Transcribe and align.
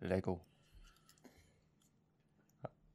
Lego. 0.00 0.40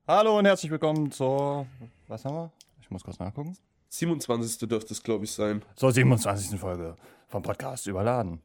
Hallo 0.08 0.40
und 0.40 0.46
herzlich 0.46 0.72
willkommen 0.72 1.12
zur. 1.12 1.68
Was 2.08 2.26
haben 2.26 2.36
wir? 2.36 2.52
Ich 2.82 2.90
muss 2.90 3.04
kurz 3.04 3.20
nachgucken. 3.20 3.56
27. 3.90 4.68
dürfte 4.68 4.94
es, 4.94 5.04
glaube 5.04 5.26
ich, 5.26 5.32
sein. 5.32 5.64
Zur 5.76 5.92
27. 5.92 6.60
Folge 6.60 6.96
vom 7.28 7.44
Podcast 7.44 7.86
Überladen. 7.86 8.42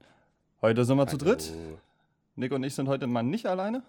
Heute 0.60 0.84
sind 0.84 0.98
wir 0.98 1.06
zu 1.06 1.16
dritt. 1.16 1.50
Nick 2.36 2.52
und 2.52 2.62
ich 2.62 2.74
sind 2.74 2.86
heute 2.86 3.06
mal 3.06 3.22
nicht 3.22 3.46
alleine. 3.46 3.82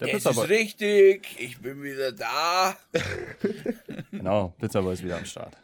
Der 0.00 0.12
es 0.12 0.26
ist 0.26 0.48
richtig, 0.48 1.36
ich 1.38 1.60
bin 1.60 1.80
wieder 1.80 2.10
da. 2.10 2.76
genau, 4.10 4.54
Pizzaboy 4.58 4.94
ist 4.94 5.04
wieder 5.04 5.18
am 5.18 5.24
Start. 5.24 5.56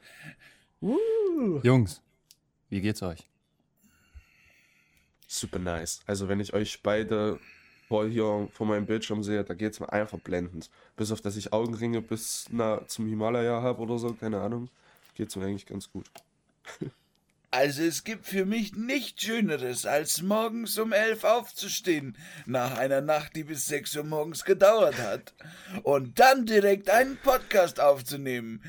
Uh. 0.81 1.61
Jungs, 1.65 2.01
wie 2.69 2.81
geht's 2.81 3.03
euch? 3.03 3.29
Super 5.27 5.59
nice. 5.59 6.01
Also 6.07 6.29
wenn 6.29 6.39
ich 6.39 6.55
euch 6.55 6.81
beide 6.81 7.41
vor 7.95 8.08
hier 8.08 8.48
vor 8.52 8.66
meinem 8.66 8.86
Bildschirm 8.86 9.22
sehe, 9.22 9.44
da 9.44 9.54
geht's 9.54 9.79
mir 9.79 9.93
einfach 9.93 10.18
blendend. 10.18 10.68
Bis 10.96 11.12
auf 11.12 11.21
dass 11.21 11.36
ich 11.36 11.52
Augenringe 11.52 12.02
bis 12.02 12.46
na, 12.50 12.85
zum 12.89 13.07
Himalaya 13.07 13.62
habe 13.62 13.80
oder 13.82 13.98
so, 13.98 14.12
keine 14.14 14.40
Ahnung, 14.40 14.68
geht's 15.14 15.36
mir 15.36 15.44
eigentlich 15.46 15.66
ganz 15.66 15.90
gut. 15.90 16.07
Also 17.50 17.85
es 17.85 18.02
gibt 18.02 18.26
für 18.26 18.44
mich 18.44 18.75
nichts 18.75 19.22
Schöneres, 19.22 19.86
als 19.86 20.22
morgens 20.22 20.76
um 20.76 20.93
elf 20.93 21.22
aufzustehen, 21.22 22.16
nach 22.46 22.76
einer 22.76 23.00
Nacht, 23.00 23.36
die 23.36 23.44
bis 23.44 23.66
sechs 23.66 23.94
Uhr 23.94 24.02
morgens 24.02 24.44
gedauert 24.44 24.99
hat, 24.99 25.32
und 25.85 26.18
dann 26.18 26.46
direkt 26.46 26.90
einen 26.90 27.16
Podcast 27.16 27.79
aufzunehmen. 27.79 28.61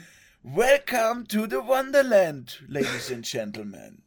Welcome 0.43 1.23
to 1.29 1.47
the 1.49 1.65
Wonderland, 1.65 2.63
ladies 2.67 3.11
and 3.11 3.25
gentlemen. 3.25 4.03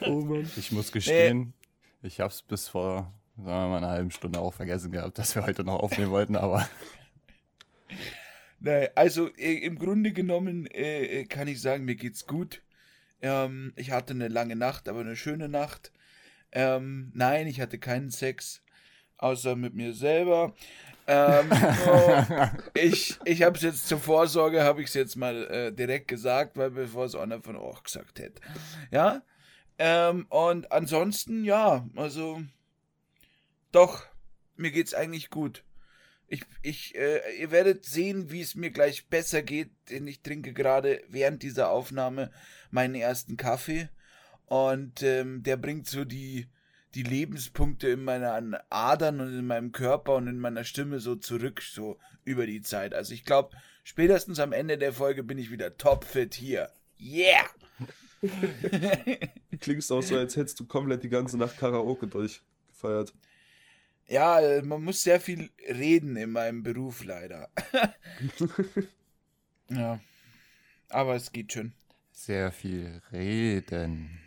oh 0.00 0.20
Mann. 0.22 0.50
Ich 0.56 0.72
muss 0.72 0.90
gestehen, 0.90 1.52
ich 2.04 2.20
hab's 2.20 2.42
bis 2.42 2.68
vor, 2.68 3.12
sagen 3.36 3.46
wir 3.46 3.68
mal, 3.68 3.78
einer 3.78 3.88
halben 3.88 4.10
Stunde 4.10 4.38
auch 4.38 4.52
vergessen 4.52 4.92
gehabt, 4.92 5.18
dass 5.18 5.34
wir 5.34 5.44
heute 5.44 5.64
noch 5.64 5.80
aufnehmen 5.80 6.10
wollten, 6.10 6.36
aber... 6.36 6.68
Nein, 8.60 8.88
also 8.94 9.28
äh, 9.36 9.58
im 9.58 9.78
Grunde 9.78 10.12
genommen 10.12 10.66
äh, 10.66 11.20
äh, 11.20 11.24
kann 11.24 11.48
ich 11.48 11.60
sagen, 11.60 11.84
mir 11.84 11.96
geht's 11.96 12.26
gut. 12.26 12.62
Ähm, 13.20 13.72
ich 13.76 13.90
hatte 13.90 14.14
eine 14.14 14.28
lange 14.28 14.56
Nacht, 14.56 14.88
aber 14.88 15.00
eine 15.00 15.16
schöne 15.16 15.48
Nacht. 15.48 15.92
Ähm, 16.52 17.10
nein, 17.14 17.46
ich 17.46 17.60
hatte 17.60 17.78
keinen 17.78 18.10
Sex, 18.10 18.62
außer 19.18 19.56
mit 19.56 19.74
mir 19.74 19.92
selber. 19.92 20.54
Ähm, 21.06 21.50
oh, 21.86 22.24
ich 22.74 23.18
ich 23.24 23.42
habe 23.42 23.56
es 23.56 23.62
jetzt 23.62 23.88
zur 23.88 23.98
Vorsorge, 23.98 24.62
habe 24.62 24.80
ich 24.80 24.88
es 24.88 24.94
jetzt 24.94 25.16
mal 25.16 25.46
äh, 25.48 25.72
direkt 25.72 26.08
gesagt, 26.08 26.56
weil 26.56 26.70
bevor 26.70 27.04
es 27.04 27.14
einer 27.14 27.42
von 27.42 27.56
euch 27.56 27.82
gesagt 27.82 28.18
hätte. 28.18 28.40
Ja. 28.90 29.22
Ähm, 29.78 30.26
und 30.28 30.70
ansonsten, 30.70 31.44
ja, 31.44 31.88
also 31.96 32.42
doch, 33.72 34.06
mir 34.56 34.70
geht's 34.70 34.94
eigentlich 34.94 35.30
gut. 35.30 35.64
Ich, 36.28 36.42
ich, 36.62 36.94
äh, 36.94 37.20
ihr 37.38 37.50
werdet 37.50 37.84
sehen, 37.84 38.30
wie 38.30 38.40
es 38.40 38.54
mir 38.54 38.70
gleich 38.70 39.08
besser 39.08 39.42
geht, 39.42 39.70
denn 39.90 40.06
ich 40.06 40.22
trinke 40.22 40.52
gerade 40.52 41.02
während 41.08 41.42
dieser 41.42 41.70
Aufnahme 41.70 42.30
meinen 42.70 42.94
ersten 42.94 43.36
Kaffee. 43.36 43.88
Und 44.46 45.02
ähm, 45.02 45.42
der 45.42 45.56
bringt 45.56 45.88
so 45.88 46.04
die, 46.04 46.48
die 46.94 47.02
Lebenspunkte 47.02 47.88
in 47.88 48.04
meinen 48.04 48.56
Adern 48.70 49.20
und 49.20 49.38
in 49.38 49.46
meinem 49.46 49.72
Körper 49.72 50.14
und 50.14 50.28
in 50.28 50.38
meiner 50.38 50.64
Stimme 50.64 51.00
so 51.00 51.16
zurück, 51.16 51.62
so 51.62 51.98
über 52.24 52.46
die 52.46 52.62
Zeit. 52.62 52.94
Also 52.94 53.12
ich 53.12 53.24
glaube, 53.24 53.56
spätestens 53.82 54.38
am 54.38 54.52
Ende 54.52 54.78
der 54.78 54.92
Folge 54.92 55.24
bin 55.24 55.38
ich 55.38 55.50
wieder 55.50 55.76
topfit 55.76 56.34
hier. 56.34 56.70
Yeah! 56.98 57.44
Du 58.26 59.58
klingst 59.60 59.90
auch 59.92 60.02
so, 60.02 60.16
als 60.16 60.36
hättest 60.36 60.60
du 60.60 60.66
komplett 60.66 61.02
die 61.02 61.08
ganze 61.08 61.36
Nacht 61.36 61.58
Karaoke 61.58 62.06
durchgefeiert. 62.06 63.14
Ja, 64.06 64.62
man 64.62 64.82
muss 64.84 65.02
sehr 65.02 65.20
viel 65.20 65.50
reden 65.68 66.16
in 66.16 66.30
meinem 66.30 66.62
Beruf 66.62 67.04
leider. 67.04 67.48
ja. 69.70 70.00
Aber 70.90 71.14
es 71.16 71.32
geht 71.32 71.52
schon. 71.52 71.72
Sehr 72.12 72.52
viel 72.52 73.00
reden. 73.12 74.20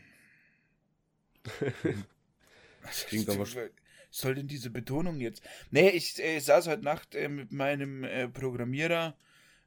Klingt 3.08 3.30
aber 3.30 3.46
soll 4.10 4.36
denn 4.36 4.48
diese 4.48 4.70
Betonung 4.70 5.20
jetzt? 5.20 5.44
Nee, 5.70 5.90
ich 5.90 6.22
äh, 6.24 6.40
saß 6.40 6.68
heute 6.68 6.84
Nacht 6.84 7.14
äh, 7.14 7.30
mit 7.30 7.52
meinem 7.52 8.04
äh, 8.04 8.28
Programmierer 8.28 9.16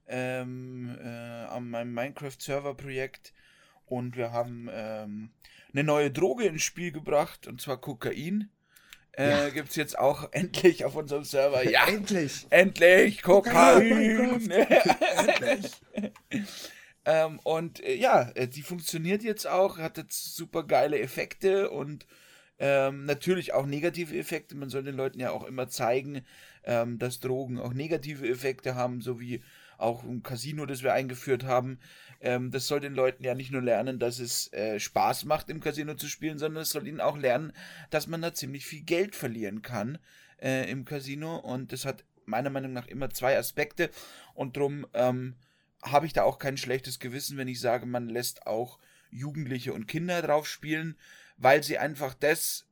ähm, 0.08 0.98
äh, 1.00 1.06
an 1.06 1.70
meinem 1.70 1.94
Minecraft-Server-Projekt 1.94 3.32
und 3.90 4.16
wir 4.16 4.32
haben 4.32 4.68
ähm, 4.72 5.30
eine 5.72 5.84
neue 5.84 6.10
Droge 6.10 6.44
ins 6.44 6.62
Spiel 6.62 6.92
gebracht 6.92 7.46
und 7.46 7.60
zwar 7.60 7.80
Kokain. 7.80 8.50
Äh, 9.12 9.30
ja. 9.30 9.48
Gibt 9.50 9.70
es 9.70 9.76
jetzt 9.76 9.98
auch 9.98 10.28
endlich 10.32 10.84
auf 10.84 10.94
unserem 10.94 11.24
Server. 11.24 11.68
Ja, 11.68 11.86
endlich! 11.86 12.46
Endlich! 12.50 13.22
Kokain! 13.22 14.50
endlich! 14.50 15.72
ähm, 17.04 17.40
und 17.42 17.82
äh, 17.82 17.94
ja, 17.94 18.30
äh, 18.34 18.46
die 18.46 18.62
funktioniert 18.62 19.22
jetzt 19.22 19.46
auch, 19.46 19.78
hat 19.78 19.98
jetzt 19.98 20.36
super 20.36 20.64
geile 20.64 21.00
Effekte 21.00 21.70
und 21.70 22.06
ähm, 22.60 23.06
natürlich 23.06 23.52
auch 23.52 23.66
negative 23.66 24.16
Effekte. 24.16 24.54
Man 24.54 24.68
soll 24.68 24.84
den 24.84 24.96
Leuten 24.96 25.18
ja 25.18 25.30
auch 25.30 25.44
immer 25.44 25.68
zeigen, 25.68 26.24
ähm, 26.64 26.98
dass 26.98 27.18
Drogen 27.18 27.58
auch 27.58 27.72
negative 27.72 28.28
Effekte 28.28 28.74
haben, 28.74 29.00
so 29.00 29.18
wie 29.18 29.42
auch 29.80 30.04
im 30.04 30.22
Casino, 30.22 30.66
das 30.66 30.82
wir 30.82 30.92
eingeführt 30.92 31.44
haben. 31.44 31.78
Ähm, 32.20 32.50
das 32.50 32.66
soll 32.66 32.80
den 32.80 32.94
Leuten 32.94 33.24
ja 33.24 33.34
nicht 33.34 33.50
nur 33.50 33.62
lernen, 33.62 33.98
dass 33.98 34.18
es 34.18 34.52
äh, 34.52 34.78
Spaß 34.78 35.24
macht, 35.24 35.50
im 35.50 35.60
Casino 35.60 35.94
zu 35.94 36.06
spielen, 36.08 36.38
sondern 36.38 36.62
es 36.62 36.70
soll 36.70 36.86
ihnen 36.86 37.00
auch 37.00 37.16
lernen, 37.16 37.52
dass 37.90 38.06
man 38.06 38.22
da 38.22 38.34
ziemlich 38.34 38.66
viel 38.66 38.82
Geld 38.82 39.14
verlieren 39.14 39.62
kann 39.62 39.98
äh, 40.40 40.70
im 40.70 40.84
Casino. 40.84 41.36
Und 41.36 41.72
das 41.72 41.84
hat 41.84 42.04
meiner 42.26 42.50
Meinung 42.50 42.72
nach 42.72 42.86
immer 42.86 43.10
zwei 43.10 43.38
Aspekte. 43.38 43.90
Und 44.34 44.56
darum 44.56 44.86
ähm, 44.94 45.36
habe 45.82 46.06
ich 46.06 46.12
da 46.12 46.22
auch 46.24 46.38
kein 46.38 46.56
schlechtes 46.56 46.98
Gewissen, 46.98 47.36
wenn 47.36 47.48
ich 47.48 47.60
sage, 47.60 47.86
man 47.86 48.08
lässt 48.08 48.46
auch 48.46 48.78
Jugendliche 49.10 49.72
und 49.72 49.88
Kinder 49.88 50.22
drauf 50.22 50.46
spielen 50.46 50.96
weil 51.40 51.62
sie 51.62 51.78
einfach 51.78 52.14
das 52.14 52.66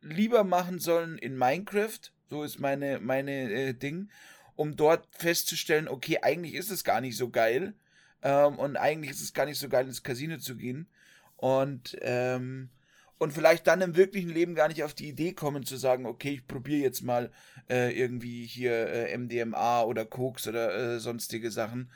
lieber 0.00 0.44
machen 0.44 0.78
sollen 0.78 1.18
in 1.18 1.36
Minecraft, 1.36 2.00
so 2.30 2.42
ist 2.42 2.58
meine, 2.58 2.98
meine 3.00 3.50
äh, 3.52 3.74
Ding, 3.74 4.10
um 4.56 4.76
dort 4.76 5.06
festzustellen, 5.10 5.88
okay, 5.88 6.18
eigentlich 6.22 6.54
ist 6.54 6.70
es 6.70 6.84
gar 6.84 7.00
nicht 7.00 7.16
so 7.16 7.30
geil 7.30 7.74
ähm, 8.22 8.58
und 8.58 8.76
eigentlich 8.76 9.10
ist 9.10 9.22
es 9.22 9.32
gar 9.32 9.46
nicht 9.46 9.58
so 9.58 9.68
geil, 9.68 9.86
ins 9.86 10.02
Casino 10.02 10.38
zu 10.38 10.56
gehen 10.56 10.88
und 11.36 11.96
ähm, 12.00 12.70
und 13.18 13.32
vielleicht 13.32 13.66
dann 13.66 13.80
im 13.80 13.96
wirklichen 13.96 14.28
Leben 14.28 14.54
gar 14.54 14.68
nicht 14.68 14.82
auf 14.82 14.92
die 14.92 15.08
Idee 15.08 15.32
kommen 15.32 15.64
zu 15.64 15.76
sagen, 15.76 16.04
okay, 16.04 16.30
ich 16.30 16.46
probiere 16.46 16.82
jetzt 16.82 17.02
mal 17.02 17.30
äh, 17.70 17.96
irgendwie 17.98 18.44
hier 18.44 18.88
äh, 18.88 19.16
MDMA 19.16 19.82
oder 19.82 20.04
Koks 20.04 20.48
oder 20.48 20.74
äh, 20.74 21.00
sonstige 21.00 21.50
Sachen. 21.50 21.90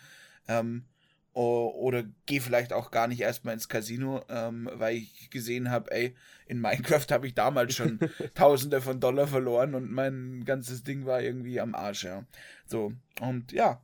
Ähm, 0.46 0.84
oder 1.34 2.04
gehe 2.26 2.40
vielleicht 2.40 2.72
auch 2.72 2.90
gar 2.90 3.06
nicht 3.06 3.20
erstmal 3.20 3.54
ins 3.54 3.68
Casino, 3.68 4.24
ähm, 4.28 4.68
weil 4.72 4.96
ich 4.96 5.30
gesehen 5.30 5.70
habe, 5.70 5.90
ey, 5.92 6.16
in 6.46 6.60
Minecraft 6.60 7.06
habe 7.10 7.26
ich 7.26 7.34
damals 7.34 7.74
schon 7.74 8.00
Tausende 8.34 8.80
von 8.80 8.98
Dollar 9.00 9.26
verloren 9.28 9.74
und 9.74 9.92
mein 9.92 10.44
ganzes 10.44 10.82
Ding 10.82 11.06
war 11.06 11.22
irgendwie 11.22 11.60
am 11.60 11.74
Arsch, 11.74 12.04
ja. 12.04 12.24
So, 12.66 12.92
und 13.20 13.52
ja. 13.52 13.80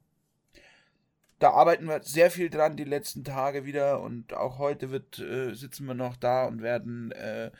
Da 1.38 1.50
arbeiten 1.50 1.86
wir 1.86 2.02
sehr 2.02 2.30
viel 2.30 2.48
dran 2.48 2.76
die 2.76 2.84
letzten 2.84 3.22
Tage 3.22 3.66
wieder 3.66 4.00
und 4.00 4.32
auch 4.32 4.58
heute 4.58 4.90
wird, 4.90 5.18
äh, 5.18 5.52
sitzen 5.54 5.86
wir 5.86 5.94
noch 5.94 6.16
da 6.16 6.46
und 6.46 6.62
werden 6.62 7.12
äh, 7.12 7.50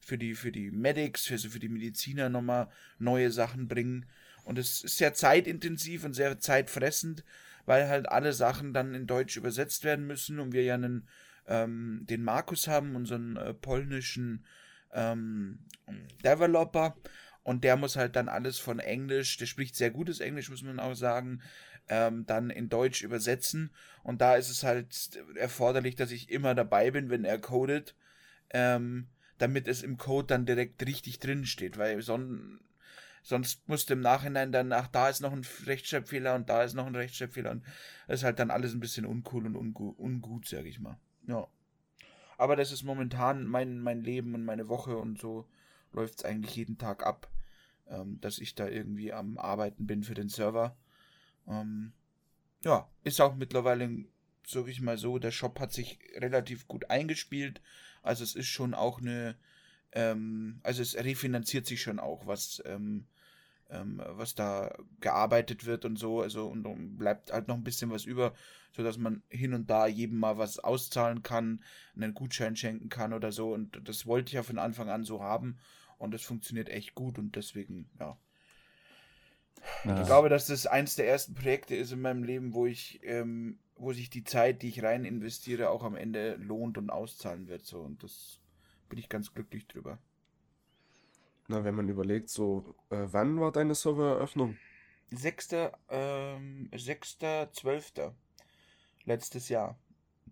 für 0.00 0.18
die, 0.18 0.34
für 0.34 0.50
die 0.50 0.70
Medics, 0.70 1.26
für, 1.26 1.38
für 1.38 1.58
die 1.58 1.68
Mediziner 1.68 2.28
nochmal 2.28 2.68
neue 2.98 3.30
Sachen 3.30 3.68
bringen. 3.68 4.06
Und 4.44 4.58
es 4.58 4.82
ist 4.82 4.98
sehr 4.98 5.14
zeitintensiv 5.14 6.04
und 6.04 6.14
sehr 6.14 6.38
zeitfressend 6.38 7.24
weil 7.66 7.88
halt 7.88 8.08
alle 8.08 8.32
Sachen 8.32 8.72
dann 8.72 8.94
in 8.94 9.06
Deutsch 9.06 9.36
übersetzt 9.36 9.84
werden 9.84 10.06
müssen 10.06 10.38
und 10.38 10.52
wir 10.52 10.62
ja 10.62 10.74
einen, 10.74 11.08
ähm, 11.46 12.04
den 12.08 12.22
Markus 12.22 12.68
haben, 12.68 12.96
unseren 12.96 13.36
äh, 13.36 13.54
polnischen 13.54 14.44
ähm, 14.92 15.58
Developer. 16.24 16.96
Und 17.42 17.62
der 17.62 17.76
muss 17.76 17.96
halt 17.96 18.16
dann 18.16 18.28
alles 18.28 18.58
von 18.58 18.78
Englisch, 18.78 19.36
der 19.36 19.46
spricht 19.46 19.76
sehr 19.76 19.90
gutes 19.90 20.20
Englisch, 20.20 20.48
muss 20.48 20.62
man 20.62 20.80
auch 20.80 20.94
sagen, 20.94 21.42
ähm, 21.88 22.24
dann 22.26 22.50
in 22.50 22.68
Deutsch 22.68 23.02
übersetzen. 23.02 23.70
Und 24.02 24.20
da 24.20 24.36
ist 24.36 24.48
es 24.48 24.62
halt 24.62 25.22
erforderlich, 25.36 25.94
dass 25.94 26.10
ich 26.10 26.30
immer 26.30 26.54
dabei 26.54 26.90
bin, 26.90 27.10
wenn 27.10 27.24
er 27.24 27.38
codet, 27.38 27.94
ähm, 28.50 29.08
damit 29.36 29.68
es 29.68 29.82
im 29.82 29.98
Code 29.98 30.28
dann 30.28 30.46
direkt 30.46 30.84
richtig 30.86 31.18
drin 31.18 31.44
steht, 31.44 31.76
weil 31.76 32.00
sonst 32.00 32.62
Sonst 33.26 33.66
musst 33.70 33.88
du 33.88 33.94
im 33.94 34.00
Nachhinein 34.00 34.52
dann, 34.52 34.70
ach, 34.74 34.86
da 34.88 35.08
ist 35.08 35.20
noch 35.20 35.32
ein 35.32 35.46
Rechtschreibfehler 35.64 36.34
und 36.34 36.50
da 36.50 36.62
ist 36.62 36.74
noch 36.74 36.86
ein 36.86 36.94
Rechtschreibfehler 36.94 37.52
und 37.52 37.64
das 38.06 38.20
ist 38.20 38.24
halt 38.24 38.38
dann 38.38 38.50
alles 38.50 38.74
ein 38.74 38.80
bisschen 38.80 39.06
uncool 39.06 39.46
und 39.46 39.56
ungu 39.56 39.94
ungut, 39.96 40.46
sag 40.46 40.66
ich 40.66 40.78
mal. 40.78 40.98
Ja. 41.26 41.48
Aber 42.36 42.54
das 42.54 42.70
ist 42.70 42.82
momentan 42.82 43.46
mein, 43.46 43.80
mein 43.80 44.02
Leben 44.02 44.34
und 44.34 44.44
meine 44.44 44.68
Woche 44.68 44.98
und 44.98 45.18
so 45.18 45.48
läuft 45.92 46.18
es 46.18 46.24
eigentlich 46.26 46.54
jeden 46.54 46.76
Tag 46.76 47.06
ab, 47.06 47.30
ähm, 47.88 48.20
dass 48.20 48.38
ich 48.38 48.56
da 48.56 48.68
irgendwie 48.68 49.14
am 49.14 49.38
Arbeiten 49.38 49.86
bin 49.86 50.02
für 50.02 50.14
den 50.14 50.28
Server. 50.28 50.76
Ähm, 51.48 51.94
ja, 52.62 52.90
ist 53.04 53.22
auch 53.22 53.36
mittlerweile, 53.36 54.04
sag 54.46 54.68
ich 54.68 54.82
mal 54.82 54.98
so, 54.98 55.18
der 55.18 55.30
Shop 55.30 55.60
hat 55.60 55.72
sich 55.72 55.98
relativ 56.16 56.68
gut 56.68 56.90
eingespielt. 56.90 57.62
Also 58.02 58.22
es 58.22 58.34
ist 58.34 58.48
schon 58.48 58.74
auch 58.74 59.00
eine 59.00 59.34
ähm, 59.94 60.60
also 60.62 60.82
es 60.82 60.96
refinanziert 60.96 61.66
sich 61.66 61.80
schon 61.80 62.00
auch, 62.00 62.26
was, 62.26 62.62
ähm, 62.66 63.06
ähm, 63.70 64.02
was 64.06 64.34
da 64.34 64.74
gearbeitet 65.00 65.66
wird 65.66 65.84
und 65.84 65.96
so. 65.96 66.20
Also 66.20 66.46
und, 66.46 66.96
bleibt 66.96 67.32
halt 67.32 67.48
noch 67.48 67.56
ein 67.56 67.64
bisschen 67.64 67.90
was 67.90 68.04
über, 68.04 68.34
sodass 68.72 68.98
man 68.98 69.22
hin 69.28 69.54
und 69.54 69.70
da 69.70 69.86
jedem 69.86 70.18
mal 70.18 70.38
was 70.38 70.58
auszahlen 70.58 71.22
kann, 71.22 71.62
einen 71.94 72.14
Gutschein 72.14 72.56
schenken 72.56 72.88
kann 72.88 73.12
oder 73.12 73.32
so. 73.32 73.52
Und 73.52 73.80
das 73.88 74.06
wollte 74.06 74.28
ich 74.28 74.34
ja 74.34 74.42
von 74.42 74.58
Anfang 74.58 74.88
an 74.88 75.04
so 75.04 75.22
haben. 75.22 75.58
Und 75.98 76.12
das 76.12 76.22
funktioniert 76.22 76.68
echt 76.68 76.94
gut 76.94 77.18
und 77.18 77.36
deswegen, 77.36 77.88
ja. 77.98 78.18
ja. 79.84 80.00
Ich 80.00 80.06
glaube, 80.06 80.28
dass 80.28 80.48
das 80.48 80.66
eins 80.66 80.96
der 80.96 81.08
ersten 81.08 81.34
Projekte 81.34 81.74
ist 81.76 81.92
in 81.92 82.00
meinem 82.00 82.24
Leben, 82.24 82.52
wo 82.52 82.66
ich, 82.66 83.00
ähm, 83.04 83.58
wo 83.76 83.92
sich 83.92 84.10
die 84.10 84.24
Zeit, 84.24 84.62
die 84.62 84.68
ich 84.68 84.82
rein 84.82 85.04
investiere, 85.04 85.70
auch 85.70 85.82
am 85.82 85.96
Ende 85.96 86.34
lohnt 86.36 86.78
und 86.78 86.90
auszahlen 86.90 87.48
wird. 87.48 87.64
So. 87.64 87.80
Und 87.80 88.02
das 88.02 88.40
bin 88.88 88.98
ich 88.98 89.08
ganz 89.08 89.32
glücklich 89.32 89.66
drüber. 89.66 89.98
Na, 91.48 91.64
wenn 91.64 91.74
man 91.74 91.88
überlegt, 91.88 92.30
so, 92.30 92.74
äh, 92.90 93.06
wann 93.10 93.38
war 93.40 93.52
deine 93.52 93.74
Servereröffnung? 93.74 94.56
6. 95.10 95.48
Ähm, 95.90 96.70
6.12. 96.72 98.12
Letztes 99.04 99.48
Jahr. 99.48 99.78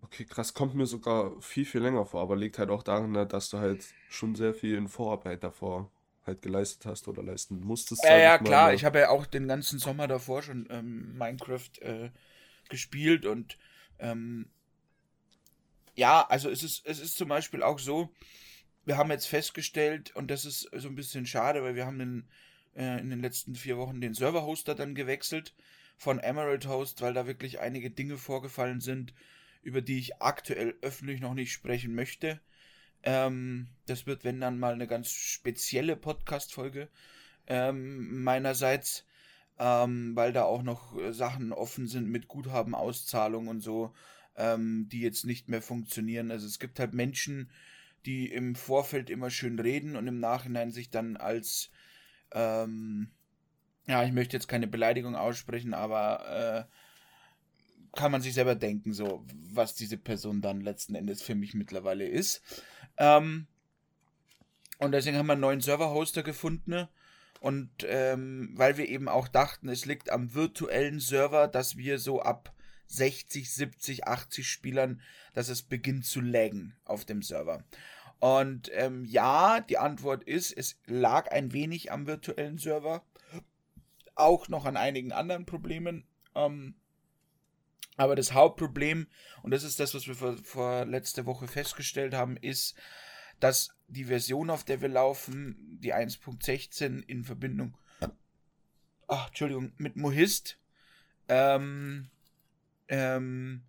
Okay, 0.01 0.25
krass, 0.25 0.53
kommt 0.53 0.75
mir 0.75 0.85
sogar 0.85 1.39
viel, 1.41 1.65
viel 1.65 1.81
länger 1.81 2.05
vor, 2.05 2.21
aber 2.21 2.35
liegt 2.35 2.57
halt 2.57 2.69
auch 2.69 2.83
daran, 2.83 3.11
ne, 3.11 3.25
dass 3.25 3.49
du 3.49 3.59
halt 3.59 3.85
schon 4.09 4.35
sehr 4.35 4.53
viel 4.53 4.75
in 4.75 4.87
Vorarbeit 4.87 5.43
davor 5.43 5.91
halt 6.25 6.41
geleistet 6.41 6.85
hast 6.85 7.07
oder 7.07 7.21
leisten 7.21 7.59
musstest. 7.59 8.03
Ja, 8.03 8.17
ja, 8.17 8.37
klar, 8.37 8.67
mal. 8.67 8.75
ich 8.75 8.85
habe 8.85 8.99
ja 8.99 9.09
auch 9.09 9.25
den 9.25 9.47
ganzen 9.47 9.79
Sommer 9.79 10.07
davor 10.07 10.41
schon 10.41 10.67
ähm, 10.69 11.17
Minecraft 11.17 11.69
äh, 11.81 12.09
gespielt 12.69 13.25
und 13.25 13.57
ähm, 13.99 14.49
ja, 15.95 16.25
also 16.27 16.49
es 16.49 16.63
ist, 16.63 16.85
es 16.85 16.99
ist 16.99 17.17
zum 17.17 17.29
Beispiel 17.29 17.61
auch 17.61 17.79
so, 17.79 18.09
wir 18.85 18.97
haben 18.97 19.11
jetzt 19.11 19.27
festgestellt, 19.27 20.15
und 20.15 20.29
das 20.29 20.45
ist 20.45 20.69
so 20.73 20.87
ein 20.87 20.95
bisschen 20.95 21.25
schade, 21.25 21.63
weil 21.63 21.75
wir 21.75 21.85
haben 21.85 21.99
den, 21.99 22.27
äh, 22.75 22.99
in 22.99 23.09
den 23.09 23.21
letzten 23.21 23.55
vier 23.55 23.77
Wochen 23.77 24.01
den 24.01 24.13
Server-Hoster 24.13 24.75
dann 24.75 24.95
gewechselt 24.95 25.53
von 25.97 26.19
Emerald 26.19 26.67
Host, 26.67 27.01
weil 27.01 27.13
da 27.13 27.27
wirklich 27.27 27.59
einige 27.59 27.89
Dinge 27.89 28.17
vorgefallen 28.17 28.81
sind, 28.81 29.13
über 29.61 29.81
die 29.81 29.99
ich 29.99 30.21
aktuell 30.21 30.75
öffentlich 30.81 31.21
noch 31.21 31.33
nicht 31.33 31.53
sprechen 31.53 31.95
möchte. 31.95 32.41
Ähm, 33.03 33.67
das 33.85 34.05
wird, 34.05 34.23
wenn 34.23 34.41
dann 34.41 34.59
mal 34.59 34.73
eine 34.73 34.87
ganz 34.87 35.11
spezielle 35.11 35.95
Podcast-Folge 35.95 36.89
ähm, 37.47 38.23
meinerseits, 38.23 39.05
ähm, 39.59 40.15
weil 40.15 40.33
da 40.33 40.43
auch 40.43 40.63
noch 40.63 40.97
Sachen 41.11 41.53
offen 41.53 41.87
sind 41.87 42.09
mit 42.09 42.27
Guthabenauszahlung 42.27 43.47
und 43.47 43.61
so, 43.61 43.93
ähm, 44.35 44.87
die 44.89 45.01
jetzt 45.01 45.25
nicht 45.25 45.47
mehr 45.47 45.61
funktionieren. 45.61 46.31
Also 46.31 46.47
es 46.47 46.59
gibt 46.59 46.79
halt 46.79 46.93
Menschen, 46.93 47.51
die 48.05 48.31
im 48.31 48.55
Vorfeld 48.55 49.09
immer 49.09 49.29
schön 49.29 49.59
reden 49.59 49.95
und 49.95 50.07
im 50.07 50.19
Nachhinein 50.19 50.71
sich 50.71 50.89
dann 50.89 51.17
als, 51.17 51.69
ähm, 52.31 53.11
ja, 53.87 54.03
ich 54.03 54.11
möchte 54.11 54.35
jetzt 54.37 54.47
keine 54.47 54.67
Beleidigung 54.67 55.15
aussprechen, 55.15 55.73
aber 55.73 56.67
äh, 56.69 57.97
kann 57.97 58.11
man 58.11 58.21
sich 58.21 58.33
selber 58.33 58.55
denken, 58.55 58.93
so, 58.93 59.25
was 59.33 59.75
diese 59.75 59.97
Person 59.97 60.41
dann 60.41 60.61
letzten 60.61 60.95
Endes 60.95 61.21
für 61.21 61.35
mich 61.35 61.53
mittlerweile 61.53 62.07
ist. 62.07 62.41
Ähm, 62.97 63.47
und 64.79 64.91
deswegen 64.91 65.17
haben 65.17 65.27
wir 65.27 65.33
einen 65.33 65.41
neuen 65.41 65.61
Server-Hoster 65.61 66.23
gefunden. 66.23 66.87
Und 67.39 67.69
ähm, 67.85 68.51
weil 68.55 68.77
wir 68.77 68.87
eben 68.87 69.09
auch 69.09 69.27
dachten, 69.27 69.67
es 69.67 69.85
liegt 69.85 70.09
am 70.09 70.33
virtuellen 70.33 70.99
Server, 70.99 71.47
dass 71.47 71.77
wir 71.77 71.99
so 71.99 72.21
ab 72.21 72.52
60, 72.87 73.51
70, 73.53 74.07
80 74.07 74.47
Spielern, 74.47 75.01
dass 75.33 75.49
es 75.49 75.63
beginnt 75.63 76.05
zu 76.05 76.21
laggen 76.21 76.75
auf 76.85 77.05
dem 77.05 77.21
Server. 77.21 77.63
Und 78.19 78.71
ähm, 78.73 79.03
ja, 79.05 79.59
die 79.59 79.77
Antwort 79.77 80.23
ist, 80.23 80.51
es 80.51 80.79
lag 80.85 81.31
ein 81.31 81.51
wenig 81.51 81.91
am 81.91 82.07
virtuellen 82.07 82.57
Server, 82.57 83.03
auch 84.15 84.47
noch 84.47 84.65
an 84.65 84.77
einigen 84.77 85.11
anderen 85.11 85.45
Problemen. 85.45 86.05
Ähm, 86.35 86.75
aber 87.97 88.15
das 88.15 88.33
Hauptproblem, 88.33 89.07
und 89.43 89.51
das 89.51 89.63
ist 89.63 89.79
das, 89.79 89.93
was 89.93 90.07
wir 90.07 90.15
vor, 90.15 90.37
vor 90.37 90.85
letzte 90.85 91.25
Woche 91.25 91.47
festgestellt 91.47 92.13
haben, 92.13 92.37
ist, 92.37 92.75
dass 93.39 93.75
die 93.87 94.05
Version, 94.05 94.49
auf 94.49 94.63
der 94.63 94.81
wir 94.81 94.89
laufen, 94.89 95.77
die 95.81 95.93
1.16 95.93 97.03
in 97.05 97.23
Verbindung, 97.23 97.77
ach, 99.07 99.27
Entschuldigung, 99.27 99.73
mit 99.77 99.95
Mohist, 99.95 100.57
ähm, 101.27 102.09
ähm, 102.93 103.63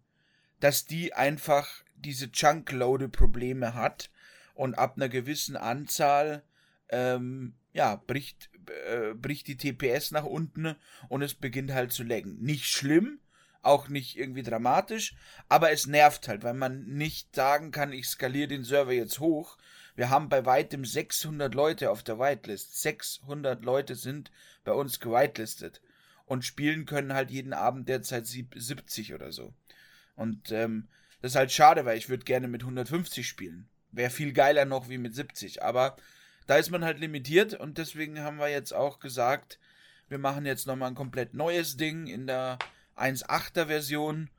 dass 0.61 0.85
die 0.85 1.15
einfach 1.15 1.83
diese 1.95 2.31
Chunk-Load-Probleme 2.31 3.73
hat 3.73 4.11
und 4.53 4.75
ab 4.75 4.97
einer 4.97 5.09
gewissen 5.09 5.57
Anzahl 5.57 6.43
ähm, 6.91 7.55
ja, 7.73 7.97
bricht, 8.07 8.51
äh, 8.87 9.15
bricht 9.15 9.47
die 9.47 9.57
TPS 9.57 10.11
nach 10.11 10.25
unten 10.25 10.77
und 11.09 11.23
es 11.23 11.33
beginnt 11.33 11.73
halt 11.73 11.91
zu 11.91 12.03
laggen. 12.03 12.39
Nicht 12.43 12.67
schlimm, 12.67 13.19
auch 13.63 13.89
nicht 13.89 14.19
irgendwie 14.19 14.43
dramatisch, 14.43 15.17
aber 15.49 15.73
es 15.73 15.87
nervt 15.87 16.29
halt, 16.29 16.43
weil 16.43 16.53
man 16.53 16.85
nicht 16.85 17.35
sagen 17.35 17.71
kann, 17.71 17.95
ich 17.95 18.07
skaliere 18.07 18.49
den 18.49 18.65
Server 18.65 18.93
jetzt 18.93 19.21
hoch. 19.21 19.57
Wir 19.97 20.11
haben 20.11 20.29
bei 20.29 20.45
weitem 20.45 20.85
600 20.85 21.55
Leute 21.55 21.91
auf 21.91 22.03
der 22.03 22.19
Whitelist. 22.19 22.83
600 22.83 23.65
Leute 23.65 23.95
sind 23.95 24.31
bei 24.65 24.73
uns 24.73 25.01
gewitelistet 25.01 25.81
und 26.27 26.45
spielen 26.45 26.87
können 26.87 27.13
halt 27.13 27.31
jeden 27.31 27.53
Abend 27.53 27.89
derzeit 27.89 28.27
70 28.27 29.15
oder 29.15 29.33
so. 29.33 29.53
Und 30.17 30.53
ähm, 30.53 30.89
das 31.21 31.33
ist 31.33 31.37
halt 31.37 31.53
schade, 31.53 31.85
weil 31.85 31.99
ich 31.99 32.09
würde 32.09 32.25
gerne 32.25 32.49
mit 32.49 32.63
150 32.63 33.27
spielen. 33.27 33.69
Wäre 33.93 34.11
viel 34.11 34.33
geiler 34.33 34.65
noch 34.65 34.89
wie 34.89 34.99
mit 34.99 35.15
70. 35.15 35.63
Aber 35.63 35.97
da 36.47 36.57
ist 36.57 36.71
man 36.71 36.85
halt 36.85 36.99
limitiert 36.99 37.55
und 37.55 37.79
deswegen 37.79 38.21
haben 38.21 38.39
wir 38.39 38.49
jetzt 38.49 38.73
auch 38.73 39.01
gesagt, 39.01 39.59
wir 40.09 40.19
machen 40.19 40.45
jetzt 40.47 40.67
nochmal 40.67 40.91
ein 40.91 40.95
komplett 40.95 41.35
neues 41.35 41.77
Ding 41.77 42.07
in 42.07 42.27
der 42.27 42.59
1.8er 42.97 43.67
Version. 43.67 44.31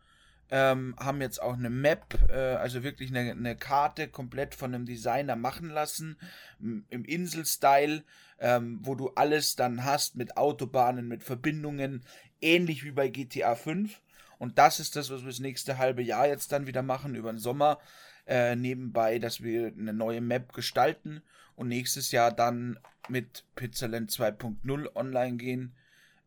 Ähm, 0.51 0.95
haben 0.99 1.21
jetzt 1.21 1.41
auch 1.41 1.53
eine 1.53 1.71
Map, 1.71 2.19
äh, 2.29 2.33
also 2.33 2.83
wirklich 2.83 3.09
eine, 3.09 3.31
eine, 3.31 3.55
Karte 3.55 4.07
komplett 4.07 4.53
von 4.53 4.75
einem 4.75 4.85
Designer 4.85 5.35
machen 5.35 5.69
lassen, 5.69 6.17
im 6.59 7.03
Insel-Style, 7.03 8.03
ähm, 8.39 8.79
wo 8.83 8.93
du 8.93 9.09
alles 9.15 9.55
dann 9.55 9.85
hast 9.85 10.15
mit 10.15 10.37
Autobahnen, 10.37 11.07
mit 11.07 11.23
Verbindungen, 11.23 12.03
ähnlich 12.41 12.83
wie 12.83 12.91
bei 12.91 13.07
GTA 13.07 13.55
5. 13.55 14.01
Und 14.37 14.59
das 14.59 14.79
ist 14.79 14.95
das, 14.95 15.09
was 15.09 15.21
wir 15.21 15.29
das 15.29 15.39
nächste 15.39 15.79
halbe 15.79 16.03
Jahr 16.03 16.27
jetzt 16.27 16.51
dann 16.51 16.67
wieder 16.67 16.83
machen, 16.83 17.15
über 17.15 17.31
den 17.31 17.39
Sommer 17.39 17.79
äh, 18.27 18.55
nebenbei, 18.55 19.19
dass 19.19 19.41
wir 19.41 19.67
eine 19.67 19.93
neue 19.93 20.21
Map 20.21 20.53
gestalten 20.53 21.21
und 21.55 21.67
nächstes 21.67 22.11
Jahr 22.11 22.31
dann 22.31 22.79
mit 23.07 23.45
Pizzaland 23.55 24.11
2.0 24.11 24.95
online 24.95 25.37
gehen, 25.37 25.75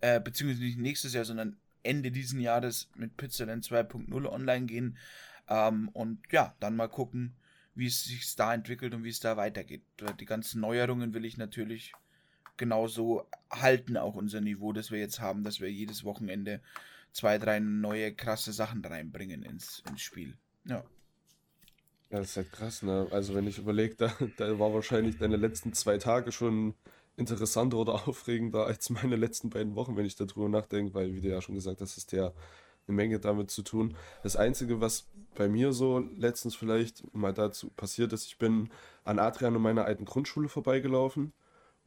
äh, 0.01 0.21
beziehungsweise 0.21 0.65
nicht 0.65 0.79
nächstes 0.79 1.13
Jahr, 1.13 1.25
sondern 1.25 1.57
Ende 1.83 2.11
diesen 2.11 2.41
Jahres 2.41 2.91
mit 2.95 3.17
Pizzaland 3.17 3.65
2.0 3.65 4.27
online 4.27 4.67
gehen 4.67 4.99
ähm, 5.49 5.89
und 5.91 6.21
ja, 6.31 6.55
dann 6.61 6.77
mal 6.77 6.89
gucken, 6.89 7.35
wie 7.75 7.87
es 7.87 8.05
sich 8.05 8.35
da 8.37 8.53
entwickelt 8.53 8.95
und 8.95 9.05
wie 9.05 9.11
es 9.11 9.21
da 9.21 9.37
weitergeht. 9.37 9.83
Die 10.21 10.27
ganzen 10.27 10.61
Neuerungen 10.61 11.15
will 11.15 11.25
ich 11.25 11.37
natürlich 11.37 11.93
genauso 12.57 13.29
halten, 13.51 13.97
auch 13.97 14.17
unser 14.17 14.41
Niveau, 14.41 14.73
das 14.73 14.91
wir 14.91 14.99
jetzt 14.99 15.21
haben, 15.21 15.45
dass 15.45 15.61
wir 15.61 15.71
jedes 15.71 16.05
Wochenende 16.05 16.61
zwei, 17.13 17.39
drei 17.39 17.61
neue 17.61 18.13
krasse 18.15 18.53
Sachen 18.53 18.85
reinbringen 18.85 19.43
ins, 19.43 19.83
ins 19.89 20.03
Spiel. 20.03 20.37
Ja. 20.65 20.85
Ja, 22.11 22.21
das 22.21 22.31
ist 22.31 22.37
halt 22.39 22.53
krass, 22.53 22.83
ne? 22.83 23.07
Also 23.11 23.35
wenn 23.35 23.47
ich 23.47 23.59
überlege, 23.59 23.95
da, 23.95 24.13
da 24.39 24.59
war 24.59 24.73
wahrscheinlich 24.73 25.19
deine 25.19 25.37
letzten 25.37 25.73
zwei 25.75 25.99
Tage 25.99 26.33
schon 26.33 26.75
interessanter 27.19 27.77
oder 27.77 27.95
aufregender 28.09 28.67
als 28.67 28.91
meine 28.91 29.17
letzten 29.17 29.51
beiden 29.51 29.75
Wochen, 29.75 29.97
wenn 29.97 30.07
ich 30.07 30.17
darüber 30.17 30.49
nachdenke, 30.49 30.95
weil, 30.95 31.15
wie 31.15 31.21
du 31.21 31.29
ja 31.29 31.43
schon 31.43 31.55
gesagt 31.55 31.81
hast, 31.81 31.97
ist 31.97 32.13
ja 32.13 32.33
eine 32.87 32.97
Menge 32.97 33.19
damit 33.19 33.51
zu 33.51 33.63
tun. 33.63 33.97
Das 34.23 34.37
Einzige, 34.37 34.81
was 34.81 35.09
bei 35.35 35.49
mir 35.49 35.73
so 35.73 35.99
letztens 35.99 36.57
vielleicht 36.57 37.15
mal 37.15 37.35
dazu 37.35 37.71
passiert 37.71 38.13
ist, 38.13 38.27
ich 38.27 38.39
bin 38.39 38.71
an 39.05 39.19
Adrian 39.19 39.57
und 39.57 39.63
meiner 39.63 39.85
alten 39.85 40.05
Grundschule 40.05 40.49
vorbeigelaufen 40.49 41.33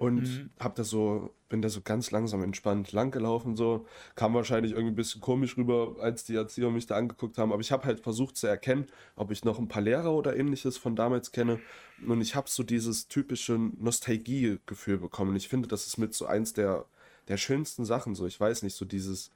und 0.01 0.23
mhm. 0.23 0.49
hab 0.59 0.73
da 0.73 0.83
so, 0.83 1.29
bin 1.47 1.61
da 1.61 1.69
so 1.69 1.81
ganz 1.81 2.09
langsam 2.09 2.41
entspannt 2.41 2.91
langgelaufen, 2.91 3.55
so. 3.55 3.85
Kam 4.15 4.33
wahrscheinlich 4.33 4.71
irgendwie 4.71 4.93
ein 4.93 4.95
bisschen 4.95 5.21
komisch 5.21 5.57
rüber, 5.57 5.95
als 5.99 6.23
die 6.23 6.33
Erzieher 6.33 6.71
mich 6.71 6.87
da 6.87 6.95
angeguckt 6.95 7.37
haben, 7.37 7.51
aber 7.51 7.61
ich 7.61 7.71
habe 7.71 7.85
halt 7.85 7.99
versucht 7.99 8.35
zu 8.35 8.47
erkennen, 8.47 8.87
ob 9.15 9.29
ich 9.29 9.45
noch 9.45 9.59
ein 9.59 9.67
paar 9.67 9.83
Lehrer 9.83 10.11
oder 10.11 10.35
ähnliches 10.35 10.75
von 10.75 10.95
damals 10.95 11.31
kenne. 11.31 11.59
Und 12.07 12.19
ich 12.19 12.33
habe 12.33 12.49
so 12.49 12.63
dieses 12.63 13.09
typische 13.09 13.59
Nostalgie-Gefühl 13.59 14.97
bekommen. 14.97 15.35
Ich 15.35 15.49
finde, 15.49 15.67
das 15.67 15.85
ist 15.85 15.99
mit 15.99 16.15
so 16.15 16.25
eins 16.25 16.53
der, 16.53 16.85
der 17.27 17.37
schönsten 17.37 17.85
Sachen, 17.85 18.15
so. 18.15 18.25
Ich 18.25 18.39
weiß 18.39 18.63
nicht, 18.63 18.75
so 18.75 18.85
dieses 18.85 19.29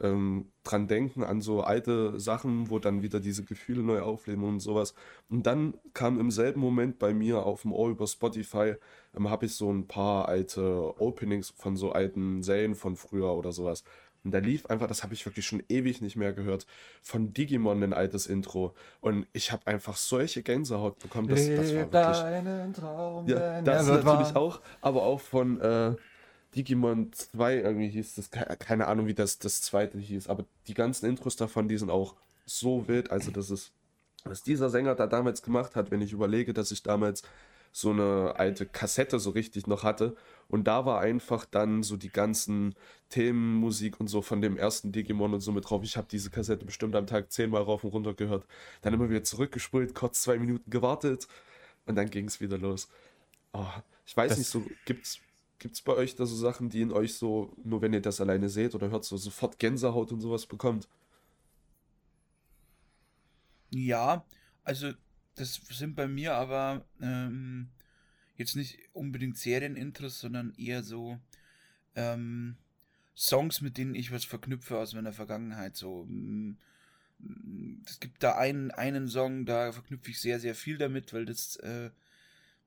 ähm, 0.00 0.50
dran 0.64 0.88
denken 0.88 1.22
an 1.22 1.40
so 1.40 1.62
alte 1.62 2.18
Sachen, 2.18 2.70
wo 2.70 2.78
dann 2.78 3.02
wieder 3.02 3.20
diese 3.20 3.44
Gefühle 3.44 3.82
neu 3.82 4.00
aufleben 4.00 4.44
und 4.44 4.60
sowas. 4.60 4.94
Und 5.28 5.46
dann 5.46 5.74
kam 5.94 6.18
im 6.18 6.30
selben 6.30 6.60
Moment 6.60 6.98
bei 6.98 7.14
mir 7.14 7.44
auf 7.44 7.62
dem 7.62 7.72
Ohr 7.72 7.90
über 7.90 8.06
Spotify, 8.06 8.74
ähm, 9.16 9.30
habe 9.30 9.46
ich 9.46 9.54
so 9.54 9.72
ein 9.72 9.86
paar 9.86 10.28
alte 10.28 11.00
Openings 11.00 11.50
von 11.56 11.76
so 11.76 11.92
alten 11.92 12.42
Serien 12.42 12.74
von 12.74 12.96
früher 12.96 13.34
oder 13.34 13.52
sowas. 13.52 13.84
Und 14.24 14.30
da 14.32 14.38
lief 14.38 14.66
einfach, 14.66 14.86
das 14.86 15.02
habe 15.02 15.14
ich 15.14 15.26
wirklich 15.26 15.46
schon 15.46 15.62
ewig 15.68 16.00
nicht 16.00 16.16
mehr 16.16 16.32
gehört, 16.32 16.66
von 17.02 17.32
Digimon 17.32 17.82
ein 17.82 17.92
altes 17.92 18.26
Intro. 18.26 18.74
Und 19.00 19.26
ich 19.32 19.50
habe 19.50 19.66
einfach 19.66 19.96
solche 19.96 20.42
Gänsehaut 20.42 20.98
bekommen. 21.00 21.28
Das, 21.28 21.44
das 21.48 21.74
war 21.74 21.92
wirklich. 21.92 22.72
Traum, 22.72 23.26
Ja, 23.26 23.62
das 23.62 23.88
natürlich 23.88 24.36
auch, 24.36 24.60
aber 24.80 25.02
auch 25.02 25.20
von 25.20 25.60
äh, 25.60 25.96
Digimon 26.54 27.12
2 27.12 27.56
irgendwie 27.56 27.88
hieß 27.88 28.14
das, 28.16 28.30
ke- 28.30 28.56
keine 28.58 28.86
Ahnung, 28.86 29.06
wie 29.06 29.14
das, 29.14 29.38
das 29.38 29.62
zweite 29.62 29.98
hieß, 29.98 30.28
aber 30.28 30.44
die 30.66 30.74
ganzen 30.74 31.06
Intros 31.06 31.36
davon, 31.36 31.68
die 31.68 31.78
sind 31.78 31.90
auch 31.90 32.14
so 32.46 32.86
wild. 32.88 33.10
Also, 33.10 33.30
das 33.30 33.50
ist, 33.50 33.72
was 34.24 34.42
dieser 34.42 34.68
Sänger 34.70 34.94
da 34.94 35.06
damals 35.06 35.42
gemacht 35.42 35.76
hat, 35.76 35.90
wenn 35.90 36.02
ich 36.02 36.12
überlege, 36.12 36.52
dass 36.52 36.70
ich 36.70 36.82
damals 36.82 37.22
so 37.74 37.90
eine 37.90 38.34
alte 38.36 38.66
Kassette 38.66 39.18
so 39.18 39.30
richtig 39.30 39.66
noch 39.66 39.82
hatte 39.82 40.14
und 40.48 40.64
da 40.64 40.84
war 40.84 41.00
einfach 41.00 41.46
dann 41.46 41.82
so 41.82 41.96
die 41.96 42.10
ganzen 42.10 42.74
Themenmusik 43.08 43.98
und 43.98 44.08
so 44.08 44.20
von 44.20 44.42
dem 44.42 44.58
ersten 44.58 44.92
Digimon 44.92 45.32
und 45.32 45.40
so 45.40 45.52
mit 45.52 45.68
drauf. 45.70 45.82
Ich 45.82 45.96
habe 45.96 46.06
diese 46.10 46.28
Kassette 46.28 46.66
bestimmt 46.66 46.94
am 46.96 47.06
Tag 47.06 47.32
zehnmal 47.32 47.62
rauf 47.62 47.82
und 47.84 47.90
runter 47.94 48.12
gehört. 48.12 48.44
Dann 48.82 48.92
immer 48.92 49.08
wieder 49.08 49.24
zurückgespult, 49.24 49.94
kurz 49.94 50.20
zwei 50.20 50.38
Minuten 50.38 50.70
gewartet 50.70 51.28
und 51.86 51.94
dann 51.94 52.10
ging 52.10 52.26
es 52.26 52.42
wieder 52.42 52.58
los. 52.58 52.88
Oh, 53.54 53.64
ich 54.04 54.14
weiß 54.14 54.30
Das- 54.32 54.38
nicht, 54.38 54.48
so 54.48 54.62
gibt's 54.84 55.18
gibt's 55.62 55.80
bei 55.80 55.92
euch 55.94 56.16
da 56.16 56.26
so 56.26 56.34
Sachen, 56.34 56.70
die 56.70 56.80
in 56.80 56.90
euch 56.90 57.14
so, 57.14 57.56
nur 57.62 57.82
wenn 57.82 57.92
ihr 57.92 58.02
das 58.02 58.20
alleine 58.20 58.48
seht 58.48 58.74
oder 58.74 58.90
hört, 58.90 59.04
so 59.04 59.16
sofort 59.16 59.60
Gänsehaut 59.60 60.10
und 60.10 60.20
sowas 60.20 60.46
bekommt? 60.46 60.88
Ja, 63.70 64.24
also 64.64 64.92
das 65.36 65.60
sind 65.70 65.94
bei 65.94 66.08
mir 66.08 66.34
aber 66.34 66.84
ähm, 67.00 67.70
jetzt 68.36 68.56
nicht 68.56 68.80
unbedingt 68.92 69.38
Serienintros, 69.38 70.18
sondern 70.18 70.52
eher 70.56 70.82
so 70.82 71.20
ähm, 71.94 72.56
Songs, 73.14 73.60
mit 73.60 73.78
denen 73.78 73.94
ich 73.94 74.10
was 74.10 74.24
verknüpfe 74.24 74.78
aus 74.78 74.94
meiner 74.94 75.12
Vergangenheit. 75.12 75.76
So, 75.76 76.06
mm, 76.08 76.58
mm, 77.20 77.82
es 77.86 78.00
gibt 78.00 78.20
da 78.24 78.36
einen, 78.36 78.72
einen 78.72 79.06
Song, 79.06 79.46
da 79.46 79.70
verknüpfe 79.70 80.10
ich 80.10 80.20
sehr, 80.20 80.40
sehr 80.40 80.56
viel 80.56 80.76
damit, 80.76 81.12
weil 81.12 81.24
das, 81.24 81.54
äh, 81.56 81.90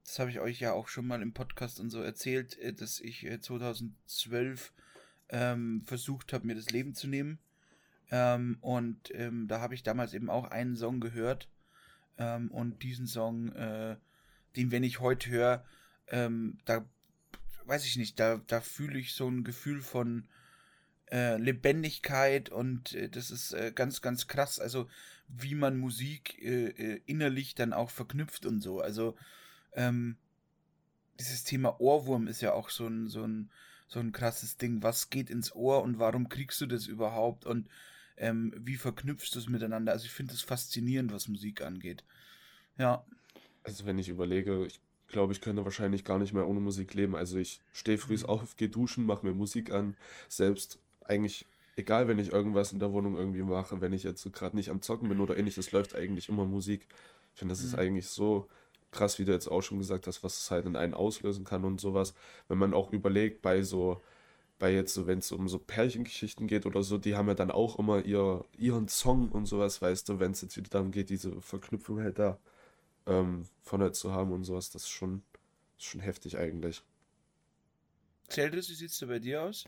das 0.06 0.20
habe 0.20 0.30
ich 0.30 0.40
euch 0.40 0.60
ja 0.60 0.74
auch 0.74 0.88
schon 0.88 1.08
mal 1.08 1.22
im 1.22 1.34
Podcast 1.34 1.80
und 1.80 1.90
so 1.90 2.02
erzählt, 2.02 2.58
äh, 2.60 2.74
dass 2.74 3.00
ich 3.00 3.26
äh, 3.26 3.40
2012 3.40 4.72
ähm, 5.30 5.82
versucht 5.86 6.32
habe, 6.32 6.46
mir 6.46 6.56
das 6.56 6.70
Leben 6.70 6.94
zu 6.94 7.08
nehmen. 7.08 7.40
Ähm, 8.12 8.58
und 8.62 9.14
ähm, 9.16 9.48
da 9.48 9.62
habe 9.62 9.74
ich 9.74 9.82
damals 9.82 10.14
eben 10.14 10.30
auch 10.30 10.46
einen 10.46 10.76
Song 10.76 11.00
gehört. 11.00 11.50
Ähm, 12.20 12.52
und 12.52 12.84
diesen 12.84 13.08
Song, 13.08 13.52
äh, 13.54 13.98
den, 14.56 14.72
wenn 14.72 14.84
ich 14.84 15.00
heute 15.00 15.30
höre, 15.32 15.66
ähm, 16.08 16.60
da 16.66 16.86
weiß 17.66 17.84
ich 17.86 17.98
nicht, 17.98 18.20
da, 18.20 18.40
da 18.46 18.62
fühle 18.62 19.00
ich 19.00 19.16
so 19.16 19.28
ein 19.28 19.44
Gefühl 19.44 19.82
von 19.82 20.28
äh, 21.12 21.38
Lebendigkeit 21.38 22.50
und 22.50 22.94
äh, 22.94 23.10
das 23.10 23.32
ist 23.32 23.54
äh, 23.54 23.72
ganz, 23.74 24.02
ganz 24.04 24.28
krass. 24.28 24.60
Also, 24.60 24.88
wie 25.28 25.56
man 25.56 25.78
Musik 25.78 26.40
äh, 26.44 26.68
äh, 26.68 27.02
innerlich 27.08 27.56
dann 27.56 27.74
auch 27.74 27.90
verknüpft 27.90 28.46
und 28.46 28.62
so. 28.62 28.82
Also, 28.82 29.16
ähm, 29.76 30.18
dieses 31.20 31.44
Thema 31.44 31.80
Ohrwurm 31.80 32.28
ist 32.28 32.42
ja 32.42 32.54
auch 32.54 32.70
so 32.70 32.88
ein, 32.88 33.08
so 33.08 33.24
ein, 33.24 33.52
so 33.88 34.00
ein 34.00 34.12
krasses 34.12 34.58
Ding. 34.58 34.84
Was 34.84 35.10
geht 35.10 35.30
ins 35.30 35.54
Ohr 35.56 35.84
und 35.84 36.00
warum 36.00 36.30
kriegst 36.30 36.60
du 36.62 36.66
das 36.66 36.88
überhaupt? 36.88 37.46
Und 37.46 37.70
ähm, 38.18 38.54
wie 38.58 38.78
verknüpfst 38.78 39.32
du 39.34 39.40
es 39.40 39.50
miteinander? 39.50 39.92
Also 39.94 40.06
ich 40.06 40.12
finde 40.12 40.34
es 40.34 40.42
faszinierend, 40.42 41.12
was 41.14 41.28
Musik 41.28 41.62
angeht. 41.62 42.04
Ja. 42.78 43.06
Also 43.64 43.86
wenn 43.86 44.00
ich 44.00 44.10
überlege, 44.10 44.66
ich 44.66 44.80
glaube, 45.08 45.34
ich 45.34 45.42
könnte 45.42 45.66
wahrscheinlich 45.66 46.04
gar 46.04 46.20
nicht 46.20 46.34
mehr 46.34 46.48
ohne 46.48 46.60
Musik 46.60 46.94
leben. 46.94 47.16
Also 47.16 47.38
ich 47.38 47.62
stehe 47.74 47.98
früh 47.98 48.22
auf, 48.24 48.56
gehe 48.58 48.70
duschen, 48.70 49.06
mache 49.06 49.26
mir 49.26 49.34
Musik 49.34 49.72
an. 49.72 49.98
Selbst 50.28 50.80
eigentlich, 51.02 51.46
egal 51.76 52.08
wenn 52.08 52.20
ich 52.20 52.32
irgendwas 52.32 52.74
in 52.74 52.80
der 52.80 52.92
Wohnung 52.92 53.16
irgendwie 53.18 53.44
mache, 53.44 53.82
wenn 53.82 53.94
ich 53.94 54.04
jetzt 54.04 54.22
so 54.22 54.32
gerade 54.32 54.56
nicht 54.56 54.70
am 54.70 54.82
Zocken 54.82 55.10
bin 55.10 55.20
oder 55.20 55.38
ähnliches, 55.38 55.72
läuft 55.72 55.96
eigentlich 55.96 56.30
immer 56.30 56.46
Musik. 56.46 56.88
Ich 57.34 57.40
finde, 57.40 57.54
das 57.54 57.64
ist 57.64 57.74
Mhm. 57.74 57.80
eigentlich 57.80 58.08
so 58.08 58.48
krass, 58.96 59.20
wie 59.20 59.26
du 59.26 59.32
jetzt 59.32 59.48
auch 59.48 59.62
schon 59.62 59.78
gesagt 59.80 60.08
hast, 60.08 60.24
was 60.24 60.40
es 60.42 60.52
halt 60.52 60.66
in 60.66 60.76
einen 60.76 60.94
auslösen 60.94 61.46
kann 61.46 61.66
und 61.66 61.80
sowas. 61.80 62.14
Wenn 62.48 62.58
man 62.58 62.74
auch 62.74 62.92
überlegt, 62.92 63.42
bei 63.42 63.62
so, 63.62 64.02
bei 64.60 64.74
jetzt 64.74 64.94
so, 64.94 65.08
wenn 65.08 65.20
es 65.20 65.32
um 65.32 65.48
so 65.48 65.60
Pärchengeschichten 65.60 66.48
geht 66.48 66.66
oder 66.66 66.84
so, 66.84 66.98
die 66.98 67.16
haben 67.16 67.28
ja 67.28 67.36
dann 67.36 67.52
auch 67.52 67.78
immer 67.78 68.04
ihr, 68.06 68.46
ihren 68.58 68.88
Song 68.88 69.30
und 69.30 69.46
sowas, 69.46 69.82
weißt 69.82 70.10
du, 70.10 70.20
wenn 70.20 70.32
es 70.32 70.42
jetzt 70.42 70.58
wieder 70.58 70.70
darum 70.70 70.92
geht, 70.92 71.10
diese 71.10 71.42
Verknüpfung 71.42 72.00
halt 72.02 72.20
da 72.20 72.40
ähm, 73.06 73.46
von 73.62 73.82
halt 73.82 73.96
zu 73.96 74.12
haben 74.12 74.32
und 74.32 74.44
sowas, 74.46 74.72
das 74.72 74.84
ist 74.84 74.90
schon, 74.90 75.24
ist 75.78 75.86
schon 75.86 76.02
heftig 76.02 76.38
eigentlich. 76.38 76.82
Zeldes, 78.30 78.70
wie 78.70 78.74
sieht 78.76 78.92
es 78.92 79.00
da 79.00 79.06
bei 79.06 79.20
dir 79.20 79.44
aus? 79.44 79.66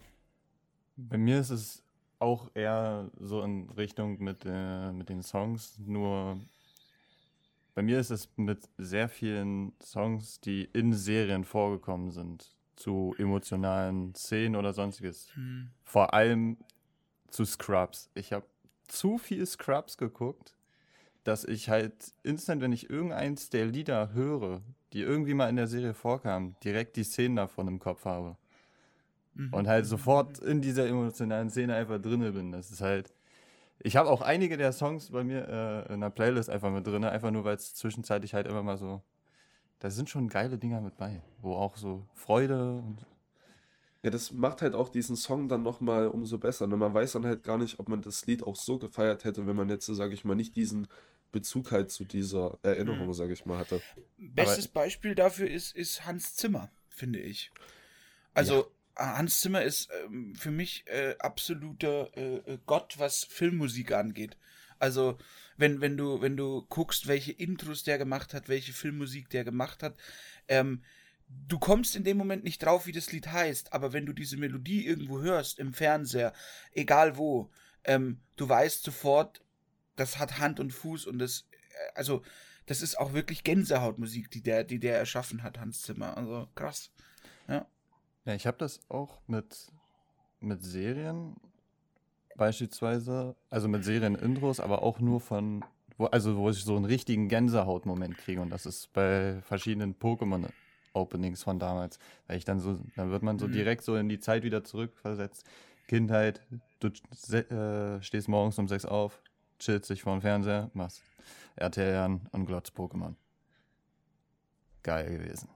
Bei 0.96 1.18
mir 1.18 1.40
ist 1.40 1.52
es 1.52 1.84
auch 2.20 2.50
eher 2.56 3.12
so 3.20 3.44
in 3.44 3.70
Richtung 3.72 4.22
mit, 4.24 4.44
äh, 4.46 4.92
mit 4.92 5.10
den 5.10 5.22
Songs, 5.22 5.78
nur 5.80 6.40
bei 7.78 7.84
mir 7.84 8.00
ist 8.00 8.10
es 8.10 8.28
mit 8.38 8.68
sehr 8.80 9.08
vielen 9.08 9.72
Songs, 9.80 10.42
die 10.42 10.68
in 10.74 10.94
Serien 10.94 11.44
vorgekommen 11.44 12.10
sind, 12.10 12.56
zu 12.76 13.14
emotionalen 13.20 14.16
Szenen 14.16 14.56
oder 14.56 14.74
sonstiges. 14.74 15.30
Hm. 15.36 15.70
Vor 15.84 16.12
allem 16.16 16.58
zu 17.30 17.46
Scrubs. 17.46 18.10
Ich 18.16 18.34
habe 18.34 18.48
zu 18.88 19.20
viel 19.20 19.46
Scrubs 19.46 20.00
geguckt, 20.00 20.56
dass 21.24 21.44
ich 21.44 21.70
halt 21.70 22.16
instant, 22.24 22.64
wenn 22.64 22.72
ich 22.72 22.90
irgendeins 22.90 23.52
der 23.52 23.68
Lieder 23.68 24.12
höre, 24.12 24.64
die 24.94 25.02
irgendwie 25.02 25.36
mal 25.36 25.48
in 25.48 25.56
der 25.58 25.68
Serie 25.68 25.94
vorkamen, 25.94 26.56
direkt 26.64 26.96
die 26.96 27.04
Szenen 27.04 27.36
davon 27.36 27.68
im 27.68 27.78
Kopf 27.78 28.06
habe. 28.06 28.38
Mhm. 29.36 29.54
Und 29.54 29.68
halt 29.68 29.86
sofort 29.86 30.40
in 30.40 30.62
dieser 30.62 30.88
emotionalen 30.88 31.52
Szene 31.52 31.76
einfach 31.76 32.02
drinne 32.02 32.32
bin. 32.32 32.52
Das 32.52 32.72
ist 32.72 32.82
halt. 32.82 33.14
Ich 33.80 33.96
habe 33.96 34.10
auch 34.10 34.22
einige 34.22 34.58
der 34.58 34.72
Songs 34.74 35.12
bei 35.12 35.24
mir 35.24 35.48
äh, 35.90 35.94
in 35.94 36.02
der 36.02 36.10
Playlist 36.10 36.50
einfach 36.50 36.72
mit 36.72 36.86
drin, 36.88 37.04
einfach 37.04 37.32
nur 37.32 37.44
weil 37.44 37.56
es 37.56 37.74
zwischenzeitlich 37.76 38.34
halt 38.34 38.48
immer 38.48 38.64
mal 38.64 38.78
so. 38.78 39.02
Da 39.80 39.92
sind 39.92 40.10
schon 40.10 40.28
geile 40.30 40.58
Dinger 40.58 40.82
mit 40.82 40.98
bei, 40.98 41.22
wo 41.42 41.56
auch 41.56 41.78
so 41.78 42.04
Freude 42.16 42.78
und 42.78 43.06
Ja, 44.04 44.10
das 44.10 44.32
macht 44.32 44.62
halt 44.62 44.74
auch 44.74 44.90
diesen 44.90 45.16
Song 45.16 45.48
dann 45.48 45.62
nochmal 45.64 46.08
umso 46.08 46.38
besser. 46.40 46.66
Ne? 46.66 46.78
Man 46.78 46.94
weiß 46.94 47.12
dann 47.14 47.26
halt 47.26 47.44
gar 47.44 47.58
nicht, 47.60 47.80
ob 47.80 47.88
man 47.88 48.02
das 48.02 48.26
Lied 48.26 48.44
auch 48.44 48.56
so 48.56 48.80
gefeiert 48.80 49.24
hätte, 49.26 49.46
wenn 49.46 49.56
man 49.56 49.70
jetzt, 49.70 49.86
sage 49.86 50.14
ich 50.14 50.26
mal, 50.26 50.36
nicht 50.36 50.56
diesen 50.56 50.88
Bezug 51.32 51.72
halt 51.72 51.92
zu 51.92 52.06
dieser 52.06 52.58
Erinnerung, 52.64 53.08
Mhm. 53.08 53.14
sage 53.14 53.34
ich 53.34 53.46
mal, 53.46 53.60
hatte. 53.60 53.82
Bestes 54.18 54.68
Beispiel 54.68 55.14
dafür 55.14 55.50
ist, 55.50 55.76
ist 55.76 56.06
Hans 56.06 56.36
Zimmer, 56.36 56.72
finde 56.90 57.20
ich. 57.20 57.52
Also 58.34 58.72
Hans 58.98 59.42
Zimmer 59.42 59.64
ist 59.64 59.90
ähm, 60.04 60.36
für 60.36 60.52
mich 60.52 60.86
äh, 60.88 61.16
absoluter 61.20 62.10
äh, 62.18 62.38
äh, 62.38 62.60
Gott, 62.66 62.96
was 62.98 63.24
Filmmusik 63.24 63.92
angeht. 63.92 64.38
Also 64.80 65.18
wenn, 65.58 65.82
wenn 65.82 65.98
du, 65.98 66.22
wenn 66.22 66.38
du 66.38 66.64
guckst, 66.64 67.08
welche 67.08 67.32
Intros 67.32 67.84
der 67.84 67.98
gemacht 67.98 68.34
hat, 68.34 68.50
welche 68.50 68.74
Filmmusik 68.74 69.30
der 69.30 69.44
gemacht 69.44 69.84
hat, 69.84 69.96
ähm, 70.48 70.84
du 71.48 71.60
kommst 71.60 71.96
in 71.96 72.04
dem 72.04 72.18
Moment 72.18 72.44
nicht 72.44 72.64
drauf, 72.64 72.88
wie 72.88 72.92
das 72.92 73.12
Lied 73.12 73.28
heißt, 73.28 73.74
aber 73.74 73.94
wenn 73.94 74.06
du 74.06 74.14
diese 74.14 74.38
Melodie 74.38 74.86
irgendwo 74.86 75.20
hörst, 75.22 75.60
im 75.60 75.74
Fernseher, 75.74 76.34
egal 76.72 77.18
wo, 77.18 77.52
ähm, 77.84 78.22
du 78.36 78.48
weißt 78.48 78.84
sofort, 78.84 79.42
das 79.96 80.20
hat 80.20 80.40
Hand 80.40 80.60
und 80.60 80.72
Fuß 80.72 81.06
und 81.06 81.20
das, 81.20 81.48
äh, 81.52 81.96
also, 81.96 82.24
das 82.66 82.82
ist 82.82 83.00
auch 83.00 83.14
wirklich 83.14 83.44
Gänsehautmusik, 83.44 84.30
die 84.30 84.42
der, 84.42 84.64
die 84.64 84.80
der 84.80 84.98
erschaffen 84.98 85.42
hat, 85.42 85.60
Hans 85.60 85.84
Zimmer. 85.84 86.18
Also 86.18 86.50
krass. 86.54 86.92
Ja, 87.48 87.66
ich 88.36 88.48
habe 88.48 88.58
das 88.58 88.80
auch 88.90 89.20
mit, 89.28 89.72
mit 90.40 90.64
Serien 90.64 91.36
beispielsweise, 92.36 93.36
also 93.50 93.68
mit 93.68 93.84
Serien-Intros, 93.84 94.60
aber 94.60 94.84
auch 94.84 95.00
nur 95.00 95.20
von, 95.20 95.64
wo, 95.98 96.06
also 96.06 96.38
wo 96.38 96.50
ich 96.50 96.64
so 96.64 96.76
einen 96.76 96.86
richtigen 96.86 97.30
Gänsehautmoment 97.30 98.18
kriege 98.18 98.42
und 98.42 98.50
das 98.50 98.66
ist 98.66 98.94
bei 98.94 99.42
verschiedenen 99.42 99.96
Pokémon-Openings 99.96 101.44
von 101.44 101.60
damals, 101.60 102.00
weil 102.28 102.38
ich 102.38 102.46
dann 102.46 102.60
so, 102.60 102.80
dann 102.96 103.10
wird 103.10 103.24
man 103.24 103.40
so 103.40 103.48
Mhm. 103.48 103.54
direkt 103.54 103.84
so 103.84 103.96
in 103.96 104.10
die 104.10 104.20
Zeit 104.20 104.44
wieder 104.44 104.64
zurückversetzt. 104.64 105.46
Kindheit, 105.88 106.42
du 106.80 106.90
äh, 107.34 108.02
stehst 108.02 108.28
morgens 108.28 108.60
um 108.60 108.68
sechs 108.68 108.86
auf, 108.86 109.22
chillst 109.58 109.90
dich 109.90 110.04
vor 110.04 110.14
dem 110.14 110.22
Fernseher, 110.22 110.70
machst 110.74 111.02
RTL 111.56 111.96
an 111.96 112.28
und 112.32 112.46
glotzt 112.46 112.74
Pokémon. 112.76 113.16
Geil 114.84 115.18
gewesen. 115.18 115.50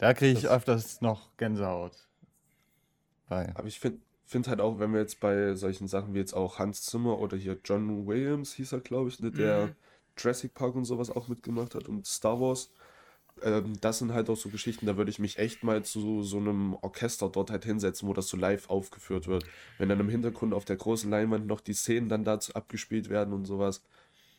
Da 0.00 0.14
kriege 0.14 0.32
ich 0.38 0.42
Das- 0.44 0.50
öfters 0.50 1.00
noch 1.02 1.36
Gänsehaut. 1.36 1.92
Bei. 3.28 3.54
Aber 3.54 3.68
ich 3.68 3.78
finde 3.78 3.98
find 4.24 4.48
halt 4.48 4.60
auch, 4.60 4.78
wenn 4.78 4.92
wir 4.92 5.00
jetzt 5.00 5.20
bei 5.20 5.54
solchen 5.54 5.88
Sachen 5.88 6.14
wie 6.14 6.18
jetzt 6.18 6.34
auch 6.34 6.58
Hans 6.58 6.82
Zimmer 6.82 7.18
oder 7.18 7.36
hier 7.36 7.58
John 7.64 8.06
Williams 8.06 8.52
hieß 8.54 8.72
er, 8.72 8.80
glaube 8.80 9.08
ich, 9.08 9.20
ne, 9.20 9.30
der 9.30 9.66
Mhm. 9.66 9.74
Jurassic 10.16 10.54
Park 10.54 10.74
und 10.74 10.84
sowas 10.84 11.10
auch 11.10 11.28
mitgemacht 11.28 11.74
hat 11.74 11.88
und 11.88 12.06
Star 12.06 12.40
Wars. 12.40 12.70
Ähm, 13.42 13.72
das 13.80 13.98
sind 13.98 14.12
halt 14.12 14.28
auch 14.30 14.36
so 14.36 14.48
Geschichten, 14.48 14.86
da 14.86 14.96
würde 14.96 15.10
ich 15.10 15.18
mich 15.18 15.38
echt 15.38 15.62
mal 15.64 15.84
zu 15.84 16.22
so 16.22 16.38
einem 16.38 16.74
Orchester 16.74 17.28
dort 17.28 17.50
halt 17.50 17.64
hinsetzen, 17.64 18.08
wo 18.08 18.12
das 18.12 18.28
so 18.28 18.36
live 18.36 18.68
aufgeführt 18.70 19.26
wird. 19.28 19.44
Wenn 19.78 19.88
dann 19.88 20.00
im 20.00 20.08
Hintergrund 20.08 20.54
auf 20.54 20.64
der 20.64 20.76
großen 20.76 21.10
Leinwand 21.10 21.46
noch 21.46 21.60
die 21.60 21.72
Szenen 21.74 22.08
dann 22.08 22.24
dazu 22.24 22.54
abgespielt 22.54 23.08
werden 23.10 23.32
und 23.34 23.44
sowas. 23.46 23.82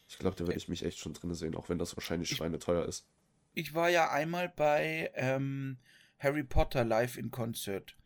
Ich 0.07 0.17
glaube, 0.19 0.35
da 0.35 0.45
würde 0.45 0.57
ich 0.57 0.67
mich 0.69 0.83
echt 0.85 0.99
schon 0.99 1.13
drin 1.13 1.33
sehen, 1.33 1.55
auch 1.55 1.67
wenn 1.69 1.79
das 1.79 1.95
wahrscheinlich 1.97 2.31
Ich- 2.31 2.37
schweineteuer 2.37 2.85
ist. 2.85 3.05
Ich 3.53 3.73
war 3.73 3.89
ja 3.89 4.11
einmal 4.11 4.49
bei 4.49 5.11
ähm, 5.15 5.77
Harry 6.19 6.43
Potter 6.43 6.83
live 6.85 7.17
in 7.17 7.31
Konzert. 7.31 7.97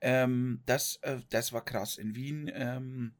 Ähm, 0.00 0.62
das, 0.66 0.96
äh, 1.02 1.18
das 1.30 1.52
war 1.52 1.64
krass. 1.64 1.98
In 1.98 2.14
Wien 2.14 2.50
ähm, 2.52 3.14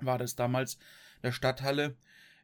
war 0.00 0.18
das 0.18 0.36
damals 0.36 0.78
der 1.22 1.32
Stadthalle. 1.32 1.96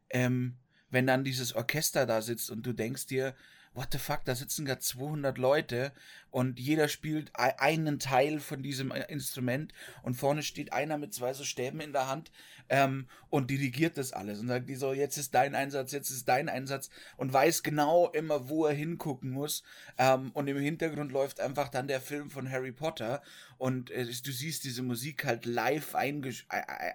Ähm, 0.08 0.58
wenn 0.90 1.06
dann 1.06 1.24
dieses 1.24 1.54
Orchester 1.54 2.06
da 2.06 2.20
sitzt 2.22 2.50
und 2.50 2.66
du 2.66 2.72
denkst 2.72 3.06
dir, 3.06 3.34
what 3.72 3.88
the 3.92 3.98
fuck, 3.98 4.24
da 4.24 4.34
sitzen 4.34 4.64
gerade 4.64 4.80
200 4.80 5.38
Leute 5.38 5.92
und 6.30 6.58
jeder 6.58 6.88
spielt 6.88 7.30
einen 7.34 7.98
Teil 7.98 8.40
von 8.40 8.62
diesem 8.62 8.90
äh, 8.90 9.04
Instrument 9.08 9.72
und 10.02 10.14
vorne 10.14 10.42
steht 10.42 10.72
einer 10.72 10.98
mit 10.98 11.14
zwei 11.14 11.32
so 11.34 11.44
Stäben 11.44 11.80
in 11.80 11.92
der 11.92 12.08
Hand 12.08 12.32
ähm, 12.68 13.06
und 13.28 13.50
dirigiert 13.50 13.96
das 13.96 14.12
alles 14.12 14.40
und 14.40 14.48
sagt 14.48 14.68
die 14.68 14.74
so, 14.74 14.92
jetzt 14.92 15.18
ist 15.18 15.34
dein 15.34 15.54
Einsatz, 15.54 15.92
jetzt 15.92 16.10
ist 16.10 16.28
dein 16.28 16.48
Einsatz 16.48 16.90
und 17.16 17.32
weiß 17.32 17.62
genau 17.62 18.08
immer, 18.10 18.48
wo 18.48 18.66
er 18.66 18.74
hingucken 18.74 19.30
muss 19.30 19.62
ähm, 19.98 20.30
und 20.32 20.48
im 20.48 20.58
Hintergrund 20.58 21.12
läuft 21.12 21.40
einfach 21.40 21.68
dann 21.68 21.86
der 21.86 22.00
Film 22.00 22.30
von 22.30 22.50
Harry 22.50 22.72
Potter 22.72 23.22
und 23.56 23.90
äh, 23.90 24.04
du 24.04 24.32
siehst 24.32 24.64
diese 24.64 24.82
Musik 24.82 25.24
halt 25.24 25.46
live 25.46 25.94
eingesch... 25.94 26.46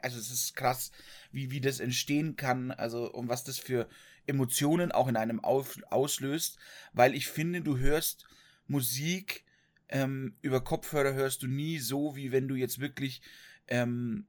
Also 0.01 0.19
es 0.19 0.31
ist 0.31 0.55
krass, 0.55 0.91
wie, 1.31 1.51
wie 1.51 1.61
das 1.61 1.79
entstehen 1.79 2.35
kann, 2.35 2.71
also 2.71 3.11
und 3.11 3.29
was 3.29 3.43
das 3.43 3.59
für 3.59 3.87
Emotionen 4.27 4.91
auch 4.91 5.07
in 5.07 5.17
einem 5.17 5.43
auf, 5.43 5.77
auslöst, 5.89 6.57
weil 6.93 7.15
ich 7.15 7.27
finde, 7.27 7.61
du 7.61 7.77
hörst 7.77 8.25
Musik 8.67 9.45
ähm, 9.89 10.35
über 10.41 10.63
Kopfhörer 10.63 11.13
hörst 11.13 11.43
du 11.43 11.47
nie 11.47 11.77
so, 11.79 12.15
wie 12.15 12.31
wenn 12.31 12.47
du 12.47 12.55
jetzt 12.55 12.79
wirklich 12.79 13.21
ähm, 13.67 14.25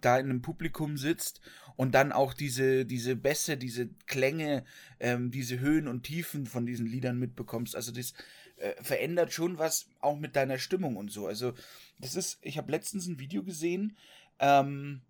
da 0.00 0.18
in 0.18 0.30
einem 0.30 0.42
Publikum 0.42 0.96
sitzt 0.96 1.40
und 1.76 1.94
dann 1.94 2.12
auch 2.12 2.34
diese, 2.34 2.84
diese 2.84 3.16
Bässe, 3.16 3.56
diese 3.56 3.88
Klänge, 4.06 4.64
ähm, 5.00 5.30
diese 5.30 5.60
Höhen 5.60 5.88
und 5.88 6.02
Tiefen 6.02 6.46
von 6.46 6.66
diesen 6.66 6.86
Liedern 6.86 7.18
mitbekommst. 7.18 7.74
Also 7.76 7.92
das 7.92 8.14
äh, 8.56 8.74
verändert 8.82 9.32
schon 9.32 9.58
was 9.58 9.86
auch 10.00 10.18
mit 10.18 10.36
deiner 10.36 10.58
Stimmung 10.58 10.96
und 10.96 11.10
so. 11.10 11.26
Also 11.26 11.54
das 11.98 12.14
ist, 12.14 12.38
ich 12.42 12.58
habe 12.58 12.72
letztens 12.72 13.06
ein 13.06 13.18
Video 13.18 13.42
gesehen, 13.42 13.96
ähm, 14.38 15.02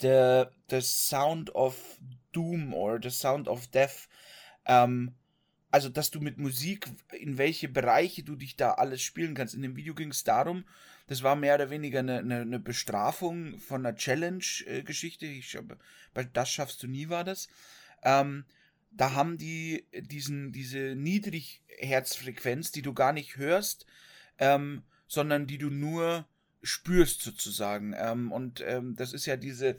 the, 0.00 0.44
the 0.70 0.80
Sound 0.80 1.54
of 1.54 1.76
Doom 2.32 2.74
or 2.74 2.98
The 3.02 3.10
Sound 3.10 3.48
of 3.48 3.66
Death. 3.68 4.08
Ähm, 4.66 5.14
also, 5.70 5.88
dass 5.88 6.10
du 6.10 6.20
mit 6.20 6.36
Musik, 6.36 6.86
in 7.18 7.38
welche 7.38 7.68
Bereiche 7.68 8.22
du 8.22 8.36
dich 8.36 8.56
da 8.56 8.72
alles 8.72 9.00
spielen 9.00 9.34
kannst. 9.34 9.54
In 9.54 9.62
dem 9.62 9.74
Video 9.74 9.94
ging 9.94 10.10
es 10.10 10.22
darum, 10.22 10.64
das 11.06 11.22
war 11.22 11.34
mehr 11.34 11.54
oder 11.54 11.70
weniger 11.70 12.00
eine, 12.00 12.18
eine, 12.18 12.40
eine 12.42 12.58
Bestrafung 12.58 13.58
von 13.58 13.84
einer 13.84 13.96
Challenge-Geschichte. 13.96 15.26
Ich 15.26 15.58
Das 16.32 16.50
schaffst 16.50 16.82
du 16.82 16.88
nie 16.88 17.08
war 17.08 17.24
das. 17.24 17.48
Ähm, 18.02 18.44
da 18.90 19.14
haben 19.14 19.38
die 19.38 19.86
diesen, 19.92 20.52
diese 20.52 20.94
Niedrigherzfrequenz, 20.94 22.72
die 22.72 22.82
du 22.82 22.92
gar 22.92 23.12
nicht 23.12 23.36
hörst, 23.36 23.86
ähm, 24.38 24.82
sondern 25.06 25.46
die 25.46 25.58
du 25.58 25.70
nur 25.70 26.26
spürst 26.62 27.22
sozusagen. 27.22 27.94
Ähm, 27.96 28.30
und 28.30 28.62
ähm, 28.66 28.94
das 28.96 29.12
ist 29.12 29.26
ja 29.26 29.36
diese, 29.36 29.78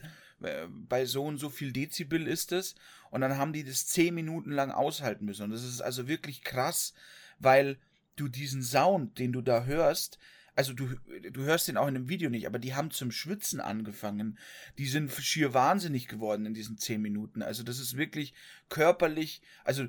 bei 0.72 1.06
so 1.06 1.26
und 1.26 1.38
so 1.38 1.50
viel 1.50 1.72
Dezibel 1.72 2.28
ist 2.28 2.52
es. 2.52 2.76
Und 3.10 3.22
dann 3.22 3.38
haben 3.38 3.54
die 3.54 3.64
das 3.64 3.88
zehn 3.88 4.14
Minuten 4.14 4.52
lang 4.52 4.72
aushalten 4.72 5.26
müssen. 5.26 5.44
Und 5.44 5.52
das 5.52 5.64
ist 5.64 5.82
also 5.82 6.08
wirklich 6.08 6.44
krass, 6.44 6.94
weil 7.40 7.78
du 8.16 8.28
diesen 8.28 8.64
Sound, 8.64 9.20
den 9.20 9.32
du 9.32 9.42
da 9.42 9.66
hörst, 9.66 10.20
also 10.56 10.74
du, 10.74 10.88
du 11.32 11.42
hörst 11.42 11.68
den 11.68 11.78
auch 11.78 11.88
in 11.88 11.96
dem 11.96 12.10
Video 12.10 12.30
nicht, 12.30 12.46
aber 12.46 12.60
die 12.60 12.76
haben 12.76 12.92
zum 12.92 13.12
Schwitzen 13.12 13.60
angefangen. 13.60 14.38
Die 14.78 14.86
sind 14.86 15.12
schier 15.12 15.54
wahnsinnig 15.54 16.08
geworden 16.08 16.46
in 16.46 16.54
diesen 16.54 16.78
zehn 16.78 17.02
Minuten. 17.02 17.42
Also 17.42 17.64
das 17.64 17.80
ist 17.80 17.98
wirklich 17.98 18.34
körperlich, 18.70 19.42
also 19.64 19.88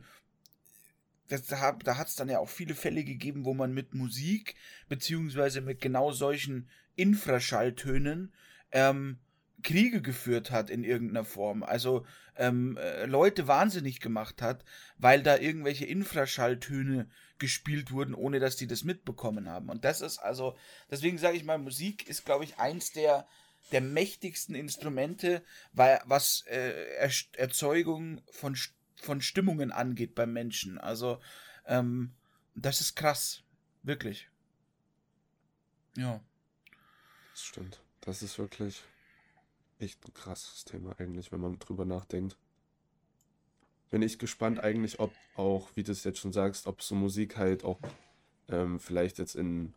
das, 1.28 1.46
da, 1.46 1.72
da 1.72 1.96
hat 1.96 2.08
es 2.08 2.16
dann 2.16 2.28
ja 2.28 2.38
auch 2.38 2.48
viele 2.48 2.74
Fälle 2.74 3.04
gegeben, 3.04 3.44
wo 3.44 3.54
man 3.54 3.72
mit 3.72 3.94
Musik, 3.94 4.54
beziehungsweise 4.88 5.60
mit 5.60 5.80
genau 5.80 6.12
solchen 6.12 6.68
Infraschalltönen 6.96 8.32
ähm, 8.72 9.18
Kriege 9.64 10.02
geführt 10.02 10.52
hat 10.52 10.70
in 10.70 10.84
irgendeiner 10.84 11.24
Form. 11.24 11.64
Also 11.64 12.06
ähm, 12.36 12.76
äh, 12.76 13.06
Leute 13.06 13.48
wahnsinnig 13.48 13.98
gemacht 13.98 14.40
hat, 14.42 14.64
weil 14.98 15.22
da 15.22 15.36
irgendwelche 15.36 15.86
Infraschalltöne 15.86 17.10
gespielt 17.38 17.90
wurden, 17.90 18.14
ohne 18.14 18.38
dass 18.38 18.56
die 18.56 18.68
das 18.68 18.84
mitbekommen 18.84 19.48
haben. 19.48 19.68
Und 19.70 19.84
das 19.84 20.00
ist 20.00 20.18
also, 20.18 20.56
deswegen 20.90 21.18
sage 21.18 21.36
ich 21.36 21.44
mal, 21.44 21.58
Musik 21.58 22.06
ist, 22.08 22.24
glaube 22.24 22.44
ich, 22.44 22.58
eins 22.58 22.92
der, 22.92 23.26
der 23.72 23.80
mächtigsten 23.80 24.54
Instrumente, 24.54 25.42
weil, 25.72 26.00
was 26.04 26.42
äh, 26.46 26.96
er 26.96 27.10
Erzeugung 27.32 28.20
von, 28.30 28.56
von 28.96 29.20
Stimmungen 29.20 29.72
angeht 29.72 30.14
beim 30.14 30.32
Menschen. 30.32 30.78
Also, 30.78 31.20
ähm, 31.66 32.14
das 32.54 32.80
ist 32.80 32.94
krass. 32.94 33.42
Wirklich. 33.82 34.28
Ja. 35.96 36.20
Das 37.32 37.42
stimmt. 37.42 37.80
Das 38.02 38.22
ist 38.22 38.38
wirklich 38.38 38.82
echt 39.84 40.06
ein 40.06 40.14
krasses 40.14 40.64
Thema 40.64 40.94
eigentlich, 40.98 41.30
wenn 41.30 41.40
man 41.40 41.58
drüber 41.58 41.84
nachdenkt. 41.84 42.36
Bin 43.90 44.02
ich 44.02 44.18
gespannt 44.18 44.58
eigentlich, 44.58 44.98
ob 44.98 45.12
auch, 45.36 45.70
wie 45.74 45.84
du 45.84 45.92
es 45.92 46.04
jetzt 46.04 46.18
schon 46.18 46.32
sagst, 46.32 46.66
ob 46.66 46.82
so 46.82 46.94
Musik 46.94 47.36
halt 47.36 47.64
auch 47.64 47.78
ähm, 48.48 48.80
vielleicht 48.80 49.18
jetzt 49.18 49.36
in, 49.36 49.74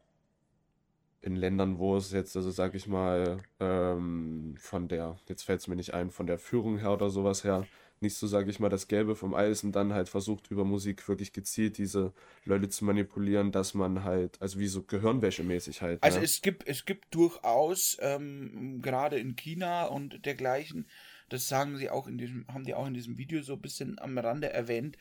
in 1.22 1.36
Ländern, 1.36 1.78
wo 1.78 1.96
es 1.98 2.12
jetzt, 2.12 2.36
also 2.36 2.50
sag 2.50 2.74
ich 2.74 2.88
mal, 2.88 3.44
ähm, 3.60 4.56
von 4.58 4.88
der, 4.88 5.20
jetzt 5.28 5.44
fällt 5.44 5.60
es 5.60 5.68
mir 5.68 5.76
nicht 5.76 5.94
ein, 5.94 6.10
von 6.10 6.26
der 6.26 6.40
Führung 6.40 6.80
her 6.80 6.94
oder 6.94 7.10
sowas 7.10 7.44
her, 7.44 7.68
nicht 8.02 8.16
so, 8.16 8.28
sage 8.28 8.50
ich 8.50 8.60
mal, 8.60 8.70
das 8.70 8.88
Gelbe 8.88 9.16
vom 9.16 9.34
Eis 9.34 9.64
und 9.64 9.72
dann 9.74 9.94
halt 9.94 10.10
versucht 10.10 10.52
über 10.52 10.66
Musik 10.66 11.08
wirklich 11.08 11.34
gezielt 11.34 11.78
diese 11.78 12.14
Leute 12.46 12.70
zu 12.70 12.86
manipulieren, 12.86 13.52
dass 13.52 13.74
man 13.74 14.04
halt, 14.04 14.42
also 14.42 14.60
wie 14.60 14.68
so 14.68 14.82
Gehirnwäsche-mäßig 14.82 15.82
halt. 15.82 16.04
Also 16.04 16.20
ne? 16.20 16.26
es 16.26 16.42
gibt, 16.42 16.68
es 16.68 16.86
gibt 16.86 17.14
durchaus, 17.14 17.98
ähm, 18.00 18.82
gerade 18.82 19.20
in 19.20 19.36
China 19.36 19.86
und 19.86 20.26
dergleichen, 20.26 20.88
das 21.30 21.48
sagen 21.48 21.78
sie 21.78 21.90
auch 21.90 22.08
in 22.08 22.18
diesem, 22.18 22.48
haben 22.48 22.64
die 22.64 22.74
auch 22.74 22.88
in 22.88 22.94
diesem 22.94 23.18
Video 23.18 23.42
so 23.42 23.54
ein 23.54 23.62
bisschen 23.62 24.00
am 24.00 24.18
Rande 24.18 24.52
erwähnt, 24.52 24.98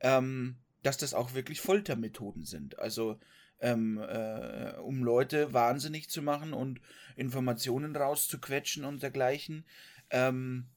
ähm, 0.00 0.56
dass 0.82 0.96
das 0.96 1.14
auch 1.14 1.34
wirklich 1.34 1.60
Foltermethoden 1.60 2.44
sind. 2.44 2.78
Also 2.78 3.18
ähm, 3.60 3.98
äh, 3.98 4.74
um 4.78 5.02
Leute 5.02 5.52
wahnsinnig 5.52 6.08
zu 6.08 6.22
machen 6.22 6.52
und 6.52 6.80
Informationen 7.16 7.96
rauszuquetschen 7.96 8.84
und 8.84 9.02
dergleichen. 9.02 9.64
Ähm, 10.10 10.68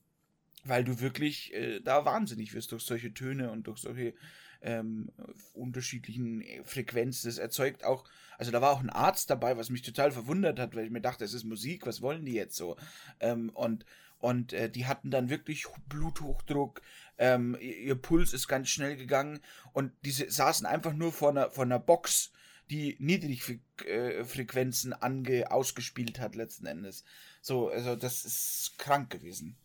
weil 0.63 0.84
du 0.84 1.00
wirklich 1.00 1.54
äh, 1.54 1.80
da 1.80 2.06
wahnsinnig 2.06 2.54
wirst 2.54 2.71
durch 2.71 2.84
solche 2.84 3.13
Töne 3.13 3.52
und 3.52 3.67
durch 3.67 3.80
solche 3.80 4.13
ähm, 4.62 5.10
unterschiedlichen 5.54 6.41
äh, 6.41 6.63
Frequenzen. 6.63 7.30
Das 7.30 7.38
erzeugt 7.38 7.84
auch, 7.84 8.06
also 8.38 8.52
da 8.52 8.62
war 8.62 8.71
auch 8.71 8.80
ein 8.80 8.89
Arzt 8.89 9.30
dabei, 9.30 9.58
was 9.58 9.69
mich 9.69 9.82
total 9.82 10.12
verwundert 10.12 10.60
hat, 10.60 10.76
weil 10.76 10.86
ich 10.86 10.91
mir 10.91 11.02
dachte, 11.02 11.26
es 11.26 11.34
ist 11.34 11.43
Musik, 11.43 11.86
was 11.86 12.02
wollen 12.02 12.26
die 12.26 12.34
jetzt 12.34 12.56
so? 12.56 12.78
Ähm, 13.19 13.50
und 13.50 13.86
und 14.19 14.54
äh, 14.54 14.69
die 14.69 14.86
hatten 14.86 15.10
dann 15.10 15.32
wirklich 15.32 15.65
Bluthochdruck, 15.89 16.84
ähm, 17.17 17.58
ihr 17.60 17.95
Puls 17.95 18.34
ist 18.34 18.47
ganz 18.47 18.69
schnell 18.69 18.95
gegangen 18.95 19.39
und 19.74 19.91
diese 20.06 20.30
saßen 20.30 20.67
einfach 20.67 20.93
nur 20.93 21.12
vor 21.12 21.32
einer, 21.32 21.50
vor 21.50 21.63
einer 21.63 21.80
Box, 21.80 22.32
die 22.69 22.95
Niedrigfrequenzen 23.00 24.93
ange, 24.93 25.50
ausgespielt 25.52 26.19
hat 26.19 26.36
letzten 26.36 26.67
Endes. 26.67 27.04
So, 27.41 27.69
also 27.69 27.95
das 27.95 28.24
ist 28.24 28.76
krank 28.78 29.10
gewesen. 29.10 29.58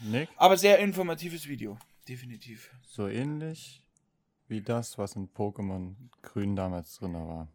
Nick? 0.00 0.28
Aber 0.36 0.56
sehr 0.56 0.78
informatives 0.78 1.46
Video, 1.48 1.78
definitiv. 2.08 2.70
So 2.82 3.08
ähnlich 3.08 3.82
wie 4.48 4.60
das, 4.60 4.98
was 4.98 5.16
in 5.16 5.28
Pokémon 5.28 5.94
Grün 6.22 6.56
damals 6.56 6.98
drin 6.98 7.14
war. 7.14 7.48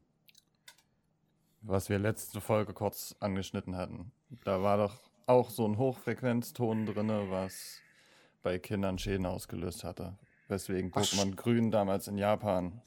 Was 1.62 1.90
wir 1.90 2.00
letzte 2.00 2.42
Folge 2.42 2.74
kurz 2.74 3.16
angeschnitten 3.20 3.76
hatten. 3.76 4.12
Da 4.44 4.62
war 4.62 4.78
doch 4.78 5.02
auch 5.26 5.50
so 5.50 5.68
ein 5.68 5.78
Hochfrequenzton 5.78 6.86
drin, 6.86 7.10
was 7.30 7.82
bei 8.42 8.60
Kindern 8.60 8.98
Schäden 8.98 9.26
ausgelöst 9.26 9.84
hatte. 9.84 10.18
Weswegen 10.48 10.92
Pokémon 10.92 11.36
Grün 11.36 11.72
damals 11.72 12.08
in 12.08 12.18
Japan. 12.18 12.82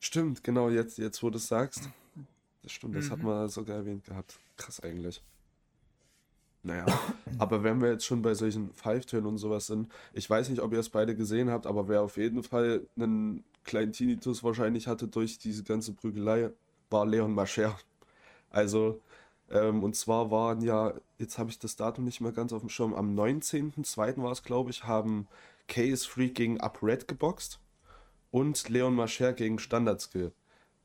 Stimmt, 0.00 0.42
genau, 0.42 0.68
jetzt, 0.68 0.98
jetzt 0.98 1.22
wo 1.22 1.30
du 1.30 1.38
es 1.38 1.46
sagst. 1.46 1.88
Das 2.62 2.72
stimmt, 2.72 2.96
das 2.96 3.06
mhm. 3.06 3.10
hat 3.12 3.22
man 3.22 3.48
sogar 3.48 3.76
erwähnt 3.76 4.04
gehabt. 4.04 4.38
Krass 4.56 4.80
eigentlich. 4.80 5.22
Naja, 6.68 6.84
aber 7.38 7.64
wenn 7.64 7.80
wir 7.80 7.90
jetzt 7.90 8.04
schon 8.04 8.20
bei 8.20 8.34
solchen 8.34 8.74
Pfeiftönen 8.74 9.24
und 9.24 9.38
sowas 9.38 9.68
sind, 9.68 9.90
ich 10.12 10.28
weiß 10.28 10.50
nicht, 10.50 10.60
ob 10.60 10.74
ihr 10.74 10.80
es 10.80 10.90
beide 10.90 11.16
gesehen 11.16 11.48
habt, 11.48 11.66
aber 11.66 11.88
wer 11.88 12.02
auf 12.02 12.18
jeden 12.18 12.42
Fall 12.42 12.86
einen 12.94 13.42
kleinen 13.64 13.92
Tinnitus 13.92 14.44
wahrscheinlich 14.44 14.86
hatte 14.86 15.08
durch 15.08 15.38
diese 15.38 15.64
ganze 15.64 15.94
Prügelei, 15.94 16.50
war 16.90 17.06
Leon 17.06 17.32
Mascher. 17.32 17.74
Also, 18.50 19.00
ähm, 19.50 19.82
und 19.82 19.96
zwar 19.96 20.30
waren 20.30 20.60
ja, 20.60 20.92
jetzt 21.16 21.38
habe 21.38 21.48
ich 21.48 21.58
das 21.58 21.74
Datum 21.74 22.04
nicht 22.04 22.20
mehr 22.20 22.32
ganz 22.32 22.52
auf 22.52 22.60
dem 22.60 22.68
Schirm, 22.68 22.92
am 22.92 23.14
19.02. 23.14 24.22
war 24.22 24.32
es, 24.32 24.42
glaube 24.42 24.70
ich, 24.70 24.84
haben 24.84 25.26
Case 25.68 26.06
Freak 26.06 26.34
gegen 26.34 26.60
Up 26.60 26.82
Red 26.82 27.08
geboxt 27.08 27.60
und 28.30 28.68
Leon 28.68 28.94
Mascher 28.94 29.32
gegen 29.32 29.58
Standardskill. 29.58 30.32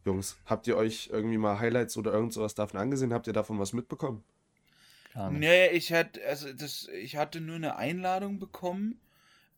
Jungs, 0.06 0.38
habt 0.46 0.66
ihr 0.66 0.78
euch 0.78 1.10
irgendwie 1.12 1.38
mal 1.38 1.60
Highlights 1.60 1.98
oder 1.98 2.14
irgend 2.14 2.32
sowas 2.32 2.56
davon 2.56 2.80
angesehen? 2.80 3.14
Habt 3.14 3.28
ihr 3.28 3.34
davon 3.34 3.60
was 3.60 3.74
mitbekommen? 3.74 4.24
Nee, 5.32 5.68
ich 5.68 5.94
hatte, 5.94 6.26
also 6.26 6.52
das, 6.54 6.88
ich 6.88 7.16
hatte 7.18 7.40
nur 7.40 7.56
eine 7.56 7.76
Einladung 7.76 8.40
bekommen 8.40 9.00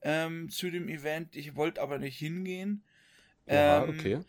ähm, 0.02 0.50
zu 0.50 0.70
dem 0.70 0.90
Event. 0.90 1.36
Ich 1.36 1.56
wollte 1.56 1.82
aber 1.82 1.98
nicht 1.98 2.18
hingehen. 2.18 2.84
Ja, 3.48 3.84
ähm, 3.84 3.90
okay. 3.90 4.20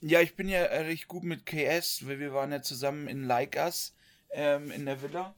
ja, 0.00 0.20
ich 0.20 0.36
bin 0.36 0.48
ja 0.48 0.62
recht 0.62 1.08
gut 1.08 1.24
mit 1.24 1.46
KS, 1.46 2.06
weil 2.06 2.18
wir 2.18 2.34
waren 2.34 2.52
ja 2.52 2.62
zusammen 2.62 3.08
in 3.08 3.24
Like 3.24 3.56
Us 3.56 3.94
ähm, 4.30 4.70
in 4.70 4.84
der 4.84 5.00
Villa. 5.00 5.34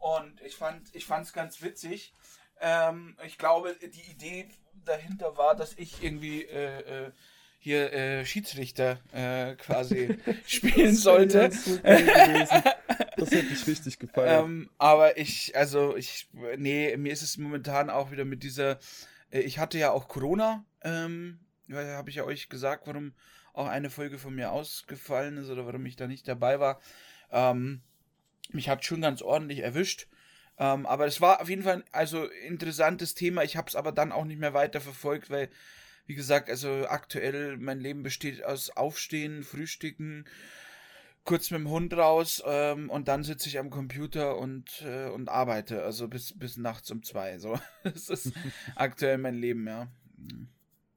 Und 0.00 0.40
ich 0.42 0.56
fand 0.56 0.94
ich 0.94 1.08
es 1.08 1.32
ganz 1.32 1.62
witzig. 1.62 2.12
Ähm, 2.60 3.16
ich 3.26 3.38
glaube, 3.38 3.76
die 3.82 4.10
Idee 4.10 4.48
dahinter 4.84 5.36
war, 5.36 5.54
dass 5.54 5.74
ich 5.74 6.02
irgendwie 6.02 6.44
äh, 6.44 7.06
äh, 7.06 7.10
hier 7.58 7.92
äh, 7.92 8.24
Schiedsrichter 8.24 8.98
äh, 9.12 9.54
quasi 9.56 10.18
spielen 10.46 10.94
sollte. 10.94 11.50
das 13.16 13.30
hätte 13.30 13.52
ich 13.52 13.66
richtig 13.66 13.98
gefallen. 13.98 14.44
Ähm, 14.44 14.70
aber 14.78 15.18
ich, 15.18 15.56
also 15.56 15.96
ich, 15.96 16.28
nee, 16.56 16.96
mir 16.96 17.12
ist 17.12 17.22
es 17.22 17.38
momentan 17.38 17.90
auch 17.90 18.10
wieder 18.10 18.24
mit 18.24 18.42
dieser, 18.42 18.78
äh, 19.30 19.40
ich 19.40 19.58
hatte 19.58 19.78
ja 19.78 19.90
auch 19.90 20.08
Corona, 20.08 20.64
ähm, 20.82 21.40
habe 21.70 22.10
ich 22.10 22.16
ja 22.16 22.24
euch 22.24 22.48
gesagt, 22.48 22.86
warum 22.86 23.12
auch 23.52 23.66
eine 23.66 23.90
Folge 23.90 24.18
von 24.18 24.34
mir 24.34 24.52
ausgefallen 24.52 25.36
ist 25.38 25.50
oder 25.50 25.66
warum 25.66 25.84
ich 25.86 25.96
da 25.96 26.06
nicht 26.06 26.26
dabei 26.26 26.60
war. 26.60 26.80
Ähm, 27.30 27.82
mich 28.50 28.68
hat 28.68 28.84
schon 28.84 29.00
ganz 29.00 29.22
ordentlich 29.22 29.60
erwischt. 29.60 30.08
Ähm, 30.58 30.86
aber 30.86 31.06
es 31.06 31.20
war 31.20 31.40
auf 31.40 31.48
jeden 31.48 31.62
Fall 31.62 31.84
also 31.90 32.26
interessantes 32.26 33.14
Thema. 33.14 33.42
Ich 33.42 33.56
habe 33.56 33.68
es 33.68 33.76
aber 33.76 33.92
dann 33.92 34.12
auch 34.12 34.24
nicht 34.24 34.38
mehr 34.38 34.54
weiter 34.54 34.80
verfolgt, 34.80 35.30
weil, 35.30 35.48
wie 36.06 36.14
gesagt, 36.14 36.50
also 36.50 36.86
aktuell 36.88 37.56
mein 37.56 37.80
Leben 37.80 38.02
besteht 38.02 38.44
aus 38.44 38.70
Aufstehen, 38.70 39.42
Frühstücken, 39.42 40.26
kurz 41.24 41.50
mit 41.50 41.60
dem 41.60 41.70
Hund 41.70 41.92
raus 41.94 42.42
ähm, 42.46 42.90
und 42.90 43.08
dann 43.08 43.22
sitze 43.22 43.48
ich 43.48 43.58
am 43.58 43.70
Computer 43.70 44.38
und, 44.38 44.82
äh, 44.82 45.08
und 45.08 45.28
arbeite. 45.28 45.82
Also 45.82 46.08
bis, 46.08 46.36
bis 46.38 46.56
nachts 46.56 46.90
um 46.90 47.02
zwei. 47.02 47.38
So. 47.38 47.58
Das 47.82 48.08
ist 48.08 48.32
aktuell 48.74 49.18
mein 49.18 49.34
Leben, 49.34 49.66
ja. 49.66 49.88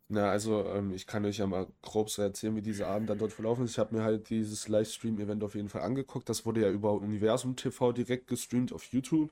Na, 0.09 0.29
also 0.29 0.65
ähm, 0.67 0.91
ich 0.91 1.07
kann 1.07 1.25
euch 1.25 1.37
ja 1.37 1.47
mal 1.47 1.67
grob 1.81 2.09
so 2.09 2.21
erzählen, 2.21 2.55
wie 2.55 2.61
dieser 2.61 2.87
Abend 2.87 3.09
dann 3.09 3.17
dort 3.17 3.33
verlaufen 3.33 3.65
ist. 3.65 3.71
Ich 3.71 3.79
habe 3.79 3.95
mir 3.95 4.03
halt 4.03 4.29
dieses 4.29 4.67
Livestream-Event 4.67 5.43
auf 5.43 5.55
jeden 5.55 5.69
Fall 5.69 5.81
angeguckt. 5.81 6.29
Das 6.29 6.45
wurde 6.45 6.61
ja 6.61 6.69
über 6.69 6.93
Universum 6.93 7.55
TV 7.55 7.91
direkt 7.93 8.27
gestreamt 8.27 8.73
auf 8.73 8.85
YouTube. 8.91 9.31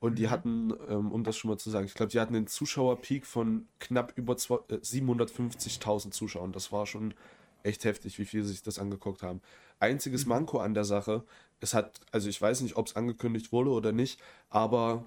Und 0.00 0.18
die 0.18 0.26
mhm. 0.26 0.30
hatten, 0.30 0.72
ähm, 0.88 1.12
um 1.12 1.22
das 1.22 1.36
schon 1.36 1.50
mal 1.50 1.58
zu 1.58 1.70
sagen, 1.70 1.86
ich 1.86 1.94
glaube, 1.94 2.10
die 2.10 2.18
hatten 2.18 2.34
einen 2.34 2.46
Zuschauerpeak 2.46 3.26
von 3.26 3.68
knapp 3.78 4.12
über 4.16 4.32
äh, 4.32 4.76
750.000 4.76 6.10
Zuschauern. 6.10 6.52
Das 6.52 6.72
war 6.72 6.86
schon 6.86 7.14
echt 7.62 7.84
heftig, 7.84 8.18
wie 8.18 8.24
viele 8.24 8.44
sich 8.44 8.62
das 8.62 8.78
angeguckt 8.78 9.22
haben. 9.22 9.40
Einziges 9.78 10.24
mhm. 10.24 10.30
Manko 10.30 10.58
an 10.58 10.74
der 10.74 10.84
Sache, 10.84 11.24
es 11.60 11.74
hat, 11.74 12.00
also 12.10 12.28
ich 12.28 12.40
weiß 12.40 12.60
nicht, 12.62 12.76
ob 12.76 12.88
es 12.88 12.96
angekündigt 12.96 13.52
wurde 13.52 13.70
oder 13.70 13.92
nicht, 13.92 14.20
aber 14.50 15.04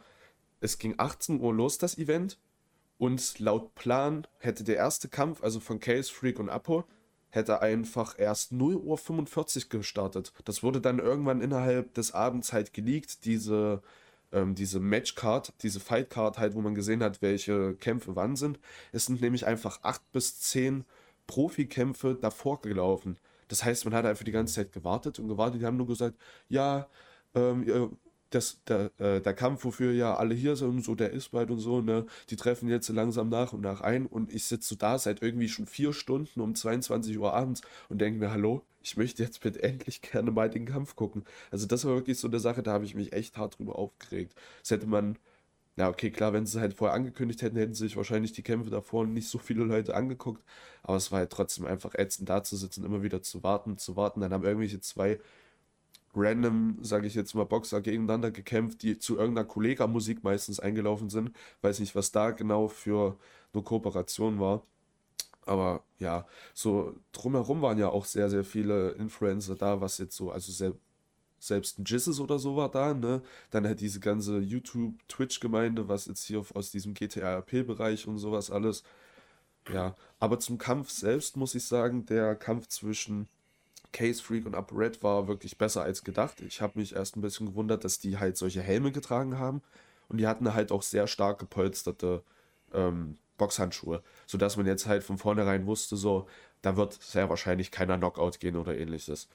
es 0.61 0.77
ging 0.77 0.95
18 0.97 1.39
Uhr 1.39 1.53
los, 1.53 1.77
das 1.77 1.97
Event. 1.97 2.37
Und 2.97 3.39
laut 3.39 3.75
Plan 3.75 4.25
hätte 4.39 4.63
der 4.63 4.77
erste 4.77 5.09
Kampf, 5.09 5.43
also 5.43 5.59
von 5.59 5.81
Chaos 5.81 6.09
Freak 6.09 6.39
und 6.39 6.49
Apo, 6.49 6.85
hätte 7.29 7.61
einfach 7.61 8.17
erst 8.17 8.53
0.45 8.53 9.65
Uhr 9.65 9.79
gestartet. 9.79 10.31
Das 10.45 10.63
wurde 10.63 10.79
dann 10.79 10.99
irgendwann 10.99 11.41
innerhalb 11.41 11.93
des 11.93 12.13
Abends 12.13 12.53
halt 12.53 12.73
geleakt, 12.73 13.25
diese, 13.25 13.81
ähm, 14.31 14.55
diese 14.55 14.79
Matchcard, 14.79 15.53
diese 15.61 15.81
Fightcard 15.81 16.39
halt, 16.39 16.55
wo 16.55 16.61
man 16.61 16.73
gesehen 16.73 17.03
hat, 17.03 17.21
welche 17.21 17.75
Kämpfe 17.75 18.15
wann 18.15 18.37
sind. 18.37 18.59
Es 18.93 19.05
sind 19.07 19.19
nämlich 19.19 19.45
einfach 19.45 19.79
8 19.83 20.13
bis 20.13 20.39
10 20.39 20.85
Profikämpfe 21.27 22.17
davor 22.19 22.61
gelaufen. 22.61 23.17
Das 23.47 23.63
heißt, 23.63 23.85
man 23.85 23.93
hat 23.93 24.05
einfach 24.05 24.25
die 24.25 24.31
ganze 24.31 24.55
Zeit 24.55 24.71
gewartet 24.71 25.19
und 25.19 25.27
gewartet. 25.27 25.61
Die 25.61 25.65
haben 25.65 25.77
nur 25.77 25.87
gesagt, 25.87 26.15
ja, 26.49 26.87
ähm, 27.35 27.97
das, 28.31 28.61
der, 28.67 28.91
äh, 28.99 29.21
der 29.21 29.33
Kampf, 29.33 29.63
wofür 29.65 29.93
ja 29.93 30.15
alle 30.15 30.35
hier 30.35 30.55
sind, 30.55 30.83
so 30.83 30.95
der 30.95 31.11
ist 31.11 31.29
bald 31.29 31.51
und 31.51 31.59
so, 31.59 31.81
ne, 31.81 32.05
die 32.29 32.35
treffen 32.35 32.67
jetzt 32.69 32.89
langsam 32.89 33.29
nach 33.29 33.53
und 33.53 33.61
nach 33.61 33.81
ein 33.81 34.05
und 34.05 34.33
ich 34.33 34.45
sitze 34.45 34.69
so 34.69 34.75
da 34.75 34.97
seit 34.99 35.21
irgendwie 35.21 35.47
schon 35.47 35.67
vier 35.67 35.93
Stunden 35.93 36.41
um 36.41 36.55
22 36.55 37.17
Uhr 37.17 37.33
abends 37.33 37.61
und 37.89 37.99
denke 38.01 38.19
mir, 38.19 38.31
hallo, 38.31 38.63
ich 38.81 38.97
möchte 38.97 39.23
jetzt 39.23 39.41
bitte 39.41 39.63
endlich 39.63 40.01
gerne 40.01 40.31
mal 40.31 40.49
den 40.49 40.65
Kampf 40.65 40.95
gucken. 40.95 41.23
Also 41.51 41.65
das 41.65 41.85
war 41.85 41.95
wirklich 41.95 42.19
so 42.19 42.27
eine 42.27 42.39
Sache, 42.39 42.63
da 42.63 42.73
habe 42.73 42.85
ich 42.85 42.95
mich 42.95 43.13
echt 43.13 43.37
hart 43.37 43.57
drüber 43.57 43.77
aufgeregt. 43.77 44.35
Das 44.61 44.71
hätte 44.71 44.87
man, 44.87 45.17
ja 45.77 45.89
okay, 45.89 46.11
klar, 46.11 46.33
wenn 46.33 46.45
sie 46.45 46.57
es 46.57 46.61
halt 46.61 46.73
vorher 46.75 46.95
angekündigt 46.95 47.41
hätten, 47.41 47.57
hätten 47.57 47.73
sich 47.73 47.97
wahrscheinlich 47.97 48.31
die 48.33 48.43
Kämpfe 48.43 48.69
davor 48.69 49.05
nicht 49.05 49.27
so 49.29 49.37
viele 49.37 49.63
Leute 49.63 49.95
angeguckt, 49.95 50.43
aber 50.83 50.97
es 50.97 51.11
war 51.11 51.19
halt 51.19 51.31
trotzdem 51.31 51.65
einfach 51.65 51.95
ätzend 51.95 52.29
da 52.29 52.43
zu 52.43 52.55
sitzen, 52.57 52.85
immer 52.85 53.03
wieder 53.03 53.21
zu 53.21 53.43
warten, 53.43 53.77
zu 53.77 53.95
warten, 53.95 54.21
dann 54.21 54.33
haben 54.33 54.43
irgendwelche 54.43 54.79
zwei 54.79 55.19
random, 56.15 56.77
sage 56.81 57.07
ich 57.07 57.15
jetzt 57.15 57.33
mal, 57.35 57.45
Boxer 57.45 57.81
gegeneinander 57.81 58.31
gekämpft, 58.31 58.83
die 58.83 58.97
zu 58.99 59.17
irgendeiner 59.17 59.47
Kollega-Musik 59.47 60.23
meistens 60.23 60.59
eingelaufen 60.59 61.09
sind. 61.09 61.31
Weiß 61.61 61.79
nicht, 61.79 61.95
was 61.95 62.11
da 62.11 62.31
genau 62.31 62.67
für 62.67 63.17
eine 63.53 63.63
Kooperation 63.63 64.39
war. 64.39 64.63
Aber 65.45 65.83
ja, 65.99 66.27
so 66.53 66.95
drumherum 67.11 67.61
waren 67.61 67.77
ja 67.77 67.89
auch 67.89 68.05
sehr, 68.05 68.29
sehr 68.29 68.43
viele 68.43 68.91
Influencer 68.93 69.55
da, 69.55 69.81
was 69.81 69.97
jetzt 69.99 70.15
so, 70.15 70.31
also 70.31 70.51
sehr, 70.51 70.73
selbst 71.39 71.79
ein 71.79 71.85
Jizzes 71.85 72.19
oder 72.19 72.39
so 72.39 72.55
war 72.55 72.69
da, 72.69 72.93
ne? 72.93 73.21
Dann 73.51 73.65
halt 73.65 73.81
diese 73.81 73.99
ganze 73.99 74.39
YouTube-Twitch-Gemeinde, 74.39 75.87
was 75.87 76.05
jetzt 76.07 76.23
hier 76.25 76.43
aus 76.53 76.71
diesem 76.71 76.93
GTA-RP-Bereich 76.93 78.07
und 78.07 78.17
sowas 78.17 78.51
alles. 78.51 78.83
Ja, 79.71 79.95
aber 80.19 80.39
zum 80.39 80.57
Kampf 80.57 80.89
selbst 80.91 81.37
muss 81.37 81.55
ich 81.55 81.65
sagen, 81.65 82.05
der 82.05 82.35
Kampf 82.35 82.67
zwischen 82.67 83.27
Case 83.93 84.21
Freak 84.21 84.45
und 84.45 84.55
Upper 84.55 84.77
Red 84.77 85.03
war 85.03 85.27
wirklich 85.27 85.57
besser 85.57 85.83
als 85.83 86.03
gedacht. 86.03 86.41
Ich 86.41 86.61
habe 86.61 86.79
mich 86.79 86.95
erst 86.95 87.15
ein 87.15 87.21
bisschen 87.21 87.47
gewundert, 87.47 87.83
dass 87.83 87.99
die 87.99 88.17
halt 88.19 88.37
solche 88.37 88.61
Helme 88.61 88.91
getragen 88.91 89.39
haben. 89.39 89.61
Und 90.09 90.17
die 90.17 90.27
hatten 90.27 90.53
halt 90.53 90.71
auch 90.71 90.83
sehr 90.83 91.07
stark 91.07 91.39
gepolsterte 91.39 92.23
ähm, 92.73 93.17
Boxhandschuhe, 93.37 94.03
sodass 94.27 94.57
man 94.57 94.65
jetzt 94.65 94.85
halt 94.85 95.03
von 95.03 95.17
vornherein 95.17 95.65
wusste, 95.65 95.95
so, 95.97 96.27
da 96.61 96.77
wird 96.77 96.93
sehr 97.01 97.29
wahrscheinlich 97.29 97.71
keiner 97.71 97.97
Knockout 97.97 98.39
gehen 98.39 98.55
oder 98.55 98.77
ähnliches. 98.77 99.27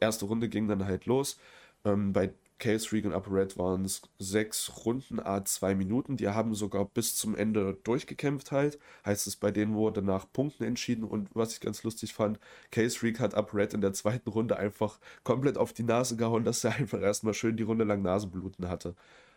Erste 0.00 0.24
Runde 0.26 0.48
ging 0.48 0.68
dann 0.68 0.84
halt 0.86 1.06
los. 1.06 1.38
Ähm, 1.84 2.12
bei 2.12 2.32
Chaos 2.58 2.86
Freak 2.86 3.04
und 3.04 3.12
Upper 3.12 3.32
Red 3.32 3.58
waren 3.58 3.84
es 3.84 4.00
sechs 4.18 4.84
Runden, 4.86 5.20
a 5.20 5.44
zwei 5.44 5.74
Minuten. 5.74 6.16
Die 6.16 6.28
haben 6.28 6.54
sogar 6.54 6.86
bis 6.86 7.14
zum 7.14 7.34
Ende 7.36 7.78
durchgekämpft 7.84 8.50
halt. 8.50 8.78
Heißt 9.04 9.26
es, 9.26 9.36
bei 9.36 9.50
denen 9.50 9.74
wurde 9.74 10.00
nach 10.00 10.26
Punkten 10.32 10.64
entschieden. 10.64 11.04
Und 11.04 11.28
was 11.34 11.52
ich 11.52 11.60
ganz 11.60 11.82
lustig 11.82 12.14
fand, 12.14 12.40
Chaos 12.70 12.96
Freak 12.96 13.20
hat 13.20 13.34
Upper 13.34 13.54
Red 13.58 13.74
in 13.74 13.82
der 13.82 13.92
zweiten 13.92 14.30
Runde 14.30 14.56
einfach 14.56 14.98
komplett 15.22 15.58
auf 15.58 15.74
die 15.74 15.82
Nase 15.82 16.16
gehauen, 16.16 16.44
dass 16.44 16.64
er 16.64 16.74
einfach 16.76 17.00
erstmal 17.00 17.34
schön 17.34 17.56
die 17.58 17.62
Runde 17.62 17.84
lang 17.84 18.00
Nasenbluten 18.02 18.68
hatte. 18.68 18.94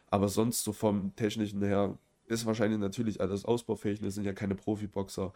Aber 0.10 0.30
sonst 0.30 0.64
so 0.64 0.72
vom 0.72 1.14
technischen 1.16 1.62
her 1.62 1.98
ist 2.28 2.46
wahrscheinlich 2.46 2.80
natürlich 2.80 3.20
alles 3.20 3.44
ausbaufähig. 3.44 4.02
Wir 4.02 4.12
sind 4.12 4.24
ja 4.24 4.34
keine 4.34 4.56
Profiboxer. 4.56 5.34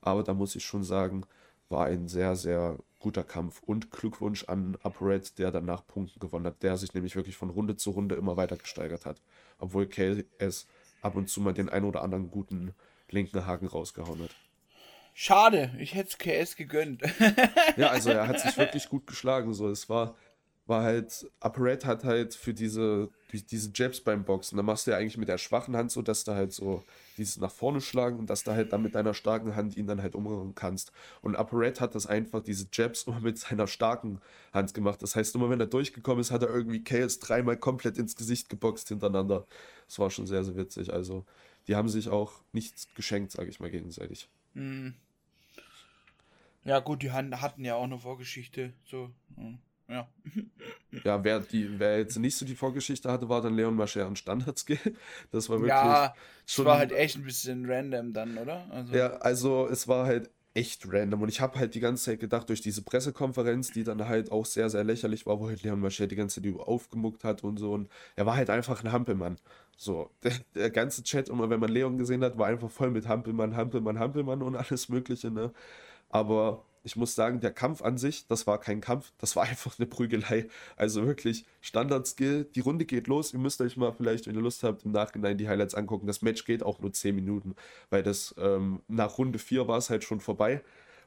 Aber 0.00 0.22
da 0.22 0.32
muss 0.32 0.56
ich 0.56 0.64
schon 0.64 0.84
sagen, 0.84 1.24
war 1.68 1.86
ein 1.86 2.08
sehr, 2.08 2.36
sehr 2.36 2.78
guter 3.06 3.22
Kampf. 3.22 3.62
Und 3.62 3.92
Glückwunsch 3.92 4.42
an 4.48 4.76
Upright, 4.82 5.38
der 5.38 5.52
danach 5.52 5.86
Punkten 5.86 6.18
gewonnen 6.18 6.44
hat, 6.44 6.64
der 6.64 6.76
sich 6.76 6.92
nämlich 6.92 7.14
wirklich 7.14 7.36
von 7.36 7.50
Runde 7.50 7.76
zu 7.76 7.92
Runde 7.92 8.16
immer 8.16 8.36
weiter 8.36 8.56
gesteigert 8.56 9.06
hat. 9.06 9.22
Obwohl 9.60 9.86
KS 9.86 10.66
ab 11.02 11.14
und 11.14 11.30
zu 11.30 11.40
mal 11.40 11.54
den 11.54 11.68
einen 11.68 11.84
oder 11.84 12.02
anderen 12.02 12.32
guten 12.32 12.74
linken 13.08 13.46
Haken 13.46 13.68
rausgehauen 13.68 14.24
hat. 14.24 14.34
Schade, 15.14 15.72
ich 15.78 15.94
hätte 15.94 16.08
es 16.08 16.18
KS 16.18 16.56
gegönnt. 16.56 17.00
ja, 17.76 17.90
also 17.90 18.10
er 18.10 18.26
hat 18.26 18.40
sich 18.40 18.56
wirklich 18.56 18.88
gut 18.88 19.06
geschlagen. 19.06 19.54
So, 19.54 19.68
es 19.68 19.88
war 19.88 20.16
war 20.66 20.82
halt, 20.82 21.30
Apparat 21.40 21.84
hat 21.84 22.04
halt 22.04 22.34
für 22.34 22.52
diese, 22.52 23.08
diese 23.32 23.70
Jabs 23.72 24.00
beim 24.00 24.24
Boxen, 24.24 24.56
da 24.56 24.62
machst 24.62 24.86
du 24.86 24.90
ja 24.90 24.96
eigentlich 24.96 25.16
mit 25.16 25.28
der 25.28 25.38
schwachen 25.38 25.76
Hand 25.76 25.92
so, 25.92 26.02
dass 26.02 26.24
du 26.24 26.32
halt 26.32 26.52
so 26.52 26.82
dieses 27.16 27.36
nach 27.38 27.52
vorne 27.52 27.80
schlagen 27.80 28.18
und 28.18 28.28
dass 28.28 28.42
du 28.42 28.50
halt 28.50 28.72
dann 28.72 28.82
mit 28.82 28.94
deiner 28.94 29.14
starken 29.14 29.54
Hand 29.54 29.76
ihn 29.76 29.86
dann 29.86 30.02
halt 30.02 30.14
umrühren 30.14 30.54
kannst. 30.54 30.92
Und 31.22 31.36
Apparat 31.36 31.80
hat 31.80 31.94
das 31.94 32.06
einfach, 32.06 32.42
diese 32.42 32.66
Jabs 32.72 33.02
immer 33.06 33.20
mit 33.20 33.38
seiner 33.38 33.68
starken 33.68 34.20
Hand 34.52 34.74
gemacht. 34.74 35.02
Das 35.02 35.14
heißt, 35.14 35.34
immer 35.36 35.48
wenn 35.50 35.60
er 35.60 35.66
durchgekommen 35.66 36.20
ist, 36.20 36.32
hat 36.32 36.42
er 36.42 36.50
irgendwie 36.50 36.82
Chaos 36.82 37.20
dreimal 37.20 37.56
komplett 37.56 37.96
ins 37.96 38.16
Gesicht 38.16 38.48
geboxt 38.48 38.88
hintereinander. 38.88 39.46
Das 39.86 39.98
war 39.98 40.10
schon 40.10 40.26
sehr, 40.26 40.44
sehr 40.44 40.56
witzig. 40.56 40.92
Also, 40.92 41.24
die 41.68 41.76
haben 41.76 41.88
sich 41.88 42.08
auch 42.08 42.32
nichts 42.52 42.88
geschenkt, 42.94 43.32
sage 43.32 43.50
ich 43.50 43.60
mal, 43.60 43.70
gegenseitig. 43.70 44.28
Mhm. 44.54 44.94
Ja, 46.64 46.80
gut, 46.80 47.02
die 47.02 47.12
hatten 47.12 47.64
ja 47.64 47.76
auch 47.76 47.84
eine 47.84 47.98
Vorgeschichte, 47.98 48.72
so. 48.84 49.10
Mhm. 49.36 49.58
Ja. 49.88 50.08
Ja, 51.04 51.22
wer, 51.22 51.40
die, 51.40 51.78
wer 51.78 51.98
jetzt 51.98 52.18
nicht 52.18 52.36
so 52.36 52.46
die 52.46 52.54
Vorgeschichte 52.54 53.12
hatte, 53.12 53.28
war 53.28 53.42
dann 53.42 53.54
Leon 53.54 53.74
Mascher 53.74 54.06
und 54.06 54.18
Standardskill. 54.18 54.78
Das 55.30 55.50
war 55.50 55.58
wirklich. 55.58 55.68
Ja, 55.68 56.14
schon. 56.46 56.64
war 56.64 56.78
halt 56.78 56.92
echt 56.92 57.16
ein 57.16 57.24
bisschen 57.24 57.70
random 57.70 58.14
dann, 58.14 58.38
oder? 58.38 58.66
Also. 58.70 58.94
Ja, 58.94 59.08
also 59.18 59.68
es 59.68 59.86
war 59.86 60.06
halt 60.06 60.30
echt 60.56 60.90
random. 60.90 61.20
Und 61.22 61.28
ich 61.28 61.40
habe 61.40 61.58
halt 61.58 61.74
die 61.74 61.80
ganze 61.80 62.04
Zeit 62.04 62.20
gedacht, 62.20 62.48
durch 62.48 62.62
diese 62.62 62.82
Pressekonferenz, 62.82 63.72
die 63.72 63.84
dann 63.84 64.08
halt 64.08 64.32
auch 64.32 64.46
sehr, 64.46 64.70
sehr 64.70 64.84
lächerlich 64.84 65.26
war, 65.26 65.38
wo 65.38 65.48
halt 65.48 65.62
Leon 65.62 65.80
Mascher 65.80 66.06
die 66.06 66.16
ganze 66.16 66.42
Zeit 66.42 66.58
aufgemuckt 66.58 67.24
hat 67.24 67.44
und 67.44 67.58
so. 67.58 67.72
Und 67.72 67.90
er 68.16 68.24
war 68.24 68.36
halt 68.36 68.48
einfach 68.48 68.82
ein 68.82 68.90
Hampelmann. 68.90 69.36
So, 69.76 70.10
der, 70.22 70.32
der 70.54 70.70
ganze 70.70 71.02
Chat, 71.02 71.28
immer 71.28 71.50
wenn 71.50 71.60
man 71.60 71.70
Leon 71.70 71.98
gesehen 71.98 72.24
hat, 72.24 72.38
war 72.38 72.46
einfach 72.46 72.70
voll 72.70 72.90
mit 72.90 73.06
Hampelmann, 73.06 73.54
Hampelmann, 73.54 73.98
Hampelmann 73.98 74.42
und 74.42 74.56
alles 74.56 74.88
Mögliche, 74.88 75.30
ne? 75.30 75.52
Aber 76.08 76.64
ich 76.86 76.94
muss 76.94 77.16
sagen, 77.16 77.40
der 77.40 77.50
Kampf 77.50 77.82
an 77.82 77.98
sich, 77.98 78.28
das 78.28 78.46
war 78.46 78.60
kein 78.60 78.80
Kampf, 78.80 79.12
das 79.18 79.34
war 79.34 79.42
einfach 79.48 79.76
eine 79.78 79.86
Prügelei. 79.86 80.48
Also 80.76 81.04
wirklich 81.04 81.44
Standard-Skill. 81.60 82.44
Die 82.54 82.60
Runde 82.60 82.84
geht 82.84 83.08
los. 83.08 83.32
Ihr 83.32 83.40
müsst 83.40 83.60
euch 83.60 83.76
mal 83.76 83.92
vielleicht, 83.92 84.26
wenn 84.26 84.36
ihr 84.36 84.40
Lust 84.40 84.62
habt, 84.62 84.84
im 84.84 84.92
Nachhinein 84.92 85.36
die 85.36 85.48
Highlights 85.48 85.74
angucken. 85.74 86.06
Das 86.06 86.22
Match 86.22 86.44
geht 86.44 86.62
auch 86.62 86.78
nur 86.78 86.92
10 86.92 87.14
Minuten, 87.14 87.56
weil 87.90 88.04
das 88.04 88.34
ähm, 88.38 88.82
nach 88.86 89.18
Runde 89.18 89.40
4 89.40 89.66
war 89.66 89.78
es 89.78 89.90
halt 89.90 90.04
schon 90.04 90.20
vorbei. 90.20 90.62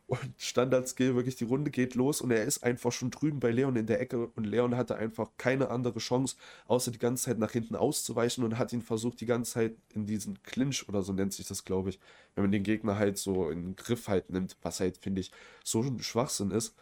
Und 0.10 0.34
Standardskill, 0.39 1.13
wirklich 1.13 1.36
die 1.36 1.43
Runde 1.43 1.69
geht 1.69 1.93
los 1.93 2.19
und 2.22 2.32
er 2.32 2.43
ist 2.43 2.63
einfach 2.63 2.91
schon 2.91 3.12
drüben 3.12 3.39
bei 3.39 3.52
Leon 3.52 3.76
in 3.76 3.86
der 3.86 4.02
Ecke 4.02 4.26
und 4.36 4.43
Leon 4.43 4.76
hatte 4.76 4.95
einfach 4.95 5.30
keine 5.38 5.69
andere 5.69 6.00
Chance, 6.00 6.36
außer 6.65 6.89
die 6.89 6.98
ganze 6.98 7.26
Zeit 7.26 7.38
nach 7.38 7.52
hinten 7.52 7.76
auszuweichen 7.76 8.43
und 8.43 8.58
hat 8.58 8.74
ihn 8.74 8.82
versucht, 8.82 9.22
die 9.22 9.28
ganze 9.28 9.52
Zeit 9.54 9.76
in 9.93 10.08
diesen 10.08 10.41
Clinch 10.41 10.89
oder 10.89 11.04
so 11.04 11.13
nennt 11.13 11.34
sich 11.34 11.48
das, 11.48 11.63
glaube 11.63 11.91
ich, 11.91 12.00
wenn 12.34 12.43
man 12.43 12.52
den 12.52 12.63
Gegner 12.63 12.98
halt 12.98 13.19
so 13.19 13.52
in 13.52 13.62
den 13.62 13.76
Griff 13.76 14.08
halt 14.08 14.32
nimmt, 14.32 14.58
was 14.63 14.80
halt, 14.80 14.98
finde 14.98 15.22
ich, 15.22 15.32
so 15.63 15.82
ein 15.84 16.00
Schwachsinn 16.00 16.50
ist, 16.50 16.74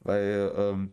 weil 0.00 0.52
ähm, 0.56 0.92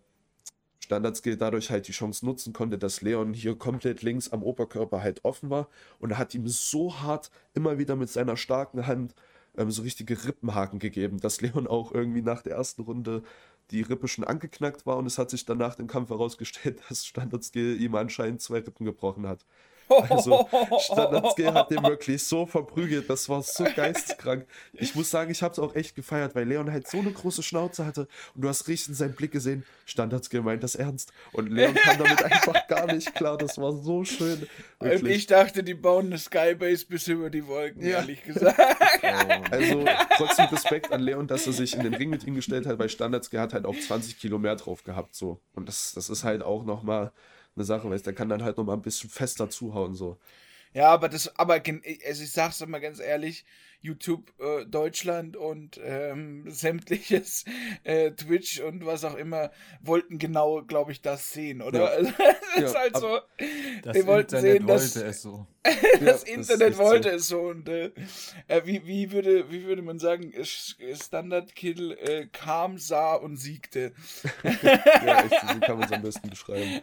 Standardskill 0.80 1.38
dadurch 1.38 1.71
halt 1.71 1.88
die 1.88 1.91
Chance 1.91 2.23
nutzen 2.23 2.54
konnte, 2.54 2.78
dass 2.78 3.02
Leon 3.02 3.34
hier 3.34 3.56
komplett 3.58 4.04
links 4.04 4.30
am 4.30 4.43
Oberkörper 4.43 5.02
halt 5.02 5.25
offen 5.25 5.49
war 5.49 5.67
und 5.99 6.19
hat 6.19 6.36
ihm 6.36 6.47
so 6.47 6.99
hart 7.02 7.32
immer 7.56 7.80
wieder 7.80 7.95
mit 7.95 8.10
seiner 8.10 8.38
starken 8.38 8.86
Hand 8.86 9.15
ähm, 9.60 9.72
so 9.72 9.84
richtige 9.84 10.26
Rippenhaken 10.26 10.80
gegeben, 10.80 11.19
dass 11.19 11.41
Leon 11.41 11.67
auch 11.67 11.91
irgendwie 11.93 12.22
nach 12.24 12.41
der 12.41 12.56
ersten 12.56 12.82
Runde 12.84 13.24
die 13.72 13.82
Rippe 13.82 14.08
schon 14.08 14.24
angeknackt 14.26 14.86
war 14.88 14.98
und 14.98 15.06
es 15.06 15.19
hat 15.19 15.30
sich 15.30 15.45
dann 15.45 15.60
nach 15.60 15.76
dem 15.76 15.88
Kampf 15.88 16.10
herausgestellt, 16.10 16.80
dass 16.89 17.06
Standardskill 17.06 17.80
ihm 17.80 17.95
anscheinend 17.95 18.41
zwei 18.41 18.60
Rippen 18.60 18.86
gebrochen 18.86 19.28
hat. 19.28 19.45
Also 19.89 20.47
Standardskill 20.80 21.54
hat 21.54 21.71
den 21.71 21.84
wirklich 21.84 22.23
so 22.23 22.45
verprügelt, 22.45 23.10
das 23.10 23.28
war 23.30 23.41
so 23.41 23.63
geisteskrank. 23.63 24.45
Ich 24.73 24.95
muss 24.95 25.10
sagen, 25.10 25.32
ich 25.32 25.41
habe 25.41 25.52
es 25.54 25.60
auch 25.60 25.75
echt 25.75 25.95
gefeiert, 25.95 26.36
weil 26.36 26.47
Leon 26.47 26.71
halt 26.71 26.88
so 26.88 26.99
eine 26.99 27.12
große 27.12 27.43
Schnauze 27.43 27.86
hatte 27.86 28.08
und 28.36 28.41
du 28.43 28.49
hast 28.49 28.67
richtig 28.67 28.89
in 28.89 28.95
seinem 28.95 29.13
Blick 29.13 29.32
gesehen, 29.32 29.65
Standardskill 29.86 30.41
meint 30.41 30.63
das 30.63 30.75
ernst. 30.75 31.12
Und 31.34 31.49
Leon 31.49 31.73
kam 31.73 31.97
damit 31.97 32.23
einfach 32.23 32.67
gar 32.67 32.91
nicht 32.93 33.13
klar, 33.15 33.38
das 33.38 33.58
war 33.58 33.73
so 33.73 34.04
schön. 34.04 34.47
Wirklich. 34.80 35.15
Ich 35.15 35.28
dachte, 35.28 35.63
die 35.63 35.73
bauen 35.73 36.08
eine 36.08 36.17
Skybase 36.17 36.86
bis 36.86 37.08
über 37.08 37.30
die 37.30 37.45
Wolken, 37.47 37.82
ja. 37.82 37.99
ehrlich 37.99 38.23
gesagt. 38.23 38.60
Also 39.52 39.86
trotzdem 40.15 40.45
Respekt 40.47 40.91
an 40.91 41.02
Leon, 41.02 41.28
dass 41.28 41.47
er 41.47 41.54
sich 41.54 41.75
in 41.75 41.84
den 41.84 41.93
Ring 41.93 42.10
mit 42.10 42.25
ihm 42.25 42.36
gestellt 42.36 42.65
hat, 42.65 42.78
weil 42.80 42.89
Standardskill 42.89 43.39
hat 43.39 43.54
halt 43.54 43.65
auch 43.65 43.75
20 43.78 44.19
Kilo 44.19 44.38
mehr 44.38 44.56
drauf 44.56 44.84
gehabt 44.84 45.15
so. 45.15 45.39
Und 45.54 45.67
das, 45.67 45.93
das 45.93 46.10
ist 46.10 46.23
halt 46.23 46.43
auch 46.43 46.63
nochmal 46.63 47.12
eine 47.56 47.66
Sache, 47.66 47.90
weißt 47.90 48.06
der 48.06 48.14
kann 48.14 48.30
dann 48.30 48.44
halt 48.44 48.58
noch 48.58 48.66
mal 48.66 48.74
ein 48.74 48.82
bisschen 48.82 49.10
fester 49.10 49.50
zuhauen, 49.50 49.96
so. 49.96 50.18
Ja, 50.73 50.89
aber 50.89 51.10
das, 51.10 51.36
aber 51.38 51.62
also 52.08 52.23
ich 52.23 52.32
sag's 52.32 52.62
immer 52.62 52.79
ganz 52.79 52.99
ehrlich, 52.99 53.45
YouTube 53.82 54.34
äh, 54.39 54.65
Deutschland 54.65 55.38
und 55.38 55.79
ähm, 55.84 56.43
sämtliches 56.47 57.45
äh, 57.84 58.12
Twitch 58.12 58.60
und 58.60 58.86
was 58.86 59.03
auch 59.05 59.15
immer 59.15 59.51
wollten 59.82 60.19
genau, 60.19 60.62
glaube 60.63 60.91
ich, 60.91 61.01
das 61.01 61.32
sehen, 61.32 61.62
oder? 61.62 61.79
Ja. 61.79 61.86
Also, 61.86 62.12
das 62.55 62.63
ist 62.63 62.77
halt 62.77 62.97
so. 62.97 63.19
Das 63.84 63.97
die 63.97 64.05
wollten 64.05 64.36
Internet 64.36 64.58
sehen, 64.58 64.67
dass, 64.67 64.95
wollte 64.95 65.10
es 65.10 65.21
so. 65.21 65.47
das 66.01 66.27
ja, 66.27 66.34
Internet 66.34 66.71
das 66.71 66.77
wollte 66.77 67.10
so. 67.10 67.15
es 67.15 67.27
so 67.27 67.39
und 67.41 67.69
äh, 67.69 67.91
äh, 68.47 68.62
wie, 68.65 68.86
wie 68.86 69.12
würde 69.12 69.49
wie 69.49 69.65
würde 69.65 69.82
man 69.82 69.97
sagen, 69.99 70.34
Standard 70.43 71.55
Kill 71.55 71.93
äh, 71.93 72.27
kam, 72.27 72.77
sah 72.77 73.15
und 73.15 73.38
siegte. 73.38 73.93
ja, 74.43 75.23
echt, 75.23 75.41
so 75.53 75.60
kann 75.62 75.77
man 75.77 75.86
es 75.86 75.91
am 75.91 76.01
besten 76.01 76.29
beschreiben. 76.29 76.82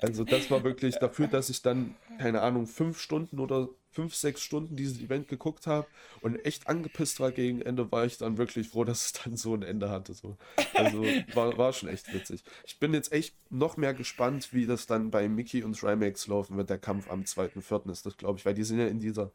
Also 0.00 0.24
das 0.24 0.50
war 0.50 0.62
wirklich 0.64 0.96
dafür, 0.96 1.26
dass 1.26 1.50
ich 1.50 1.62
dann, 1.62 1.94
keine 2.18 2.42
Ahnung, 2.42 2.66
fünf 2.66 3.00
Stunden 3.00 3.40
oder 3.40 3.68
fünf, 3.90 4.14
sechs 4.14 4.42
Stunden 4.42 4.76
dieses 4.76 5.00
Event 5.00 5.26
geguckt 5.26 5.66
habe 5.66 5.88
und 6.20 6.36
echt 6.44 6.68
angepisst 6.68 7.18
war 7.18 7.32
gegen 7.32 7.62
Ende, 7.62 7.90
war 7.90 8.04
ich 8.04 8.16
dann 8.16 8.38
wirklich 8.38 8.68
froh, 8.68 8.84
dass 8.84 9.06
es 9.06 9.12
dann 9.24 9.36
so 9.36 9.54
ein 9.54 9.62
Ende 9.62 9.90
hatte. 9.90 10.14
So. 10.14 10.36
Also 10.74 11.02
war, 11.34 11.58
war 11.58 11.72
schon 11.72 11.88
echt 11.88 12.12
witzig. 12.14 12.44
Ich 12.64 12.78
bin 12.78 12.94
jetzt 12.94 13.12
echt 13.12 13.34
noch 13.50 13.76
mehr 13.76 13.94
gespannt, 13.94 14.52
wie 14.52 14.66
das 14.66 14.86
dann 14.86 15.10
bei 15.10 15.28
Mickey 15.28 15.64
und 15.64 15.76
Trimax 15.76 16.28
laufen 16.28 16.56
wird, 16.56 16.70
der 16.70 16.78
Kampf 16.78 17.10
am 17.10 17.22
2.4. 17.22 17.90
ist 17.90 18.06
das, 18.06 18.16
glaube 18.16 18.38
ich, 18.38 18.46
weil 18.46 18.54
die 18.54 18.64
sind 18.64 18.78
ja 18.78 18.86
in 18.86 19.00
dieser 19.00 19.32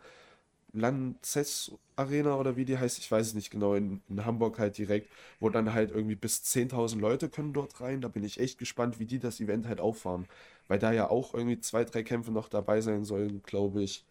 Lanzess 0.74 1.72
Arena 1.96 2.36
oder 2.36 2.56
wie 2.56 2.66
die 2.66 2.78
heißt, 2.78 2.98
ich 2.98 3.12
weiß 3.12 3.28
es 3.28 3.34
nicht 3.36 3.52
genau, 3.52 3.76
in, 3.76 4.02
in 4.10 4.26
Hamburg 4.26 4.58
halt 4.58 4.78
direkt, 4.78 5.12
wo 5.40 5.50
dann 5.50 5.74
halt 5.74 5.92
irgendwie 5.92 6.16
bis 6.16 6.42
10.000 6.42 7.00
Leute 7.00 7.30
können 7.30 7.54
dort 7.54 7.80
rein. 7.80 8.02
Da 8.02 8.08
bin 8.08 8.24
ich 8.24 8.40
echt 8.40 8.58
gespannt, 8.58 9.00
wie 9.00 9.06
die 9.06 9.20
das 9.20 9.40
Event 9.40 9.68
halt 9.68 9.80
auffahren. 9.80 10.26
Weil 10.68 10.80
da 10.80 10.92
ja 10.92 11.10
auch 11.10 11.34
irgendwie 11.34 11.60
zwei, 11.60 11.84
drei 11.84 12.04
Kämpfe 12.04 12.32
noch 12.32 12.50
dabei 12.50 12.82
sein 12.82 13.04
sollen, 13.04 13.44
glaube 13.44 13.84
ich. 13.84 14.06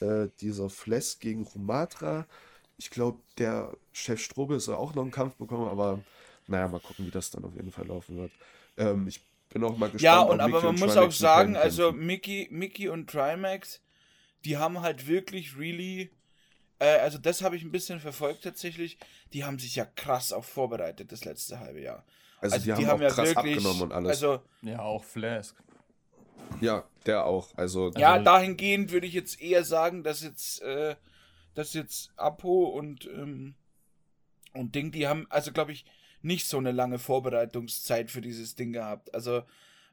Äh, 0.00 0.28
dieser 0.40 0.70
Fles 0.70 1.18
gegen 1.18 1.44
Rumatra. 1.44 2.26
Ich 2.78 2.90
glaube, 2.90 3.20
der 3.38 3.72
Chef 3.92 4.20
Strobe 4.20 4.60
soll 4.60 4.76
auch 4.76 4.94
noch 4.94 5.02
einen 5.02 5.10
Kampf 5.10 5.36
bekommen, 5.36 5.68
aber 5.68 6.00
naja, 6.46 6.68
mal 6.68 6.80
gucken, 6.80 7.06
wie 7.06 7.10
das 7.10 7.30
dann 7.30 7.44
auf 7.44 7.54
jeden 7.54 7.72
Fall 7.72 7.86
laufen 7.86 8.16
wird. 8.16 8.32
Ähm, 8.76 9.08
ich 9.08 9.20
bin 9.48 9.64
auch 9.64 9.76
mal 9.76 9.90
gespannt. 9.90 10.02
Ja, 10.02 10.20
und 10.20 10.40
aber 10.40 10.62
man 10.62 10.76
muss 10.76 10.96
auch 10.96 11.12
sagen, 11.12 11.56
also 11.56 11.92
Mickey, 11.92 12.48
Mickey 12.50 12.88
und 12.88 13.10
Trimax 13.10 13.80
die 14.46 14.56
haben 14.56 14.80
halt 14.80 15.08
wirklich 15.08 15.58
really, 15.58 16.10
äh, 16.78 16.98
also 16.98 17.18
das 17.18 17.42
habe 17.42 17.56
ich 17.56 17.64
ein 17.64 17.72
bisschen 17.72 18.00
verfolgt 18.00 18.44
tatsächlich, 18.44 18.96
die 19.32 19.44
haben 19.44 19.58
sich 19.58 19.74
ja 19.74 19.84
krass 19.84 20.32
auch 20.32 20.44
vorbereitet 20.44 21.10
das 21.12 21.24
letzte 21.24 21.58
halbe 21.58 21.80
Jahr. 21.80 22.04
Also, 22.40 22.54
also 22.54 22.64
die, 22.64 22.80
die, 22.80 22.86
haben, 22.86 22.86
haben 22.86 22.98
auch 22.98 23.02
ja 23.02 23.08
krass 23.08 23.28
wirklich, 23.34 23.56
abgenommen 23.56 23.82
und 23.82 23.92
alles. 23.92 24.10
Also, 24.10 24.42
ja, 24.62 24.78
auch 24.80 25.04
Flask. 25.04 25.56
Ja, 26.60 26.84
der 27.06 27.26
auch. 27.26 27.48
Also, 27.56 27.90
ja, 27.96 28.14
also, 28.14 28.24
dahingehend 28.24 28.90
würde 28.90 29.06
ich 29.06 29.14
jetzt 29.14 29.40
eher 29.40 29.64
sagen, 29.64 30.02
dass 30.02 30.22
jetzt, 30.22 30.62
äh, 30.62 30.96
dass 31.54 31.74
jetzt 31.74 32.10
Apo 32.16 32.64
und, 32.64 33.06
ähm, 33.06 33.54
und 34.52 34.74
Ding, 34.74 34.90
die 34.90 35.06
haben, 35.06 35.26
also 35.30 35.52
glaube 35.52 35.72
ich, 35.72 35.84
nicht 36.22 36.46
so 36.46 36.58
eine 36.58 36.72
lange 36.72 36.98
Vorbereitungszeit 36.98 38.10
für 38.10 38.20
dieses 38.20 38.54
Ding 38.54 38.72
gehabt. 38.72 39.14
Also, 39.14 39.42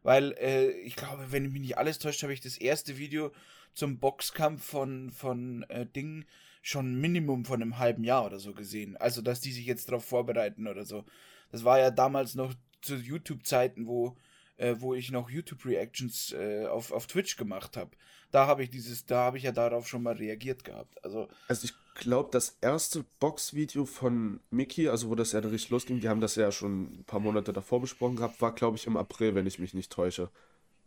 weil 0.02 0.34
äh, 0.34 0.72
ich 0.72 0.96
glaube, 0.96 1.32
wenn 1.32 1.52
mich 1.52 1.62
nicht 1.62 1.78
alles 1.78 2.00
täuscht, 2.00 2.24
habe 2.24 2.34
ich 2.34 2.42
das 2.42 2.58
erste 2.58 2.98
Video 2.98 3.32
zum 3.74 4.00
Boxkampf 4.00 4.64
von, 4.64 5.12
von 5.12 5.64
äh, 5.70 5.86
Ding 5.86 6.26
schon 6.62 7.00
Minimum 7.00 7.46
von 7.46 7.62
einem 7.62 7.78
halben 7.78 8.04
Jahr 8.04 8.26
oder 8.26 8.40
so 8.40 8.54
gesehen. 8.54 8.98
Also, 8.98 9.22
dass 9.22 9.42
die 9.42 9.52
sich 9.52 9.66
jetzt 9.66 9.90
darauf 9.90 10.06
vorbereiten 10.06 10.68
oder 10.68 10.86
so. 10.86 11.06
Das 11.52 11.64
war 11.64 11.80
ja 11.80 11.92
damals 11.92 12.36
noch 12.36 12.54
zu 12.82 12.96
YouTube-Zeiten, 12.96 13.86
wo, 13.86 14.18
äh, 14.58 14.76
wo 14.80 14.94
ich 14.94 15.12
noch 15.12 15.30
YouTube-Reactions 15.30 16.34
äh, 16.34 16.66
auf, 16.68 16.92
auf 16.92 17.08
Twitch 17.08 17.38
gemacht 17.38 17.78
habe. 17.78 17.92
Da 18.32 18.48
habe 18.48 18.64
ich 18.64 18.70
dieses, 18.70 19.06
da 19.06 19.26
habe 19.26 19.38
ich 19.38 19.44
ja 19.44 19.52
darauf 19.52 19.88
schon 19.88 20.04
mal 20.04 20.16
reagiert 20.16 20.64
gehabt. 20.64 21.04
Also, 21.04 21.28
also 21.48 21.66
ich 21.66 21.74
glaube, 21.96 22.30
das 22.32 22.58
erste 22.62 23.06
Box-Video 23.20 23.86
von 23.86 24.40
Mickey, 24.50 24.90
also 24.90 25.10
wo 25.10 25.16
das 25.16 25.32
ja 25.34 25.40
richtig 25.40 25.70
losging, 25.70 26.00
die 26.00 26.10
haben 26.10 26.22
das 26.22 26.36
ja 26.36 26.52
schon 26.52 27.00
ein 27.00 27.04
paar 27.06 27.20
Monate 27.20 27.54
davor 27.54 27.82
besprochen 27.82 28.16
gehabt, 28.16 28.42
war, 28.42 28.54
glaube 28.54 28.78
ich, 28.78 28.88
im 28.88 28.98
April, 28.98 29.36
wenn 29.36 29.46
ich 29.46 29.60
mich 29.60 29.74
nicht 29.74 29.92
täusche 29.92 30.30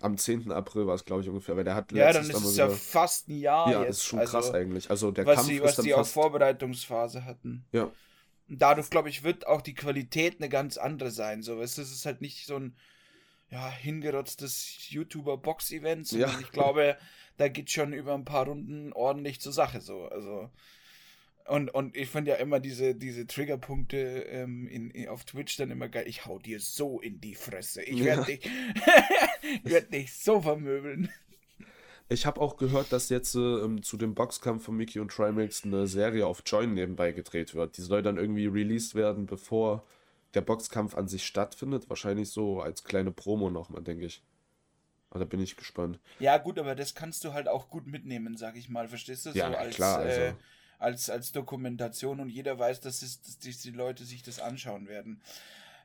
am 0.01 0.19
10. 0.19 0.53
April 0.53 0.87
war 0.87 0.95
es, 0.95 1.05
glaube 1.05 1.23
ich, 1.23 1.29
ungefähr, 1.29 1.57
weil 1.57 1.65
der 1.65 1.75
hat 1.75 1.93
Ja, 1.93 2.13
dann 2.13 2.29
ist 2.29 2.35
es 2.35 2.57
ja 2.57 2.69
fast 2.69 3.29
ein 3.29 3.39
Jahr. 3.39 3.71
Ja, 3.71 3.83
jetzt. 3.83 3.99
ist 3.99 4.05
schon 4.05 4.19
also, 4.19 4.33
krass 4.33 4.53
eigentlich. 4.53 4.91
Also 4.91 5.11
der 5.11 5.27
was 5.27 5.37
Kampf 5.37 5.49
sie, 5.49 5.63
was 5.63 5.77
die 5.77 5.95
auch 5.95 6.07
Vorbereitungsphase 6.07 7.25
hatten. 7.25 7.65
Ja. 7.73 7.91
Und 8.49 8.63
dadurch, 8.63 8.91
glaube 8.91 9.09
ich, 9.09 9.25
wird 9.25 9.47
auch 9.47 9.63
die 9.63 9.75
Qualität 9.75 10.37
eine 10.39 10.49
ganz 10.49 10.77
andere 10.77 11.11
sein. 11.11 11.43
So, 11.43 11.61
es 11.61 11.79
ist 11.79 12.07
halt 12.07 12.21
nicht 12.21 12.47
so 12.47 12.57
ein 12.57 12.77
ja, 13.51 13.71
hingerotztes 13.71 14.89
YouTuber-Box-Event, 14.91 16.13
ja. 16.13 16.37
ich 16.41 16.51
glaube, 16.51 16.97
da 17.37 17.49
geht 17.49 17.71
schon 17.71 17.93
über 17.93 18.15
ein 18.15 18.25
paar 18.25 18.47
Runden 18.47 18.93
ordentlich 18.93 19.41
zur 19.41 19.53
Sache. 19.53 19.81
So, 19.81 20.07
also. 20.07 20.51
Und, 21.47 21.73
und 21.73 21.97
ich 21.97 22.09
finde 22.09 22.33
ja 22.33 22.37
immer 22.39 22.59
diese, 22.59 22.97
diese 22.97 23.27
Triggerpunkte 23.27 23.97
ähm, 23.97 24.67
in, 24.67 24.91
in, 24.91 25.09
auf 25.09 25.25
Twitch 25.25 25.57
dann 25.57 25.71
immer 25.71 25.89
geil. 25.89 26.05
Ich 26.09 26.27
hau 26.27 26.41
dir 26.41 26.59
so 26.59 27.01
in 27.01 27.21
die 27.21 27.37
Fresse. 27.37 27.83
Ich 27.85 28.03
werde 28.03 28.23
ja. 28.23 28.37
dich, 28.37 28.51
werd 29.63 29.93
dich 29.93 30.13
so 30.13 30.41
vermöbeln. 30.41 31.09
Ich 32.09 32.27
habe 32.27 32.41
auch 32.41 32.57
gehört, 32.57 32.93
dass 32.93 33.09
jetzt 33.11 33.35
äh, 33.37 33.81
zu 33.81 33.97
dem 33.97 34.15
Boxkampf 34.15 34.65
von 34.65 34.77
Mickey 34.77 34.99
und 34.99 35.13
Trimax 35.13 35.65
eine 35.65 35.87
Serie 35.87 36.27
auf 36.27 36.43
Join 36.47 36.75
nebenbei 36.75 37.13
gedreht 37.13 37.55
wird. 37.55 37.77
Die 37.77 37.83
soll 37.83 38.03
dann 38.03 38.17
irgendwie 38.17 38.47
released 38.47 38.97
werden, 38.97 39.27
bevor 39.27 39.85
der 40.37 40.43
Boxkampf 40.43 40.95
an 40.95 41.09
sich 41.09 41.27
stattfindet. 41.27 41.89
Wahrscheinlich 41.89 42.31
so 42.31 42.61
als 42.61 42.85
kleine 42.85 43.11
Promo 43.11 43.51
nochmal, 43.51 43.83
denke 43.83 44.07
ich. 44.07 44.23
Aber 45.11 45.21
da 45.21 45.25
bin 45.25 45.41
ich 45.41 45.57
gespannt. 45.57 45.99
Ja, 46.21 46.37
gut, 46.39 46.59
aber 46.59 46.75
das 46.75 46.95
kannst 46.95 47.25
du 47.25 47.33
halt 47.33 47.49
auch 47.49 47.69
gut 47.69 47.87
mitnehmen, 47.87 48.37
sag 48.37 48.57
ich 48.57 48.69
mal. 48.69 48.89
Verstehst 48.89 49.27
du? 49.27 49.31
Ja, 49.31 49.51
so 49.51 49.57
als, 49.57 49.75
klar. 49.75 49.99
Also. 49.99 50.21
Äh, 50.21 50.35
als, 50.79 51.09
als 51.09 51.33
Dokumentation 51.33 52.21
und 52.21 52.29
jeder 52.29 52.59
weiß, 52.59 52.81
dass, 52.81 53.03
es, 53.03 53.23
dass 53.23 53.61
die 53.61 53.71
Leute 53.71 54.05
sich 54.05 54.23
das 54.23 54.41
anschauen 54.41 54.89
werden. 54.89 55.23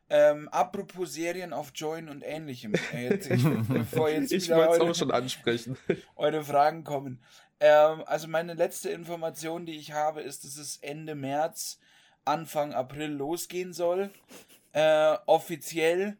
Ähm, 0.09 0.49
apropos 0.49 1.13
Serien 1.13 1.53
auf 1.53 1.71
Join 1.73 2.09
und 2.09 2.21
ähnlichem. 2.21 2.73
Äh, 2.93 3.09
jetzt, 3.09 3.31
ich, 3.31 3.43
bevor 3.69 4.09
jetzt 4.09 4.33
ich 4.33 4.49
wollte 4.49 4.73
es 4.73 4.79
auch 4.81 4.95
schon 4.95 5.11
ansprechen. 5.11 5.77
Eure 6.17 6.43
Fragen 6.43 6.83
kommen. 6.83 7.21
Ähm, 7.61 8.03
also 8.05 8.27
meine 8.27 8.53
letzte 8.53 8.89
Information, 8.89 9.65
die 9.65 9.77
ich 9.77 9.93
habe, 9.93 10.21
ist, 10.21 10.43
dass 10.43 10.57
es 10.57 10.77
Ende 10.77 11.15
März, 11.15 11.79
Anfang 12.25 12.73
April 12.73 13.11
losgehen 13.11 13.73
soll. 13.73 14.11
Äh, 14.73 15.17
offiziell. 15.25 16.17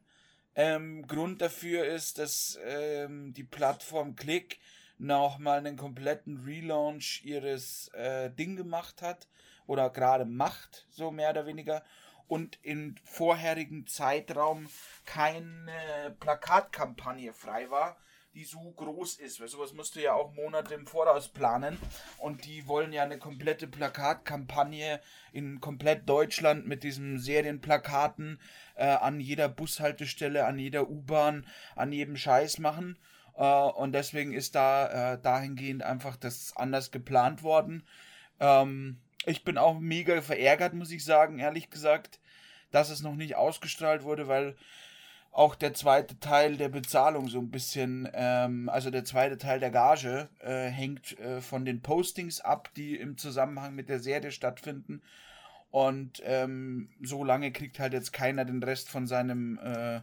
Ähm, 0.56 1.08
Grund 1.08 1.42
dafür 1.42 1.86
ist, 1.86 2.18
dass 2.18 2.60
ähm, 2.66 3.34
die 3.34 3.44
Plattform 3.44 4.16
Click 4.16 4.60
nochmal 4.98 5.60
einen 5.60 5.78
kompletten 5.78 6.44
Relaunch 6.44 7.22
ihres 7.24 7.88
äh, 7.90 8.30
Ding 8.30 8.56
gemacht 8.56 9.02
hat 9.02 9.28
oder 9.66 9.90
gerade 9.90 10.26
macht, 10.26 10.86
so 10.90 11.12
mehr 11.12 11.30
oder 11.30 11.46
weniger, 11.46 11.84
und 12.28 12.60
im 12.62 12.96
vorherigen 13.04 13.88
Zeitraum 13.88 14.70
keine 15.06 16.16
Plakatkampagne 16.20 17.34
frei 17.34 17.70
war, 17.70 17.98
die 18.34 18.46
so 18.46 18.72
groß 18.72 19.15
ist. 19.15 19.39
Weil 19.39 19.48
sowas 19.48 19.74
musst 19.74 19.96
du 19.96 20.02
ja 20.02 20.13
auch 20.13 20.34
Monate 20.34 20.74
im 20.74 20.88
Voraus 20.88 21.28
planen. 21.28 21.78
Und 22.17 22.46
die 22.46 22.67
wollen 22.67 22.94
ja 22.94 23.04
eine 23.04 23.17
komplette 23.17 23.67
Plakatkampagne 23.67 25.02
in 25.34 25.60
komplett 25.60 26.08
Deutschland 26.08 26.67
mit 26.67 26.84
diesen 26.84 27.20
Serienplakaten 27.20 28.39
äh, 28.76 28.86
an 28.86 29.20
jeder 29.20 29.50
Bushaltestelle, 29.50 30.46
an 30.46 30.60
jeder 30.60 30.89
U-Bahn, 30.89 31.46
an 31.76 31.91
jedem 31.91 32.15
Scheiß 32.15 32.60
machen. 32.60 32.98
Äh, 33.36 33.44
und 33.44 33.94
deswegen 33.94 34.34
ist 34.34 34.56
da 34.56 35.13
äh, 35.13 35.22
dahingehend 35.22 35.84
einfach 35.84 36.15
das 36.15 36.56
anders 36.56 36.91
geplant 36.91 37.44
worden. 37.44 37.86
Ähm, 38.39 39.00
ich 39.26 39.44
bin 39.44 39.58
auch 39.58 39.80
mega 39.80 40.22
verärgert, 40.22 40.74
muss 40.74 40.91
ich 40.91 41.06
sagen, 41.06 41.39
ehrlich 41.39 41.70
gesagt, 41.70 42.20
dass 42.72 42.89
es 42.89 43.02
noch 43.02 43.15
nicht 43.15 43.36
ausgestrahlt 43.36 44.04
wurde, 44.04 44.28
weil 44.28 44.56
auch 45.32 45.56
der 45.56 45.74
zweite 45.74 46.20
Teil 46.20 46.58
der 46.58 46.70
Bezahlung 46.70 47.30
so 47.30 47.39
ein 47.39 47.50
bisschen, 47.50 48.08
ähm, 48.13 48.67
also 48.67 48.91
der 48.91 49.06
zweite 49.06 49.38
Teil 49.38 49.60
der 49.60 49.72
Gage 49.72 50.30
äh, 50.39 50.67
hängt 50.67 51.17
äh, 51.20 51.41
von 51.41 51.63
den 51.63 51.82
Postings 51.82 52.41
ab, 52.41 52.70
die 52.76 52.98
im 52.98 53.17
Zusammenhang 53.17 53.74
mit 53.74 53.88
der 53.88 54.00
Serie 54.00 54.32
stattfinden. 54.32 55.02
Und 55.70 56.22
ähm, 56.26 56.89
so 57.02 57.24
lange 57.24 57.54
kriegt 57.54 57.80
halt 57.80 57.94
jetzt 57.94 58.12
keiner 58.12 58.44
den 58.44 58.62
Rest 58.62 58.89
von 58.89 59.08
seinem, 59.08 59.58
äh, 59.60 60.02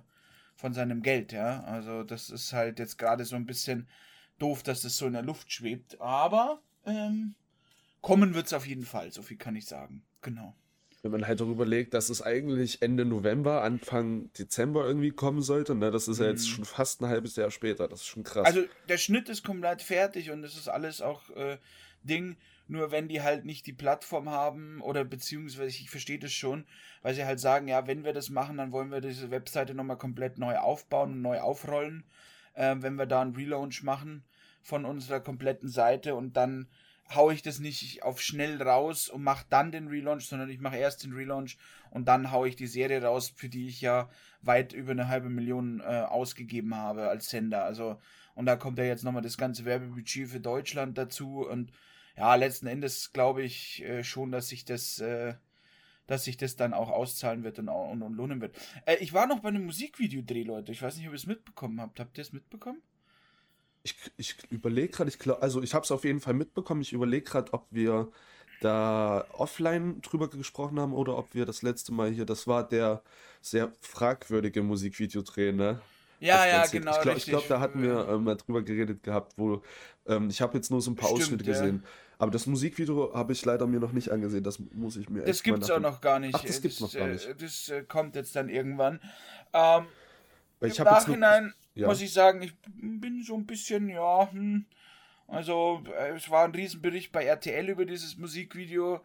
von 0.57 0.73
seinem 0.73 1.03
Geld, 1.03 1.33
ja. 1.33 1.63
Also 1.65 2.05
das 2.05 2.31
ist 2.31 2.55
halt 2.55 2.79
jetzt 2.79 2.97
gerade 2.97 3.27
so 3.27 3.37
ein 3.37 3.45
bisschen 3.45 3.87
doof, 4.39 4.63
dass 4.63 4.81
das 4.81 4.97
so 4.97 5.07
in 5.07 5.13
der 5.13 5.23
Luft 5.23 5.53
schwebt. 5.53 6.01
Aber 6.01 6.63
ähm, 6.87 7.35
kommen 8.01 8.35
wird 8.35 8.47
es 8.47 8.55
auf 8.55 8.67
jeden 8.67 8.87
Fall, 8.87 9.13
so 9.13 9.21
viel 9.21 9.37
kann 9.37 9.57
ich 9.57 9.67
sagen. 9.67 10.05
Genau 10.23 10.55
wenn 11.03 11.13
man 11.13 11.27
halt 11.27 11.41
darüber 11.41 11.65
legt, 11.65 11.95
dass 11.95 12.09
es 12.09 12.23
eigentlich 12.23 12.83
Ende 12.83 13.05
November, 13.05 13.63
Anfang 13.63 14.33
Dezember 14.33 14.85
irgendwie 14.85 15.11
kommen 15.11 15.43
sollte, 15.43 15.75
ne, 15.75 15.91
das 15.91 16.09
ist 16.09 16.19
ja 16.21 16.27
jetzt 16.27 16.47
mhm. 16.47 16.53
schon 16.53 16.65
fast 16.65 17.01
ein 17.01 17.09
halbes 17.09 17.37
Jahr 17.37 17.51
später, 17.51 17.89
das 17.89 18.01
ist 18.01 18.07
schon 18.07 18.25
krass. 18.25 18.47
Also 18.47 18.65
der 18.89 18.99
Schnitt 18.99 19.29
ist 19.29 19.45
komplett 19.45 19.83
fertig 19.83 20.31
und 20.31 20.43
es 20.43 20.57
ist 20.57 20.69
alles 20.69 21.01
auch 21.01 21.31
äh, 21.31 21.59
Ding, 22.03 22.37
nur 22.67 22.91
wenn 22.91 23.09
die 23.09 23.23
halt 23.23 23.45
nicht 23.45 23.67
die 23.67 23.73
Plattform 23.73 24.29
haben 24.29 24.81
oder 24.81 25.05
beziehungsweise 25.05 25.69
ich 25.69 25.91
verstehe 25.91 26.19
das 26.19 26.33
schon, 26.33 26.67
weil 27.03 27.15
sie 27.15 27.25
halt 27.25 27.41
sagen, 27.41 27.69
ja, 27.69 27.87
wenn 27.87 28.05
wir 28.05 28.13
das 28.13 28.29
machen, 28.29 28.57
dann 28.57 28.73
wollen 28.73 28.91
wir 28.91 29.01
diese 29.01 29.31
Webseite 29.31 29.75
nochmal 29.75 29.99
komplett 29.99 30.39
neu 30.39 30.57
aufbauen 30.59 31.13
und 31.13 31.23
neu 31.23 31.41
aufrollen, 31.41 32.05
äh, 32.55 32.77
wenn 32.79 32.97
wir 32.97 33.07
da 33.07 33.23
einen 33.23 33.37
Relaunch 33.37 33.83
machen 33.83 34.25
von 34.63 34.85
unserer 34.85 35.21
kompletten 35.21 35.69
Seite 35.69 36.15
und 36.15 36.37
dann 36.37 36.69
haue 37.15 37.33
ich 37.35 37.43
das 37.43 37.59
nicht 37.59 38.03
auf 38.03 38.21
schnell 38.21 38.61
raus 38.63 39.09
und 39.09 39.23
mache 39.23 39.47
dann 39.49 39.73
den 39.73 39.89
Relaunch, 39.89 40.27
sondern 40.27 40.51
ich 40.51 40.61
mache 40.61 40.77
erst 40.77 41.05
den 41.05 41.13
Relaunch 41.13 41.57
und 41.91 42.07
dann 42.07 42.31
haue 42.31 42.49
ich 42.49 42.57
die 42.57 42.67
Serie 42.67 43.03
raus, 43.03 43.33
für 43.35 43.49
die 43.49 43.69
ich 43.69 43.81
ja 43.81 44.11
weit 44.43 44.73
über 44.73 44.93
eine 44.93 45.09
halbe 45.09 45.31
Million 45.31 45.81
äh, 45.81 45.85
ausgegeben 45.85 46.75
habe 46.75 47.09
als 47.09 47.31
Sender. 47.31 47.65
Also, 47.65 47.99
und 48.35 48.47
da 48.47 48.57
kommt 48.57 48.79
ja 48.79 48.85
jetzt 48.85 49.05
nochmal 49.05 49.23
das 49.23 49.39
ganze 49.39 49.65
Werbebudget 49.65 50.29
für 50.29 50.41
Deutschland 50.41 50.99
dazu 50.99 51.47
und 51.47 51.73
ja, 52.17 52.35
letzten 52.35 52.67
Endes 52.67 53.13
glaube 53.13 53.43
ich 53.43 53.83
äh, 53.85 54.03
schon, 54.03 54.33
dass 54.33 54.49
sich 54.49 54.65
das, 54.65 54.99
äh, 54.99 55.35
dass 56.07 56.25
sich 56.25 56.37
das 56.37 56.57
dann 56.57 56.75
auch 56.75 56.91
auszahlen 56.91 57.45
wird 57.45 57.59
und, 57.59 57.69
und, 57.69 58.03
und 58.03 58.15
lohnen 58.15 58.41
wird. 58.41 58.57
Äh, 58.87 58.97
ich 58.97 59.13
war 59.13 59.27
noch 59.27 59.41
bei 59.41 59.49
einem 59.49 59.65
Musikvideodreh, 59.67 60.43
Leute. 60.43 60.73
Ich 60.73 60.83
weiß 60.83 60.97
nicht, 60.97 61.07
ob 61.07 61.13
ihr 61.13 61.17
es 61.17 61.27
mitbekommen 61.27 61.81
habt. 61.81 62.01
Habt 62.01 62.19
ihr 62.19 62.23
es 62.23 62.33
mitbekommen? 62.33 62.83
Ich, 63.89 64.11
ich 64.17 64.37
überlege 64.51 64.89
gerade, 64.89 65.09
ich 65.09 65.19
glaube, 65.19 65.43
also 65.43 65.63
ich 65.63 65.75
habe 65.75 65.85
es 65.85 65.91
auf 65.91 66.05
jeden 66.05 66.21
Fall 66.21 66.35
mitbekommen. 66.35 66.81
Ich 66.83 66.93
überlege 66.93 67.25
gerade, 67.25 67.53
ob 67.53 67.67
wir 67.71 68.09
da 68.61 69.25
offline 69.33 70.01
drüber 70.03 70.29
gesprochen 70.29 70.81
haben 70.81 70.93
oder 70.93 71.17
ob 71.17 71.35
wir 71.35 71.47
das 71.47 71.63
letzte 71.63 71.93
Mal 71.93 72.11
hier, 72.11 72.27
das 72.27 72.47
war 72.47 72.67
der 72.67 73.03
sehr 73.41 73.73
fragwürdige 73.81 74.63
Musikvideodreh, 74.63 75.53
ne? 75.53 75.81
Ja, 76.21 76.47
ja, 76.47 76.67
genau. 76.67 76.97
Ich 76.97 77.01
glaube, 77.01 77.21
glaub, 77.21 77.49
da 77.49 77.61
hatten 77.61 77.81
wir 77.81 78.09
ähm, 78.09 78.25
mal 78.25 78.37
drüber 78.37 78.63
geredet 78.63 79.05
gehabt, 79.05 79.35
wo 79.37 79.63
ähm, 80.07 80.29
ich 80.29 80.41
habe 80.41 80.57
jetzt 80.57 80.71
nur 80.71 80.83
so 80.83 80.91
ein 80.91 80.97
paar 80.97 81.11
Stimmt, 81.11 81.23
Ausschnitte 81.23 81.45
ja. 81.45 81.53
gesehen. 81.53 81.85
Aber 82.19 82.33
das 82.33 82.47
Musikvideo 82.47 83.15
habe 83.15 83.33
ich 83.33 83.45
leider 83.45 83.69
mir 83.69 83.79
noch 83.79 83.93
nicht 83.93 84.11
angesehen. 84.11 84.43
Das 84.43 84.59
muss 84.59 84.97
ich 84.97 85.09
mir 85.09 85.23
Das 85.23 85.45
gibt 85.45 85.63
es 85.63 85.71
auch 85.71 85.79
noch 85.79 86.01
gar 86.01 86.19
nicht. 86.19 86.35
Ach, 86.35 86.45
das 86.45 86.61
gibt's 86.61 86.79
das, 86.79 86.93
noch 86.93 86.99
gar 86.99 87.07
nicht. 87.07 87.27
Äh, 87.27 87.35
das 87.37 87.69
äh, 87.69 87.85
kommt 87.85 88.17
jetzt 88.17 88.35
dann 88.35 88.49
irgendwann. 88.49 89.01
Ähm, 89.53 89.87
Im 90.61 90.73
Nachhinein 90.85 91.55
ja. 91.79 91.87
muss 91.87 92.01
ich 92.01 92.13
sagen, 92.13 92.43
ich 92.43 92.55
bin 92.67 93.23
so 93.23 93.35
ein 93.37 93.47
bisschen, 93.47 93.89
ja, 93.89 94.31
hm, 94.31 94.67
also 95.27 95.83
äh, 95.97 96.17
es 96.17 96.31
war 96.31 96.45
ein 96.45 96.55
Riesenbericht 96.55 97.13
bei 97.13 97.25
RTL 97.25 97.69
über 97.69 97.85
dieses 97.85 98.17
Musikvideo. 98.17 99.01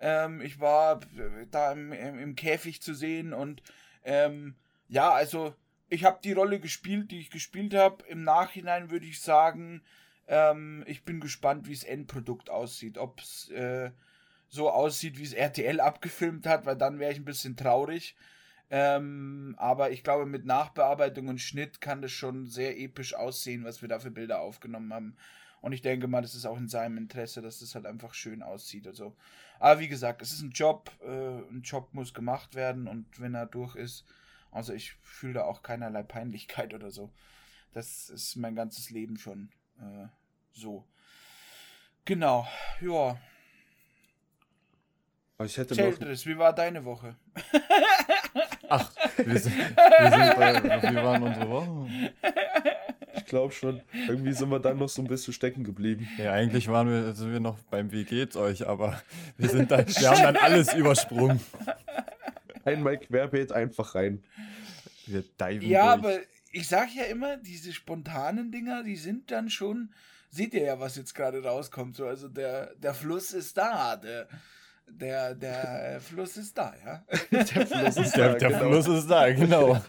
Ähm, 0.00 0.40
ich 0.40 0.60
war 0.60 1.00
äh, 1.16 1.46
da 1.50 1.72
im, 1.72 1.92
im, 1.92 2.34
Käfig 2.34 2.82
zu 2.82 2.94
sehen 2.94 3.32
und 3.32 3.62
ähm, 4.04 4.54
ja, 4.88 5.12
also 5.12 5.54
ich 5.88 6.04
habe 6.04 6.18
die 6.22 6.32
Rolle 6.32 6.60
gespielt, 6.60 7.10
die 7.10 7.20
ich 7.20 7.30
gespielt 7.30 7.74
habe. 7.74 8.04
Im 8.08 8.24
Nachhinein 8.24 8.90
würde 8.90 9.06
ich 9.06 9.20
sagen, 9.20 9.82
ähm, 10.26 10.84
ich 10.86 11.04
bin 11.04 11.20
gespannt, 11.20 11.66
wie 11.66 11.74
das 11.74 11.84
Endprodukt 11.84 12.50
aussieht. 12.50 12.98
Ob 12.98 13.20
es 13.20 13.48
äh, 13.50 13.90
so 14.48 14.70
aussieht, 14.70 15.18
wie 15.18 15.24
es 15.24 15.32
RTL 15.32 15.80
abgefilmt 15.80 16.46
hat, 16.46 16.66
weil 16.66 16.76
dann 16.76 16.98
wäre 16.98 17.12
ich 17.12 17.18
ein 17.18 17.24
bisschen 17.24 17.56
traurig. 17.56 18.16
Ähm, 18.70 19.54
aber 19.56 19.90
ich 19.90 20.04
glaube, 20.04 20.26
mit 20.26 20.44
Nachbearbeitung 20.44 21.28
und 21.28 21.40
Schnitt 21.40 21.80
kann 21.80 22.02
das 22.02 22.12
schon 22.12 22.46
sehr 22.46 22.78
episch 22.78 23.14
aussehen, 23.14 23.64
was 23.64 23.80
wir 23.80 23.88
da 23.88 23.98
für 23.98 24.10
Bilder 24.10 24.40
aufgenommen 24.40 24.92
haben. 24.92 25.16
Und 25.60 25.72
ich 25.72 25.82
denke 25.82 26.06
mal, 26.06 26.22
das 26.22 26.34
ist 26.34 26.44
auch 26.44 26.58
in 26.58 26.68
seinem 26.68 26.98
Interesse, 26.98 27.42
dass 27.42 27.60
das 27.60 27.74
halt 27.74 27.86
einfach 27.86 28.14
schön 28.14 28.42
aussieht. 28.42 28.86
Also, 28.86 29.16
aber 29.58 29.80
wie 29.80 29.88
gesagt, 29.88 30.22
es 30.22 30.32
ist 30.32 30.42
ein 30.42 30.50
Job. 30.50 30.90
Äh, 31.02 31.38
ein 31.50 31.62
Job 31.64 31.94
muss 31.94 32.14
gemacht 32.14 32.54
werden 32.54 32.86
und 32.86 33.20
wenn 33.20 33.34
er 33.34 33.46
durch 33.46 33.74
ist, 33.74 34.04
also 34.50 34.72
ich 34.72 34.94
fühle 35.02 35.34
da 35.34 35.44
auch 35.44 35.62
keinerlei 35.62 36.02
Peinlichkeit 36.02 36.74
oder 36.74 36.90
so. 36.90 37.10
Das 37.72 38.08
ist 38.10 38.36
mein 38.36 38.54
ganzes 38.54 38.90
Leben 38.90 39.16
schon 39.18 39.50
äh, 39.80 40.08
so. 40.52 40.84
Genau, 42.04 42.46
ja. 42.80 43.18
Ich 45.44 45.56
hätte 45.56 45.74
Childress, 45.74 46.26
wie 46.26 46.38
war 46.38 46.52
deine 46.52 46.84
Woche? 46.84 47.16
Ach, 48.68 48.90
wir 49.16 49.38
sind, 49.38 49.56
wir 49.56 50.10
sind 50.10 50.36
bei, 50.36 50.82
wie 50.90 50.96
waren 50.96 51.22
unsere 51.22 51.48
Wochen? 51.48 52.10
Ich 53.16 53.24
glaube 53.24 53.52
schon. 53.52 53.80
Irgendwie 54.06 54.32
sind 54.32 54.50
wir 54.50 54.58
dann 54.60 54.78
noch 54.78 54.88
so 54.88 55.02
ein 55.02 55.08
bisschen 55.08 55.32
stecken 55.34 55.64
geblieben. 55.64 56.08
Ja, 56.18 56.32
eigentlich 56.32 56.68
waren 56.68 56.88
wir, 56.88 57.14
sind 57.14 57.32
wir 57.32 57.40
noch 57.40 57.58
beim 57.70 57.90
Wie 57.92 58.04
geht's 58.04 58.36
euch, 58.36 58.66
aber 58.66 59.00
wir 59.36 59.48
sind 59.48 59.70
dann, 59.70 59.86
wir 59.86 60.10
haben 60.10 60.22
dann 60.22 60.36
alles 60.36 60.72
übersprungen. 60.74 61.40
Einmal 62.64 62.98
querbeet 62.98 63.52
einfach 63.52 63.94
rein. 63.94 64.22
Wir 65.06 65.22
diven 65.22 65.68
Ja, 65.68 65.96
durch. 65.96 66.14
aber 66.16 66.22
ich 66.52 66.68
sag 66.68 66.94
ja 66.94 67.04
immer, 67.04 67.36
diese 67.36 67.72
spontanen 67.72 68.50
Dinger, 68.52 68.82
die 68.82 68.96
sind 68.96 69.30
dann 69.30 69.48
schon, 69.50 69.92
seht 70.30 70.54
ihr 70.54 70.62
ja, 70.62 70.80
was 70.80 70.96
jetzt 70.96 71.14
gerade 71.14 71.42
rauskommt. 71.42 71.96
So, 71.96 72.06
also 72.06 72.28
der, 72.28 72.74
der 72.76 72.94
Fluss 72.94 73.32
ist 73.32 73.56
da. 73.56 73.96
Der, 73.96 74.28
der, 74.90 75.34
der 75.34 76.00
Fluss 76.00 76.36
ist 76.36 76.56
da, 76.56 76.74
ja. 76.84 77.04
Der 77.30 77.46
Fluss 77.46 77.96
ist 77.96 78.16
da, 78.16 78.28
der, 78.28 78.34
der 78.34 78.48
genau. 78.48 78.58
Fluss 78.58 78.86
ist 78.88 79.06
da, 79.08 79.32
genau. 79.32 79.80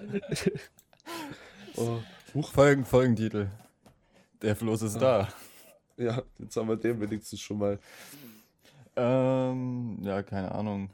oh. 1.75 2.41
Folgen, 2.41 2.85
Folgentitel. 2.85 3.49
Der 4.41 4.55
Fluss 4.55 4.81
ist 4.81 4.97
da. 4.99 5.27
Ja, 5.97 6.21
jetzt 6.37 6.55
haben 6.55 6.69
wir 6.69 6.77
den 6.77 7.01
wenigstens 7.01 7.41
schon 7.41 7.57
mal. 7.57 7.79
Ähm, 8.95 9.97
ja, 10.01 10.23
keine 10.23 10.51
Ahnung. 10.51 10.93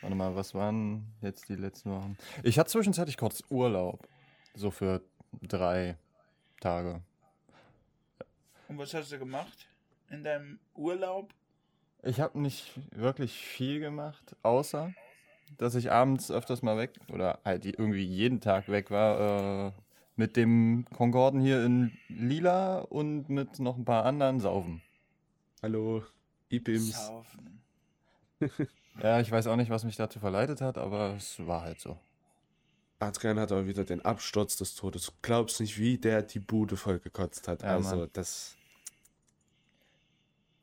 Warte 0.00 0.14
mal, 0.14 0.36
was 0.36 0.54
waren 0.54 1.04
jetzt 1.20 1.48
die 1.48 1.56
letzten 1.56 1.90
Wochen? 1.90 2.16
Ich 2.42 2.58
hatte 2.58 2.70
zwischenzeitlich 2.70 3.16
kurz 3.16 3.42
Urlaub. 3.48 4.06
So 4.54 4.70
für 4.70 5.02
drei 5.42 5.96
Tage. 6.60 7.02
Und 8.68 8.78
was 8.78 8.94
hast 8.94 9.12
du 9.12 9.18
gemacht 9.18 9.68
in 10.10 10.22
deinem 10.22 10.58
Urlaub? 10.74 11.32
Ich 12.06 12.20
habe 12.20 12.38
nicht 12.38 12.72
wirklich 12.92 13.32
viel 13.32 13.80
gemacht, 13.80 14.36
außer 14.42 14.92
dass 15.58 15.74
ich 15.74 15.90
abends 15.90 16.30
öfters 16.30 16.62
mal 16.62 16.76
weg 16.76 16.92
oder 17.12 17.40
halt 17.44 17.64
irgendwie 17.64 18.04
jeden 18.04 18.40
Tag 18.40 18.68
weg 18.68 18.90
war 18.90 19.68
äh, 19.68 19.72
mit 20.14 20.36
dem 20.36 20.84
Concorden 20.94 21.40
hier 21.40 21.64
in 21.64 21.96
Lila 22.08 22.78
und 22.80 23.28
mit 23.28 23.58
noch 23.58 23.76
ein 23.76 23.84
paar 23.84 24.04
anderen 24.04 24.38
Saufen. 24.40 24.82
Hallo, 25.62 26.04
Ipims. 26.48 27.06
Saufen. 27.06 27.62
ja, 29.02 29.20
ich 29.20 29.30
weiß 29.30 29.48
auch 29.48 29.56
nicht, 29.56 29.70
was 29.70 29.84
mich 29.84 29.96
dazu 29.96 30.20
verleitet 30.20 30.60
hat, 30.60 30.78
aber 30.78 31.14
es 31.16 31.44
war 31.44 31.62
halt 31.62 31.80
so. 31.80 31.98
Adrian 32.98 33.38
hat 33.38 33.52
aber 33.52 33.66
wieder 33.66 33.84
den 33.84 34.04
Absturz 34.04 34.56
des 34.56 34.74
Todes. 34.74 35.06
Du 35.06 35.12
glaubst 35.22 35.60
nicht, 35.60 35.78
wie 35.78 35.98
der 35.98 36.22
die 36.22 36.40
Bude 36.40 36.76
vollgekotzt 36.76 37.46
hat. 37.48 37.62
Ja, 37.62 37.76
also, 37.76 37.96
Mann. 37.96 38.10
das. 38.12 38.55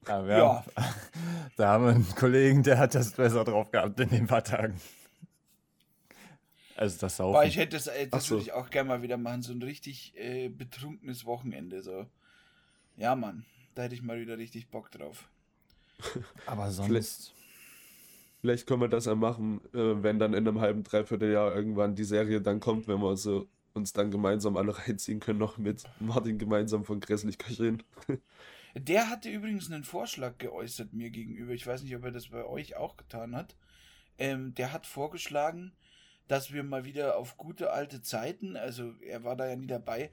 Ja, 0.08 0.28
wir 0.28 0.38
ja. 0.38 0.56
Haben, 0.56 0.72
da 1.58 1.68
haben 1.70 1.86
wir 1.86 1.92
einen 1.92 2.16
Kollegen, 2.16 2.64
der 2.64 2.78
hat 2.78 2.96
das 2.96 3.12
besser 3.12 3.44
drauf 3.44 3.72
gehabt 3.72 4.00
in 4.00 4.10
den 4.10 4.28
paar 4.28 4.44
Tagen. 4.44 4.80
Also 6.76 6.98
das 7.00 7.18
Saufen. 7.18 7.34
Boah, 7.34 7.46
ich 7.46 7.58
hätte 7.58 7.78
das, 7.78 7.88
äh, 7.88 8.08
das 8.08 8.26
so. 8.26 8.36
würde 8.36 8.44
ich 8.44 8.52
auch 8.54 8.70
gerne 8.70 8.90
mal 8.90 9.02
wieder 9.02 9.18
machen, 9.18 9.42
so 9.42 9.54
ein 9.54 9.62
richtig 9.62 10.14
äh, 10.18 10.50
betrunkenes 10.50 11.26
Wochenende. 11.26 11.82
So. 11.84 12.08
Ja, 12.98 13.16
Mann, 13.16 13.46
da 13.76 13.84
hätte 13.84 13.96
ich 13.96 14.02
mal 14.02 14.20
wieder 14.20 14.38
richtig 14.38 14.70
Bock 14.70 14.92
drauf. 14.92 15.30
Aber 16.46 16.72
sonst. 16.72 16.88
Vielleicht, 16.88 17.34
vielleicht 18.42 18.68
können 18.68 18.82
wir 18.82 18.88
das 18.88 19.06
ja 19.06 19.16
machen, 19.16 19.62
äh, 19.74 20.04
wenn 20.04 20.20
dann 20.20 20.34
in 20.34 20.48
einem 20.48 20.60
halben, 20.60 20.84
dreiviertel 20.84 21.32
Jahr 21.32 21.56
irgendwann 21.56 21.96
die 21.96 22.04
Serie 22.04 22.42
dann 22.42 22.60
kommt, 22.60 22.88
wenn 22.88 23.00
wir 23.00 23.16
so 23.18 23.48
uns 23.74 23.94
dann 23.94 24.12
gemeinsam 24.12 24.58
alle 24.58 24.78
reinziehen 24.78 25.20
können, 25.20 25.40
noch 25.40 25.58
mit 25.58 25.84
Martin 26.00 26.38
gemeinsam 26.38 26.86
von 26.86 27.00
Grässlich 27.00 27.38
Köchin. 27.38 27.84
Der 28.76 29.10
hatte 29.10 29.30
übrigens 29.30 29.72
einen 29.72 29.84
Vorschlag 29.84 30.38
geäußert 30.40 30.94
mir 30.94 31.10
gegenüber. 31.12 31.54
Ich 31.54 31.66
weiß 31.66 31.84
nicht, 31.84 31.96
ob 31.96 32.04
er 32.04 32.12
das 32.12 32.30
bei 32.30 32.44
euch 32.44 32.76
auch 32.76 32.98
getan 32.98 33.36
hat. 33.36 33.56
Ähm, 34.18 34.54
der 34.56 34.74
hat 34.74 34.88
vorgeschlagen, 34.88 35.74
dass 36.28 36.52
wir 36.52 36.64
mal 36.64 36.86
wieder 36.86 37.18
auf 37.18 37.38
gute 37.38 37.72
alte 37.72 38.02
Zeiten, 38.02 38.56
also 38.56 38.94
er 39.02 39.24
war 39.24 39.36
da 39.36 39.48
ja 39.48 39.56
nie 39.56 39.68
dabei, 39.68 40.10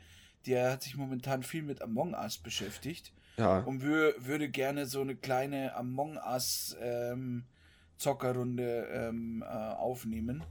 der 0.47 0.73
hat 0.73 0.83
sich 0.83 0.97
momentan 0.97 1.43
viel 1.43 1.63
mit 1.63 1.83
Among 1.83 2.15
Us 2.15 2.39
beschäftigt. 2.39 3.13
Ja. 3.37 3.61
Und 3.61 3.83
wür 3.83 4.15
würde 4.19 4.49
gerne 4.49 4.87
so 4.87 5.01
eine 5.01 5.17
kleine 5.17 5.75
Among 5.75 6.17
Us 6.17 6.77
ähm, 6.81 7.45
Zockerrunde 7.97 8.89
ähm, 8.93 9.43
äh, 9.43 9.47
aufnehmen. 9.47 10.43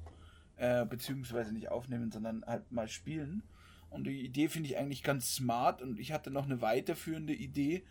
Äh, 0.58 0.86
beziehungsweise 0.86 1.54
nicht 1.54 1.70
aufnehmen, 1.70 2.12
sondern 2.12 2.44
halt 2.46 2.70
mal 2.72 2.88
spielen. 2.88 3.44
Und 3.90 4.06
die 4.06 4.24
Idee 4.24 4.50
finde 4.50 4.70
ich 4.70 4.78
eigentlich 4.78 5.04
ganz 5.04 5.36
smart 5.36 5.82
und 5.82 6.00
ich 6.00 6.12
hatte 6.12 6.32
noch 6.32 6.46
eine 6.46 6.62
weiterführende 6.62 7.34
Idee. 7.34 7.84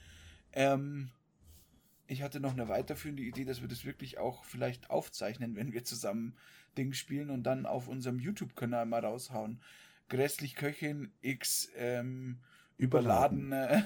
Ähm, 0.53 1.11
ich 2.07 2.22
hatte 2.22 2.40
noch 2.40 2.53
eine 2.53 2.68
weiterführende 2.68 3.22
Idee, 3.22 3.44
dass 3.44 3.61
wir 3.61 3.68
das 3.68 3.84
wirklich 3.84 4.18
auch 4.18 4.44
vielleicht 4.44 4.90
aufzeichnen, 4.90 5.57
wenn 5.57 5.72
wir 5.72 5.84
zusammen 5.84 6.36
Ding 6.76 6.92
spielen 6.92 7.30
und 7.30 7.42
dann 7.42 7.66
auf 7.66 7.88
unserem 7.88 8.18
YouTube-Kanal 8.18 8.86
mal 8.86 9.05
raushauen. 9.05 9.61
Grässlich 10.09 10.55
Köchin 10.55 11.12
X 11.20 11.70
ähm, 11.76 12.38
überladene 12.78 13.84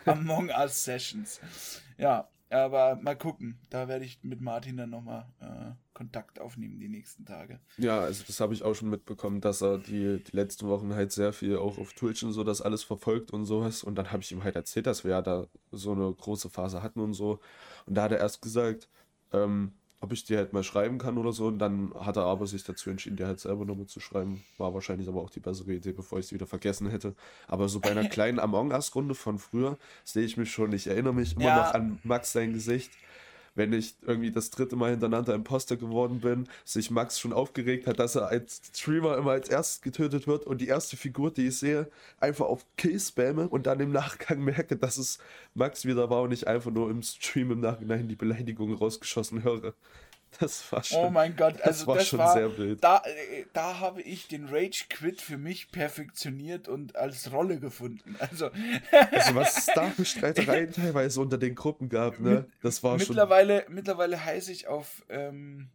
Among 0.04 0.50
Us 0.50 0.84
Sessions. 0.84 1.40
Ja, 1.98 2.28
aber 2.50 2.96
mal 2.96 3.16
gucken. 3.16 3.58
Da 3.70 3.88
werde 3.88 4.04
ich 4.04 4.22
mit 4.22 4.40
Martin 4.40 4.76
dann 4.76 4.90
nochmal 4.90 5.26
äh, 5.40 5.72
Kontakt 5.92 6.40
aufnehmen 6.40 6.78
die 6.78 6.88
nächsten 6.88 7.24
Tage. 7.24 7.60
Ja, 7.78 8.00
also 8.00 8.24
das 8.26 8.40
habe 8.40 8.54
ich 8.54 8.62
auch 8.62 8.74
schon 8.74 8.90
mitbekommen, 8.90 9.40
dass 9.40 9.62
er 9.62 9.78
die, 9.78 10.22
die 10.22 10.36
letzten 10.36 10.68
Wochen 10.68 10.94
halt 10.94 11.12
sehr 11.12 11.32
viel 11.32 11.56
auch 11.56 11.78
auf 11.78 11.92
Twitch 11.92 12.22
und 12.22 12.32
so 12.32 12.44
das 12.44 12.60
alles 12.60 12.82
verfolgt 12.82 13.30
und 13.30 13.44
sowas. 13.44 13.82
Und 13.82 13.96
dann 13.96 14.10
habe 14.12 14.22
ich 14.22 14.32
ihm 14.32 14.44
halt 14.44 14.56
erzählt, 14.56 14.86
dass 14.86 15.04
wir 15.04 15.12
ja 15.12 15.22
da 15.22 15.46
so 15.72 15.92
eine 15.92 16.12
große 16.12 16.50
Phase 16.50 16.82
hatten 16.82 17.00
und 17.00 17.14
so. 17.14 17.40
Und 17.86 17.94
da 17.94 18.02
hat 18.04 18.12
er 18.12 18.18
erst 18.18 18.42
gesagt, 18.42 18.88
ähm, 19.32 19.72
ob 20.00 20.12
ich 20.12 20.24
dir 20.24 20.38
halt 20.38 20.52
mal 20.52 20.62
schreiben 20.62 20.98
kann 20.98 21.16
oder 21.18 21.32
so. 21.32 21.46
Und 21.46 21.58
dann 21.58 21.92
hat 21.94 22.16
er 22.16 22.24
aber 22.24 22.46
sich 22.46 22.62
dazu 22.64 22.90
entschieden, 22.90 23.16
dir 23.16 23.26
halt 23.26 23.40
selber 23.40 23.64
nochmal 23.64 23.86
zu 23.86 24.00
schreiben. 24.00 24.44
War 24.58 24.74
wahrscheinlich 24.74 25.08
aber 25.08 25.20
auch 25.22 25.30
die 25.30 25.40
bessere 25.40 25.72
Idee, 25.72 25.92
bevor 25.92 26.18
ich 26.18 26.26
es 26.26 26.32
wieder 26.32 26.46
vergessen 26.46 26.88
hätte. 26.90 27.14
Aber 27.48 27.68
so 27.68 27.80
bei 27.80 27.90
einer 27.90 28.04
kleinen 28.08 28.38
Among 28.38 28.70
Us-Runde 28.72 29.14
von 29.14 29.38
früher 29.38 29.78
sehe 30.04 30.24
ich 30.24 30.36
mich 30.36 30.50
schon. 30.52 30.72
Ich 30.72 30.86
erinnere 30.86 31.14
mich 31.14 31.36
immer 31.36 31.46
Ja. 31.46 31.56
noch 31.56 31.74
an 31.74 31.98
Max 32.04 32.32
sein 32.32 32.52
Gesicht. 32.52 32.90
Wenn 33.54 33.72
ich 33.72 33.94
irgendwie 34.02 34.30
das 34.30 34.50
dritte 34.50 34.76
Mal 34.76 34.90
hintereinander 34.90 35.34
Imposter 35.34 35.76
geworden 35.76 36.20
bin, 36.20 36.48
sich 36.64 36.90
Max 36.90 37.20
schon 37.20 37.32
aufgeregt 37.32 37.86
hat, 37.86 37.98
dass 37.98 38.16
er 38.16 38.28
als 38.28 38.60
Streamer 38.74 39.16
immer 39.16 39.32
als 39.32 39.48
erstes 39.48 39.80
getötet 39.80 40.26
wird 40.26 40.46
und 40.46 40.60
die 40.60 40.68
erste 40.68 40.96
Figur, 40.96 41.30
die 41.30 41.48
ich 41.48 41.58
sehe, 41.58 41.88
einfach 42.18 42.46
auf 42.46 42.64
Kill 42.76 42.98
spamme 42.98 43.48
und 43.48 43.66
dann 43.66 43.80
im 43.80 43.92
Nachgang 43.92 44.40
merke, 44.44 44.76
dass 44.76 44.98
es 44.98 45.18
Max 45.54 45.84
wieder 45.84 46.10
war 46.10 46.22
und 46.22 46.32
ich 46.32 46.48
einfach 46.48 46.70
nur 46.70 46.90
im 46.90 47.02
Stream 47.02 47.52
im 47.52 47.60
Nachhinein 47.60 48.08
die 48.08 48.16
Beleidigung 48.16 48.74
rausgeschossen 48.74 49.44
höre. 49.44 49.74
Das 50.40 50.72
war 50.72 50.82
schon, 50.82 50.98
Oh 50.98 51.10
mein 51.10 51.36
Gott, 51.36 51.60
also 51.62 51.64
das 51.64 51.86
war 51.86 51.96
das 51.96 52.08
schon 52.08 52.18
war, 52.18 52.32
sehr 52.32 52.58
wild. 52.58 52.82
Da, 52.82 53.02
äh, 53.04 53.44
da 53.52 53.78
habe 53.78 54.02
ich 54.02 54.28
den 54.28 54.46
Rage 54.48 54.86
Quit 54.90 55.20
für 55.20 55.38
mich 55.38 55.70
perfektioniert 55.70 56.68
und 56.68 56.96
als 56.96 57.32
Rolle 57.32 57.58
gefunden. 57.60 58.16
Also 58.18 58.50
Also 59.10 59.34
was 59.34 59.58
es 59.58 59.66
da 59.66 59.90
für 59.90 60.04
Streitereien 60.04 60.72
teilweise 60.72 61.20
unter 61.20 61.38
den 61.38 61.54
Gruppen 61.54 61.88
gab, 61.88 62.20
ne? 62.20 62.46
Das 62.62 62.82
war 62.82 62.98
schon. 62.98 63.08
mittlerweile, 63.08 63.64
mittlerweile 63.68 64.24
heiße 64.24 64.52
ich 64.52 64.66
auf, 64.66 65.04
ähm, 65.08 65.68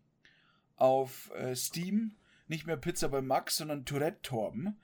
auf 0.75 1.31
äh, 1.35 1.55
Steam 1.55 2.11
nicht 2.47 2.65
mehr 2.65 2.77
Pizza 2.77 3.09
bei 3.09 3.21
Max, 3.21 3.57
sondern 3.57 3.85
Tourette 3.85 4.21
Torben. 4.21 4.77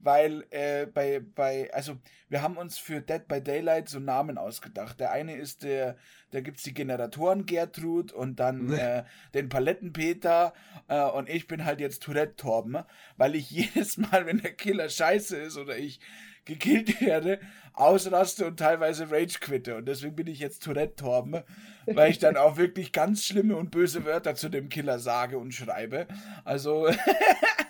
Weil 0.00 0.44
äh, 0.50 0.86
bei, 0.86 1.20
bei, 1.20 1.72
also 1.72 1.96
wir 2.28 2.42
haben 2.42 2.56
uns 2.56 2.78
für 2.78 3.00
Dead 3.00 3.26
by 3.28 3.42
Daylight 3.42 3.88
so 3.88 3.98
Namen 3.98 4.38
ausgedacht. 4.38 4.98
Der 5.00 5.12
eine 5.12 5.36
ist 5.36 5.62
der, 5.62 5.96
da 6.30 6.40
gibt's 6.40 6.62
die 6.62 6.74
Generatoren 6.74 7.46
Gertrud 7.46 8.12
und 8.12 8.40
dann 8.40 8.72
äh, 8.72 9.04
den 9.34 9.48
Palettenpeter 9.48 10.54
äh, 10.88 11.02
und 11.02 11.28
ich 11.28 11.46
bin 11.46 11.64
halt 11.64 11.80
jetzt 11.80 12.02
Tourette 12.02 12.36
Torben, 12.36 12.78
weil 13.16 13.34
ich 13.34 13.50
jedes 13.52 13.98
Mal, 13.98 14.26
wenn 14.26 14.40
der 14.40 14.52
Killer 14.52 14.88
scheiße 14.88 15.36
ist 15.36 15.58
oder 15.58 15.76
ich 15.76 16.00
gekillt 16.44 17.00
werde, 17.00 17.38
ausraste 17.72 18.46
und 18.46 18.58
teilweise 18.58 19.10
Rage 19.10 19.38
quitte. 19.40 19.76
Und 19.76 19.86
deswegen 19.86 20.16
bin 20.16 20.26
ich 20.26 20.40
jetzt 20.40 20.62
Tourette 20.62 20.96
Torben, 20.96 21.42
weil 21.86 22.10
ich 22.10 22.18
dann 22.18 22.36
auch 22.36 22.56
wirklich 22.56 22.92
ganz 22.92 23.24
schlimme 23.24 23.56
und 23.56 23.70
böse 23.70 24.04
Wörter 24.04 24.34
zu 24.34 24.48
dem 24.48 24.68
Killer 24.68 24.98
sage 24.98 25.38
und 25.38 25.52
schreibe. 25.52 26.06
Also 26.44 26.88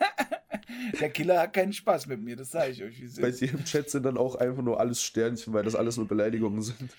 der 1.01 1.11
Killer 1.11 1.41
hat 1.41 1.53
keinen 1.53 1.73
Spaß 1.73 2.07
mit 2.07 2.21
mir, 2.23 2.37
das 2.37 2.51
sage 2.51 2.73
ich 2.73 2.83
euch. 2.83 3.01
Wie 3.01 3.21
Bei 3.21 3.31
dir 3.31 3.51
im 3.51 3.65
Chat 3.65 3.91
sind 3.91 4.05
dann 4.05 4.17
auch 4.17 4.35
einfach 4.37 4.63
nur 4.63 4.81
alles 4.81 5.03
Sternchen, 5.03 5.53
weil 5.53 5.65
das 5.65 5.75
alles 5.75 5.97
nur 5.97 6.09
Beleidigungen 6.09 6.63
sind. 6.63 6.91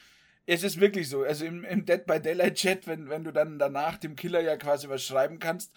Es 0.46 0.64
ist 0.64 0.80
wirklich 0.80 1.08
so. 1.08 1.24
Also 1.24 1.46
im, 1.46 1.64
im 1.64 1.86
Dead 1.86 2.06
by 2.06 2.20
Daylight 2.20 2.56
Chat, 2.56 2.86
wenn, 2.86 3.10
wenn 3.10 3.24
du 3.24 3.32
dann 3.32 3.58
danach 3.60 3.98
dem 3.98 4.16
Killer 4.16 4.42
ja 4.42 4.58
quasi 4.58 4.90
was 4.90 5.04
schreiben 5.04 5.40
kannst, 5.40 5.72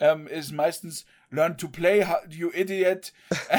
ähm, 0.00 0.26
ist 0.26 0.52
meistens 0.52 1.06
Learn 1.30 1.56
to 1.56 1.68
play, 1.68 2.04
you 2.28 2.50
idiot. 2.52 3.12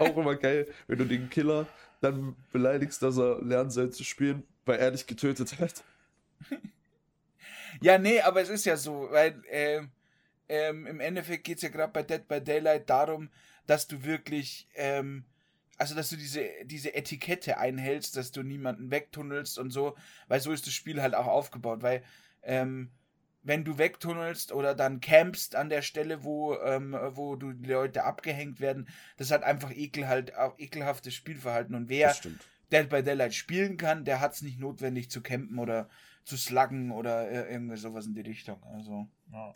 Auch 0.00 0.16
immer 0.16 0.34
geil, 0.34 0.66
wenn 0.88 0.98
du 0.98 1.04
den 1.04 1.30
Killer 1.30 1.68
dann 2.00 2.34
beleidigst, 2.52 3.02
dass 3.02 3.18
er 3.18 3.40
lernen 3.42 3.70
soll 3.70 3.90
zu 3.90 4.02
spielen, 4.02 4.42
weil 4.64 4.78
er 4.80 4.90
dich 4.90 5.06
getötet 5.06 5.58
hat. 5.60 5.84
Ja, 7.82 7.98
nee, 7.98 8.20
aber 8.20 8.42
es 8.42 8.48
ist 8.48 8.64
ja 8.64 8.76
so, 8.76 9.08
weil 9.10 9.42
ähm, 9.48 9.90
ähm, 10.50 10.86
im 10.86 11.00
Endeffekt 11.00 11.44
geht 11.44 11.56
es 11.56 11.62
ja 11.62 11.68
gerade 11.68 11.92
bei 11.92 12.02
Dead 12.02 12.26
by 12.26 12.40
Daylight 12.40 12.90
darum, 12.90 13.30
dass 13.66 13.86
du 13.86 14.04
wirklich, 14.04 14.68
ähm, 14.74 15.24
also 15.78 15.94
dass 15.94 16.10
du 16.10 16.16
diese, 16.16 16.44
diese 16.64 16.94
Etikette 16.94 17.58
einhältst, 17.58 18.16
dass 18.16 18.32
du 18.32 18.42
niemanden 18.42 18.90
wegtunnelst 18.90 19.58
und 19.58 19.70
so, 19.70 19.96
weil 20.26 20.40
so 20.40 20.52
ist 20.52 20.66
das 20.66 20.74
Spiel 20.74 21.00
halt 21.00 21.14
auch 21.14 21.28
aufgebaut, 21.28 21.82
weil 21.82 22.02
ähm, 22.42 22.90
wenn 23.42 23.64
du 23.64 23.78
wegtunnelst 23.78 24.52
oder 24.52 24.74
dann 24.74 25.00
campst 25.00 25.54
an 25.54 25.70
der 25.70 25.82
Stelle, 25.82 26.24
wo, 26.24 26.56
ähm, 26.56 26.96
wo 27.12 27.36
du 27.36 27.52
die 27.52 27.70
Leute 27.70 28.04
abgehängt 28.04 28.60
werden, 28.60 28.88
das 29.16 29.30
hat 29.30 29.44
einfach 29.44 29.70
ekel 29.70 30.08
halt, 30.08 30.36
auch 30.36 30.58
ekelhaftes 30.58 31.14
Spielverhalten. 31.14 31.74
Und 31.74 31.88
wer. 31.88 32.14
Dead 32.72 32.88
by 32.88 33.02
Daylight 33.02 33.34
spielen 33.34 33.76
kann, 33.76 34.04
der 34.04 34.20
hat 34.20 34.34
es 34.34 34.42
nicht 34.42 34.60
notwendig 34.60 35.10
zu 35.10 35.22
campen 35.22 35.58
oder 35.58 35.88
zu 36.24 36.36
sluggen 36.36 36.92
oder 36.92 37.28
äh, 37.28 37.52
irgendwie 37.52 37.76
sowas 37.76 38.06
in 38.06 38.14
die 38.14 38.20
Richtung. 38.20 38.62
Also, 38.62 39.08
ja. 39.32 39.54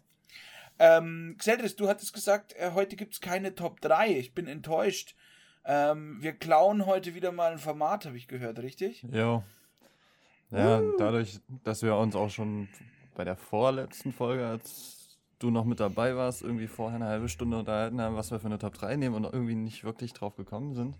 Ähm, 0.79 1.37
Xeldris, 1.39 1.77
du 1.77 1.89
hattest 1.89 2.13
gesagt, 2.13 2.55
äh, 2.55 2.73
heute 2.75 2.97
gibt 2.97 3.15
es 3.15 3.21
keine 3.21 3.55
Top 3.55 3.81
3. 3.81 4.17
Ich 4.19 4.35
bin 4.35 4.47
enttäuscht. 4.47 5.15
Ähm, 5.65 6.19
wir 6.21 6.33
klauen 6.33 6.87
heute 6.87 7.15
wieder 7.15 7.33
mal 7.33 7.53
ein 7.53 7.59
Format, 7.59 8.07
habe 8.07 8.17
ich 8.17 8.29
gehört, 8.29 8.59
richtig? 8.59 9.03
Jo. 9.11 9.43
Ja, 10.51 10.83
dadurch, 10.99 11.41
dass 11.65 11.83
wir 11.83 11.97
uns 11.97 12.15
auch 12.15 12.31
schon 12.31 12.69
bei 13.17 13.25
der 13.25 13.37
vorletzten 13.37 14.13
Folge, 14.13 14.47
als 14.47 15.19
du 15.39 15.51
noch 15.51 15.65
mit 15.65 15.81
dabei 15.81 16.15
warst, 16.17 16.43
irgendwie 16.43 16.69
vorher 16.69 16.97
eine 16.97 17.07
halbe 17.07 17.29
Stunde 17.29 17.59
unterhalten 17.59 18.01
haben, 18.01 18.15
was 18.15 18.31
wir 18.31 18.39
für 18.39 18.47
eine 18.47 18.59
Top 18.59 18.75
3 18.75 18.97
nehmen 18.97 19.15
und 19.15 19.25
irgendwie 19.25 19.55
nicht 19.55 19.85
wirklich 19.85 20.13
drauf 20.13 20.37
gekommen 20.37 20.75
sind, 20.75 20.97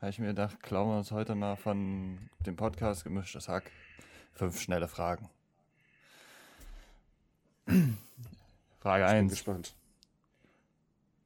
habe 0.00 0.10
ich 0.10 0.18
mir 0.18 0.28
gedacht, 0.28 0.62
klauen 0.62 0.90
wir 0.90 0.98
uns 0.98 1.12
heute 1.12 1.34
mal 1.34 1.56
von 1.56 2.18
dem 2.40 2.56
Podcast 2.56 3.04
Gemischtes 3.04 3.48
Hack 3.48 3.70
fünf 4.38 4.60
schnelle 4.60 4.88
Fragen. 4.88 5.28
Frage 8.80 9.04
Ich 9.04 9.10
bin 9.10 9.18
1. 9.18 9.30
gespannt. 9.32 9.74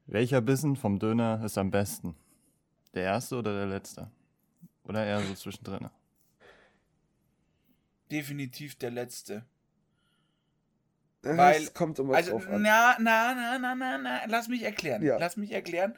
Welcher 0.07 0.41
Bissen 0.41 0.77
vom 0.77 0.99
Döner 0.99 1.43
ist 1.45 1.59
am 1.59 1.71
besten? 1.71 2.17
Der 2.95 3.05
erste 3.05 3.37
oder 3.37 3.55
der 3.55 3.67
letzte? 3.67 4.11
Oder 4.85 5.05
eher 5.07 5.21
so 5.21 5.35
zwischendrin? 5.35 5.89
Definitiv 8.11 8.77
der 8.77 8.91
letzte. 8.91 9.45
Äh, 11.23 11.37
Weil- 11.37 11.63
es 11.63 11.73
kommt 11.73 11.99
immer 11.99 12.15
Also, 12.15 12.33
drauf 12.33 12.49
an. 12.49 12.63
na, 12.63 12.97
na, 12.99 13.35
na, 13.35 13.59
na, 13.59 13.75
na, 13.75 13.99
na, 13.99 14.21
lass 14.27 14.49
mich 14.49 14.63
erklären. 14.63 15.03
Ja. 15.03 15.19
Lass 15.19 15.37
mich 15.37 15.53
erklären. 15.53 15.95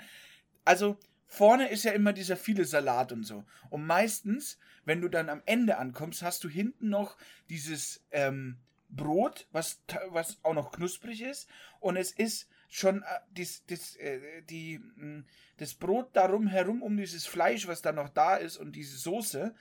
Also, 0.64 0.98
vorne 1.26 1.68
ist 1.70 1.84
ja 1.84 1.92
immer 1.92 2.12
dieser 2.12 2.36
viele 2.36 2.64
Salat 2.66 3.10
und 3.10 3.24
so. 3.24 3.44
Und 3.70 3.86
meistens, 3.86 4.58
wenn 4.84 5.00
du 5.00 5.08
dann 5.08 5.28
am 5.30 5.42
Ende 5.46 5.78
ankommst, 5.78 6.22
hast 6.22 6.44
du 6.44 6.48
hinten 6.48 6.90
noch 6.90 7.16
dieses 7.48 8.04
ähm, 8.10 8.58
Brot, 8.96 9.46
was, 9.52 9.80
was 10.08 10.38
auch 10.42 10.54
noch 10.54 10.72
knusprig 10.72 11.22
ist. 11.22 11.48
Und 11.80 11.96
es 11.96 12.12
ist 12.12 12.48
schon 12.68 13.02
äh, 13.02 13.20
dies, 13.30 13.64
dies, 13.66 13.96
äh, 13.96 14.42
die, 14.42 14.78
mh, 14.78 15.24
das 15.58 15.74
Brot 15.74 16.10
darum 16.14 16.46
herum, 16.46 16.82
um 16.82 16.96
dieses 16.96 17.26
Fleisch, 17.26 17.66
was 17.66 17.82
da 17.82 17.92
noch 17.92 18.08
da 18.08 18.36
ist 18.36 18.56
und 18.56 18.72
diese 18.72 18.98
Soße, 18.98 19.54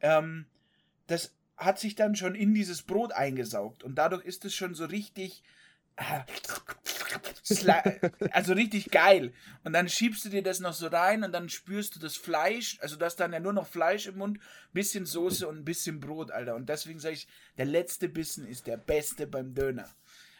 ähm, 0.00 0.46
das 1.06 1.34
hat 1.56 1.78
sich 1.78 1.94
dann 1.94 2.16
schon 2.16 2.34
in 2.34 2.54
dieses 2.54 2.82
Brot 2.82 3.12
eingesaugt. 3.12 3.82
Und 3.82 3.96
dadurch 3.96 4.24
ist 4.24 4.44
es 4.44 4.54
schon 4.54 4.74
so 4.74 4.84
richtig. 4.84 5.42
Also 8.30 8.52
richtig 8.54 8.90
geil. 8.90 9.32
Und 9.64 9.72
dann 9.72 9.88
schiebst 9.88 10.24
du 10.24 10.28
dir 10.28 10.42
das 10.42 10.60
noch 10.60 10.72
so 10.72 10.88
rein 10.88 11.24
und 11.24 11.32
dann 11.32 11.48
spürst 11.48 11.94
du 11.94 12.00
das 12.00 12.16
Fleisch. 12.16 12.78
Also 12.80 12.96
das 12.96 13.16
dann 13.16 13.32
ja 13.32 13.40
nur 13.40 13.52
noch 13.52 13.66
Fleisch 13.66 14.06
im 14.06 14.18
Mund, 14.18 14.38
bisschen 14.72 15.06
Soße 15.06 15.46
und 15.46 15.58
ein 15.58 15.64
bisschen 15.64 16.00
Brot, 16.00 16.30
Alter. 16.30 16.54
Und 16.54 16.68
deswegen 16.68 16.98
sage 16.98 17.14
ich, 17.14 17.28
der 17.56 17.66
letzte 17.66 18.08
Bissen 18.08 18.46
ist 18.46 18.66
der 18.66 18.76
beste 18.76 19.26
beim 19.26 19.54
Döner. 19.54 19.88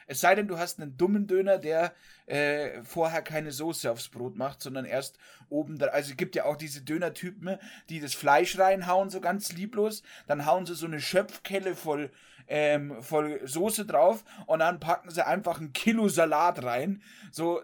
Es 0.09 0.21
sei 0.21 0.37
denn, 0.37 0.47
du 0.47 0.57
hast 0.57 0.81
einen 0.81 0.97
dummen 0.97 1.27
Döner, 1.27 1.59
der 1.59 1.93
äh, 2.27 2.83
vorher 2.85 3.23
keine 3.23 3.51
Soße 3.51 3.91
aufs 3.91 4.09
Brot 4.09 4.37
macht, 4.37 4.63
sondern 4.63 4.85
erst 4.85 5.19
oben 5.49 5.79
da. 5.79 5.87
Also 5.87 6.13
es 6.13 6.17
gibt 6.17 6.37
ja 6.37 6.45
auch 6.45 6.57
diese 6.57 6.83
Dönertypen, 6.83 7.59
die 7.89 7.99
das 7.99 8.15
Fleisch 8.15 8.57
reinhauen, 8.59 9.11
so 9.11 9.21
ganz 9.21 9.53
lieblos. 9.53 10.03
Dann 10.29 10.47
hauen 10.47 10.65
sie 10.65 10.77
so 10.77 10.87
eine 10.87 11.01
Schöpfkelle 11.01 11.75
voll, 11.75 12.11
ähm, 12.49 13.03
voll 13.03 13.41
Soße 13.47 13.87
drauf 13.87 14.25
und 14.47 14.61
dann 14.61 14.81
packen 14.81 15.11
sie 15.11 15.27
einfach 15.27 15.61
ein 15.61 15.73
Kilo 15.73 16.09
Salat 16.09 16.63
rein. 16.65 17.03
So, 17.31 17.61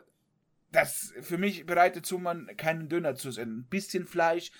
das 0.70 1.12
für 1.20 1.38
mich 1.38 1.66
bereitet 1.66 2.06
so 2.06 2.18
man 2.18 2.48
keinen 2.56 2.88
Döner 2.88 3.14
zu 3.14 3.28
essen. 3.28 3.60
Ein 3.60 3.66
bisschen 3.68 4.06
Fleisch, 4.06 4.50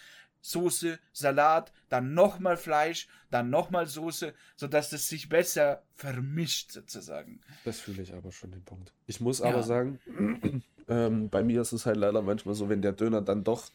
Soße, 0.43 0.99
Salat, 1.13 1.73
dann 1.89 2.15
nochmal 2.15 2.57
Fleisch, 2.57 3.09
dann 3.31 3.49
nochmal 3.49 3.87
Soße, 3.87 4.35
sodass 4.57 4.91
das 4.91 5.09
sich 5.09 5.29
besser 5.29 5.83
vermischt 5.95 6.73
sozusagen. 6.73 7.41
Das 7.65 7.81
fühle 7.81 8.03
ich 8.03 8.13
aber 8.13 8.33
schon 8.33 8.51
den 8.51 8.65
Punkt. 8.65 8.93
Ich 9.07 9.21
muss 9.21 9.39
ja. 9.39 9.47
aber 9.47 9.63
sagen, 9.63 10.01
ähm, 10.89 11.31
bei 11.31 11.43
mir 11.43 11.63
ist 11.63 11.73
es 11.73 11.87
halt 11.87 11.97
leider 11.97 12.23
manchmal 12.23 12.55
so, 12.55 12.69
wenn 12.69 12.83
der 12.83 12.93
Döner 12.93 13.23
dann 13.23 13.45
doch 13.45 13.71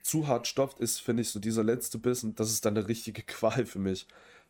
zu 0.00 0.26
hart 0.26 0.46
stopft 0.46 0.80
ist, 0.80 1.00
finde 1.00 1.22
ich 1.22 1.30
so 1.30 1.38
dieser 1.38 1.64
letzte 1.64 1.98
Bissen, 1.98 2.34
das 2.34 2.50
ist 2.50 2.64
dann 2.64 2.76
eine 2.76 2.88
richtige 2.88 3.22
Qual 3.26 3.66
für 3.66 3.78
mich. 3.78 4.06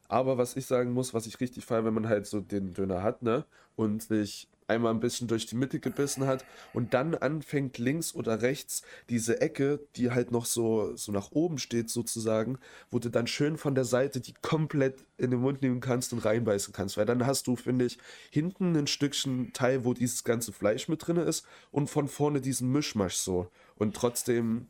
Aber 0.08 0.38
was 0.38 0.56
ich 0.56 0.66
sagen 0.66 0.92
muss, 0.92 1.14
was 1.14 1.26
ich 1.26 1.40
richtig 1.40 1.64
feiere, 1.64 1.84
wenn 1.84 1.94
man 1.94 2.08
halt 2.08 2.26
so 2.26 2.40
den 2.40 2.74
Döner 2.74 3.02
hat, 3.02 3.22
ne, 3.22 3.44
und 3.76 4.02
sich 4.02 4.48
einmal 4.68 4.92
ein 4.92 5.00
bisschen 5.00 5.28
durch 5.28 5.46
die 5.46 5.54
Mitte 5.54 5.78
gebissen 5.80 6.26
hat 6.26 6.44
und 6.72 6.94
dann 6.94 7.14
anfängt 7.14 7.78
links 7.78 8.14
oder 8.14 8.42
rechts 8.42 8.82
diese 9.08 9.40
Ecke, 9.40 9.80
die 9.96 10.10
halt 10.10 10.30
noch 10.30 10.44
so, 10.44 10.96
so 10.96 11.12
nach 11.12 11.30
oben 11.32 11.58
steht 11.58 11.90
sozusagen, 11.90 12.58
wo 12.90 12.98
du 12.98 13.08
dann 13.08 13.26
schön 13.26 13.56
von 13.56 13.74
der 13.74 13.84
Seite 13.84 14.20
die 14.20 14.34
komplett 14.42 15.04
in 15.18 15.30
den 15.30 15.40
Mund 15.40 15.62
nehmen 15.62 15.80
kannst 15.80 16.12
und 16.12 16.24
reinbeißen 16.24 16.72
kannst, 16.72 16.96
weil 16.96 17.06
dann 17.06 17.26
hast 17.26 17.46
du, 17.46 17.56
finde 17.56 17.84
ich, 17.84 17.98
hinten 18.30 18.76
ein 18.76 18.86
Stückchen 18.86 19.52
Teil, 19.52 19.84
wo 19.84 19.94
dieses 19.94 20.24
ganze 20.24 20.52
Fleisch 20.52 20.88
mit 20.88 21.06
drin 21.06 21.16
ist 21.16 21.46
und 21.70 21.88
von 21.88 22.08
vorne 22.08 22.40
diesen 22.40 22.70
Mischmasch 22.72 23.16
so. 23.16 23.48
Und 23.76 23.94
trotzdem 23.94 24.68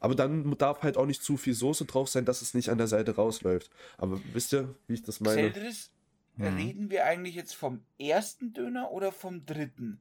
aber 0.00 0.14
dann 0.14 0.56
darf 0.58 0.82
halt 0.82 0.96
auch 0.96 1.06
nicht 1.06 1.22
zu 1.22 1.36
viel 1.36 1.54
Soße 1.54 1.84
drauf 1.84 2.08
sein, 2.08 2.24
dass 2.24 2.42
es 2.42 2.54
nicht 2.54 2.70
an 2.70 2.78
der 2.78 2.86
Seite 2.86 3.16
rausläuft. 3.16 3.70
Aber 3.96 4.20
wisst 4.32 4.52
ihr, 4.52 4.74
wie 4.86 4.94
ich 4.94 5.02
das 5.02 5.20
meine? 5.20 5.42
Selteres 5.42 5.90
Mhm. 6.38 6.56
Reden 6.56 6.90
wir 6.90 7.04
eigentlich 7.04 7.34
jetzt 7.34 7.54
vom 7.54 7.82
ersten 7.98 8.52
Döner 8.52 8.92
oder 8.92 9.10
vom 9.12 9.44
dritten? 9.44 10.00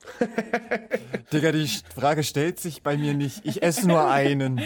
Digga, 1.32 1.52
die 1.52 1.68
Frage 1.94 2.22
stellt 2.22 2.60
sich 2.60 2.82
bei 2.82 2.96
mir 2.96 3.14
nicht. 3.14 3.44
Ich 3.44 3.62
esse 3.62 3.86
nur 3.88 4.10
einen. 4.10 4.60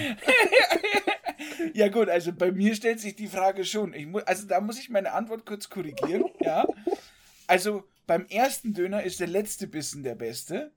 ja 1.75 1.89
gut, 1.89 2.09
also 2.09 2.33
bei 2.33 2.53
mir 2.53 2.75
stellt 2.75 3.01
sich 3.01 3.17
die 3.17 3.27
Frage 3.29 3.65
schon. 3.65 3.95
Ich 3.95 4.07
muss, 4.07 4.25
also 4.25 4.47
da 4.47 4.61
muss 4.61 4.79
ich 4.79 4.91
meine 4.91 5.13
Antwort 5.13 5.47
kurz 5.47 5.69
korrigieren. 5.69 6.25
ja. 6.41 6.67
Also 7.47 7.85
beim 8.07 8.27
ersten 8.27 8.75
Döner 8.75 9.03
ist 9.03 9.21
der 9.21 9.27
letzte 9.29 9.67
Bissen 9.67 10.03
der 10.03 10.15
beste. 10.15 10.73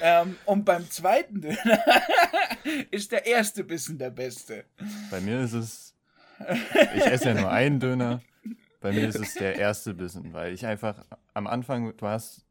Ähm, 0.00 0.36
und 0.46 0.64
beim 0.64 0.88
zweiten 0.90 1.40
Döner 1.40 1.84
ist 2.90 3.12
der 3.12 3.26
erste 3.26 3.64
Bissen 3.64 3.98
der 3.98 4.10
beste. 4.10 4.64
Bei 5.10 5.20
mir 5.20 5.40
ist 5.40 5.52
es. 5.52 5.94
Ich 6.94 7.06
esse 7.06 7.28
ja 7.28 7.34
nur 7.34 7.50
einen 7.50 7.78
Döner. 7.78 8.20
Bei 8.80 8.90
mir 8.90 9.08
ist 9.08 9.18
es 9.18 9.34
der 9.34 9.56
erste 9.56 9.94
Bissen, 9.94 10.32
weil 10.32 10.52
ich 10.52 10.66
einfach 10.66 11.04
am 11.34 11.46
Anfang, 11.46 11.96
du 11.96 12.06
hast, 12.06 12.44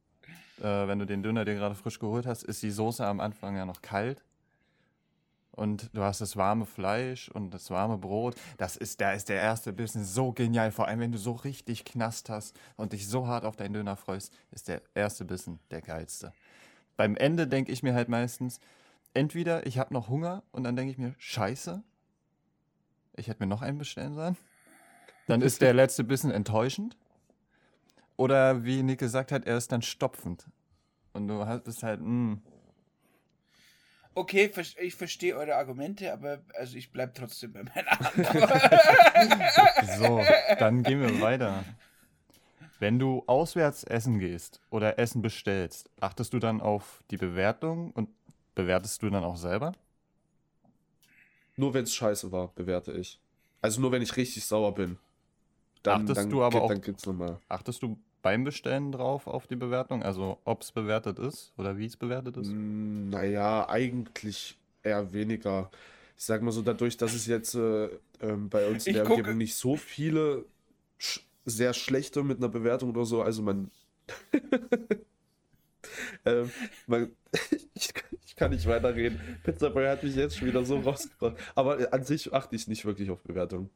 äh, 0.59 0.63
wenn 0.63 0.99
du 0.99 1.05
den 1.05 1.23
Döner 1.23 1.43
dir 1.43 1.55
gerade 1.55 1.75
frisch 1.75 1.99
geholt 1.99 2.25
hast, 2.25 2.43
ist 2.43 2.63
die 2.63 2.71
Soße 2.71 3.05
am 3.05 3.19
Anfang 3.19 3.57
ja 3.57 3.65
noch 3.65 3.81
kalt. 3.81 4.23
Und 5.51 5.89
du 5.93 6.01
hast 6.01 6.21
das 6.21 6.37
warme 6.37 6.65
Fleisch 6.65 7.27
und 7.27 7.53
das 7.53 7.69
warme 7.69 7.97
Brot. 7.97 8.35
Das 8.57 8.77
ist, 8.77 9.01
da 9.01 9.11
ist 9.11 9.27
der 9.27 9.41
erste 9.41 9.73
Bissen 9.73 10.05
so 10.05 10.31
genial. 10.31 10.71
Vor 10.71 10.87
allem, 10.87 11.01
wenn 11.01 11.11
du 11.11 11.17
so 11.17 11.33
richtig 11.33 11.83
Knast 11.83 12.29
hast 12.29 12.57
und 12.77 12.93
dich 12.93 13.07
so 13.07 13.27
hart 13.27 13.43
auf 13.43 13.57
deinen 13.57 13.73
Döner 13.73 13.97
freust, 13.97 14.33
ist 14.51 14.69
der 14.69 14.81
erste 14.95 15.25
Bissen 15.25 15.59
der 15.69 15.81
geilste. 15.81 16.31
Beim 17.01 17.15
Ende 17.15 17.47
denke 17.47 17.71
ich 17.71 17.81
mir 17.81 17.95
halt 17.95 18.09
meistens, 18.09 18.59
entweder 19.15 19.65
ich 19.65 19.79
habe 19.79 19.91
noch 19.91 20.07
Hunger 20.07 20.43
und 20.51 20.63
dann 20.63 20.75
denke 20.75 20.91
ich 20.91 20.99
mir, 20.99 21.15
scheiße, 21.17 21.81
ich 23.15 23.27
hätte 23.27 23.41
mir 23.41 23.47
noch 23.47 23.63
einen 23.63 23.79
bestellen 23.79 24.13
sollen. 24.13 24.37
Dann 25.25 25.41
ist 25.41 25.63
der 25.63 25.73
letzte 25.73 26.03
Bissen 26.03 26.29
enttäuschend. 26.29 26.95
Oder 28.17 28.65
wie 28.65 28.83
Nick 28.83 28.99
gesagt 28.99 29.31
hat, 29.31 29.47
er 29.47 29.57
ist 29.57 29.71
dann 29.71 29.81
stopfend. 29.81 30.45
Und 31.13 31.27
du 31.27 31.43
bist 31.65 31.81
halt, 31.81 32.01
mh. 32.01 32.05
Hm. 32.05 32.41
Okay, 34.13 34.51
ich 34.79 34.93
verstehe 34.93 35.35
eure 35.35 35.55
Argumente, 35.55 36.13
aber 36.13 36.43
also 36.53 36.77
ich 36.77 36.91
bleibe 36.91 37.13
trotzdem 37.13 37.53
bei 37.53 37.63
meiner 37.63 37.99
Antwort. 37.99 38.61
so, 39.97 40.21
dann 40.59 40.83
gehen 40.83 41.01
wir 41.01 41.19
weiter. 41.19 41.63
Wenn 42.81 42.97
du 42.97 43.21
auswärts 43.27 43.83
essen 43.83 44.17
gehst 44.17 44.59
oder 44.71 44.97
Essen 44.97 45.21
bestellst, 45.21 45.87
achtest 45.99 46.33
du 46.33 46.39
dann 46.39 46.61
auf 46.61 47.03
die 47.11 47.17
Bewertung 47.17 47.91
und 47.91 48.09
bewertest 48.55 49.03
du 49.03 49.11
dann 49.11 49.23
auch 49.23 49.37
selber? 49.37 49.73
Nur 51.57 51.75
wenn 51.75 51.83
es 51.83 51.93
scheiße 51.93 52.31
war, 52.31 52.47
bewerte 52.55 52.91
ich. 52.93 53.19
Also 53.61 53.81
nur 53.81 53.91
wenn 53.91 54.01
ich 54.01 54.17
richtig 54.17 54.45
sauer 54.45 54.73
bin. 54.73 54.97
Dann, 55.83 56.01
achtest 56.01 56.21
dann, 56.21 56.29
du 56.31 56.41
aber 56.41 56.53
geht, 56.53 56.61
auch, 56.63 56.67
dann 56.69 56.81
gibt's 56.81 57.05
nochmal. 57.05 57.39
Achtest 57.49 57.83
du 57.83 57.99
beim 58.23 58.43
Bestellen 58.45 58.91
drauf 58.91 59.27
auf 59.27 59.45
die 59.45 59.57
Bewertung? 59.57 60.01
Also 60.01 60.39
ob 60.43 60.63
es 60.63 60.71
bewertet 60.71 61.19
ist 61.19 61.53
oder 61.57 61.77
wie 61.77 61.85
es 61.85 61.97
bewertet 61.97 62.37
ist? 62.37 62.51
Mm, 62.51 63.09
naja, 63.09 63.69
eigentlich 63.69 64.57
eher 64.81 65.13
weniger. 65.13 65.69
Ich 66.17 66.25
sag 66.25 66.41
mal 66.41 66.51
so, 66.51 66.63
dadurch, 66.63 66.97
dass 66.97 67.13
es 67.13 67.27
jetzt 67.27 67.53
äh, 67.53 67.89
ähm, 68.21 68.49
bei 68.49 68.65
uns 68.65 68.87
in 68.87 68.95
der 68.95 69.05
Umgebung 69.07 69.37
nicht 69.37 69.53
so 69.53 69.75
viele 69.75 70.45
sch 70.97 71.19
sehr 71.45 71.73
schlechte 71.73 72.23
mit 72.23 72.37
einer 72.37 72.49
Bewertung 72.49 72.89
oder 72.91 73.05
so, 73.05 73.21
also 73.21 73.41
man. 73.41 73.71
ähm, 76.25 76.51
man 76.87 77.11
ich, 77.73 77.93
ich, 78.25 78.35
kann 78.35 78.51
nicht 78.51 78.67
weiterreden. 78.67 79.19
Pizza 79.43 79.69
Boy 79.69 79.87
hat 79.87 80.03
mich 80.03 80.15
jetzt 80.15 80.37
schon 80.37 80.47
wieder 80.47 80.65
so 80.65 80.79
rausgebracht. 80.79 81.37
Aber 81.55 81.93
an 81.93 82.03
sich 82.03 82.33
achte 82.33 82.55
ich 82.55 82.67
nicht 82.67 82.85
wirklich 82.85 83.09
auf 83.09 83.21
Bewertung. 83.21 83.69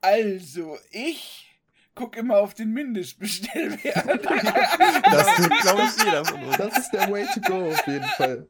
Also, 0.00 0.78
ich 0.90 1.48
gucke 1.94 2.20
immer 2.20 2.38
auf 2.38 2.54
den 2.54 2.72
Mindestbestellwert. 2.72 4.24
das 4.24 5.36
tut, 5.36 5.60
glaube 5.60 5.82
ich, 5.82 6.04
jeder 6.04 6.24
von 6.24 6.44
uns. 6.44 6.56
Das 6.56 6.78
ist 6.78 6.90
der 6.92 7.10
Way 7.10 7.26
to 7.34 7.40
go, 7.40 7.70
auf 7.70 7.86
jeden 7.86 8.04
Fall. 8.04 8.48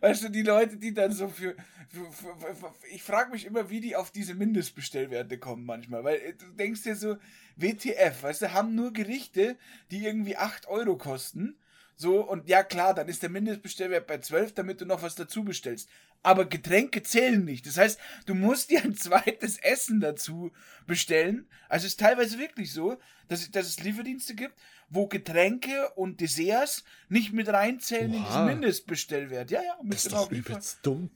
Weißt 0.00 0.24
du, 0.24 0.28
die 0.30 0.42
Leute, 0.42 0.76
die 0.76 0.94
dann 0.94 1.12
so 1.12 1.28
für. 1.28 1.54
für, 1.88 2.10
für, 2.10 2.54
für 2.54 2.72
ich 2.90 3.02
frage 3.02 3.30
mich 3.30 3.44
immer, 3.44 3.68
wie 3.70 3.80
die 3.80 3.96
auf 3.96 4.10
diese 4.10 4.34
Mindestbestellwerte 4.34 5.38
kommen 5.38 5.64
manchmal. 5.64 6.04
Weil 6.04 6.16
äh, 6.16 6.34
du 6.34 6.46
denkst 6.52 6.82
dir 6.82 6.96
so, 6.96 7.16
WTF, 7.56 8.22
weißt 8.22 8.42
du, 8.42 8.52
haben 8.52 8.74
nur 8.74 8.92
Gerichte, 8.92 9.56
die 9.90 10.04
irgendwie 10.04 10.36
8 10.36 10.68
Euro 10.68 10.96
kosten. 10.96 11.58
So, 12.00 12.20
und 12.22 12.48
ja 12.48 12.62
klar, 12.62 12.94
dann 12.94 13.08
ist 13.08 13.22
der 13.22 13.28
Mindestbestellwert 13.28 14.06
bei 14.06 14.16
12, 14.16 14.54
damit 14.54 14.80
du 14.80 14.86
noch 14.86 15.02
was 15.02 15.16
dazu 15.16 15.44
bestellst 15.44 15.88
aber 16.22 16.44
Getränke 16.46 17.02
zählen 17.02 17.44
nicht. 17.44 17.66
Das 17.66 17.76
heißt, 17.76 17.98
du 18.26 18.34
musst 18.34 18.70
dir 18.70 18.82
ein 18.82 18.94
zweites 18.96 19.58
Essen 19.58 20.00
dazu 20.00 20.52
bestellen. 20.86 21.48
Also 21.68 21.86
es 21.86 21.92
ist 21.92 22.00
teilweise 22.00 22.38
wirklich 22.38 22.72
so, 22.72 22.98
dass, 23.28 23.50
dass 23.50 23.66
es 23.66 23.80
Lieferdienste 23.80 24.34
gibt, 24.34 24.54
wo 24.88 25.06
Getränke 25.06 25.90
und 25.94 26.20
Desserts 26.20 26.84
nicht 27.08 27.32
mit 27.32 27.48
reinzählen 27.48 28.12
Oha. 28.12 28.18
in 28.18 28.24
diesen 28.24 28.46
Mindestbestellwert. 28.46 29.50
Ja, 29.50 29.62
ja, 29.62 29.76
das 29.82 30.06
ist 30.06 30.12
doch 30.12 30.30
übelst 30.30 30.78
dumm. 30.82 31.10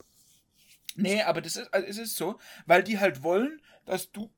Nee, 0.97 1.23
aber 1.23 1.41
das 1.41 1.57
ist, 1.57 1.75
also 1.75 1.87
es 1.89 1.99
ist 1.99 2.17
so, 2.17 2.39
weil 2.67 2.85
die 2.85 3.01
halt 3.01 3.23
wollen, 3.25 3.61
dass 3.85 4.13
du 4.13 4.31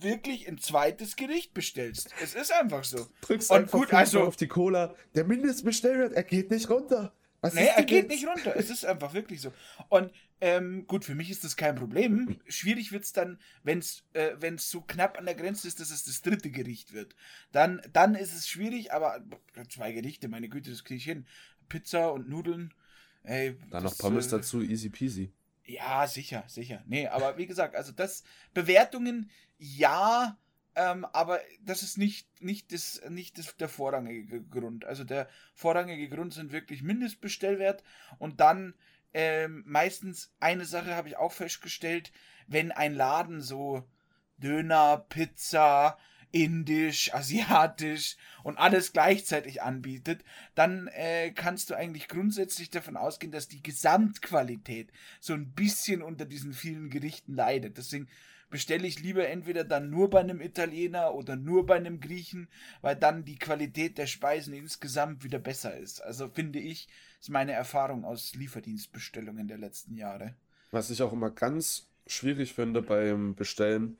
wirklich 0.00 0.48
ein 0.48 0.58
zweites 0.58 1.16
Gericht 1.16 1.54
bestellst. 1.54 2.10
Es 2.22 2.34
ist 2.34 2.52
einfach 2.52 2.84
so. 2.84 3.06
Drückst 3.22 3.50
und 3.50 3.70
gut, 3.70 3.92
also 3.92 4.22
auf 4.22 4.36
die 4.36 4.48
Cola. 4.48 4.94
Der 5.14 5.24
Mindestbestellwert, 5.24 6.12
er 6.12 6.24
geht 6.24 6.50
nicht 6.50 6.68
runter. 6.68 7.14
Was 7.40 7.54
nee, 7.54 7.68
er 7.74 7.84
geht 7.84 8.08
nicht 8.08 8.26
runter. 8.26 8.54
Es 8.54 8.68
ist 8.68 8.84
einfach 8.84 9.14
wirklich 9.14 9.40
so. 9.40 9.52
Und 9.88 10.12
ähm, 10.42 10.86
gut, 10.86 11.04
für 11.06 11.14
mich 11.14 11.30
ist 11.30 11.42
das 11.42 11.56
kein 11.56 11.74
Problem. 11.74 12.38
Schwierig 12.46 12.92
wird 12.92 13.04
es 13.04 13.12
dann, 13.12 13.38
wenn 13.62 13.78
es 13.78 14.04
äh, 14.12 14.34
so 14.58 14.82
knapp 14.82 15.18
an 15.18 15.24
der 15.24 15.34
Grenze 15.34 15.66
ist, 15.66 15.80
dass 15.80 15.90
es 15.90 16.04
das 16.04 16.20
dritte 16.20 16.50
Gericht 16.50 16.92
wird. 16.92 17.14
Dann, 17.52 17.80
dann 17.92 18.14
ist 18.14 18.34
es 18.34 18.48
schwierig, 18.48 18.92
aber 18.92 19.24
zwei 19.70 19.92
Gerichte, 19.92 20.28
meine 20.28 20.50
Güte, 20.50 20.70
das 20.70 20.84
kriege 20.84 20.98
ich 20.98 21.04
hin. 21.04 21.26
Pizza 21.68 22.12
und 22.12 22.28
Nudeln. 22.28 22.74
Ey, 23.22 23.56
dann 23.70 23.84
das, 23.84 23.92
noch 23.92 23.98
Pommes 23.98 24.26
äh, 24.26 24.30
dazu, 24.30 24.60
easy 24.62 24.90
peasy. 24.90 25.32
Ja, 25.64 26.06
sicher, 26.06 26.44
sicher. 26.48 26.82
Nee, 26.86 27.06
aber 27.06 27.38
wie 27.38 27.46
gesagt, 27.46 27.74
also 27.76 27.92
das 27.92 28.24
Bewertungen, 28.54 29.30
ja, 29.60 30.38
ähm, 30.74 31.04
aber 31.04 31.40
das 31.60 31.82
ist 31.82 31.98
nicht, 31.98 32.26
nicht, 32.42 32.72
das, 32.72 33.02
nicht 33.10 33.36
das, 33.38 33.54
der 33.58 33.68
vorrangige 33.68 34.42
Grund. 34.42 34.86
Also 34.86 35.04
der 35.04 35.28
vorrangige 35.54 36.08
Grund 36.08 36.32
sind 36.32 36.50
wirklich 36.50 36.82
Mindestbestellwert 36.82 37.84
und 38.18 38.40
dann 38.40 38.74
ähm, 39.12 39.62
meistens 39.66 40.32
eine 40.40 40.64
Sache 40.64 40.94
habe 40.94 41.08
ich 41.08 41.16
auch 41.18 41.32
festgestellt, 41.32 42.10
wenn 42.46 42.72
ein 42.72 42.94
Laden 42.94 43.42
so 43.42 43.86
Döner, 44.38 45.04
Pizza, 45.10 45.98
indisch, 46.32 47.12
asiatisch 47.12 48.16
und 48.42 48.56
alles 48.56 48.92
gleichzeitig 48.92 49.60
anbietet, 49.62 50.24
dann 50.54 50.86
äh, 50.88 51.32
kannst 51.32 51.68
du 51.68 51.74
eigentlich 51.74 52.08
grundsätzlich 52.08 52.70
davon 52.70 52.96
ausgehen, 52.96 53.32
dass 53.32 53.48
die 53.48 53.62
Gesamtqualität 53.62 54.90
so 55.20 55.34
ein 55.34 55.52
bisschen 55.52 56.00
unter 56.00 56.24
diesen 56.24 56.54
vielen 56.54 56.88
Gerichten 56.88 57.34
leidet. 57.34 57.76
Deswegen 57.76 58.08
bestelle 58.50 58.86
ich 58.86 59.00
lieber 59.00 59.28
entweder 59.28 59.64
dann 59.64 59.90
nur 59.90 60.10
bei 60.10 60.20
einem 60.20 60.40
Italiener 60.40 61.14
oder 61.14 61.36
nur 61.36 61.66
bei 61.66 61.76
einem 61.76 62.00
Griechen, 62.00 62.48
weil 62.82 62.96
dann 62.96 63.24
die 63.24 63.38
Qualität 63.38 63.96
der 63.96 64.06
Speisen 64.06 64.52
insgesamt 64.52 65.24
wieder 65.24 65.38
besser 65.38 65.76
ist. 65.76 66.02
Also 66.02 66.28
finde 66.28 66.58
ich, 66.58 66.88
ist 67.20 67.30
meine 67.30 67.52
Erfahrung 67.52 68.04
aus 68.04 68.34
Lieferdienstbestellungen 68.34 69.48
der 69.48 69.58
letzten 69.58 69.94
Jahre. 69.94 70.34
Was 70.72 70.90
ich 70.90 71.02
auch 71.02 71.12
immer 71.12 71.30
ganz 71.30 71.86
schwierig 72.06 72.54
finde 72.54 72.82
beim 72.82 73.34
Bestellen, 73.34 73.96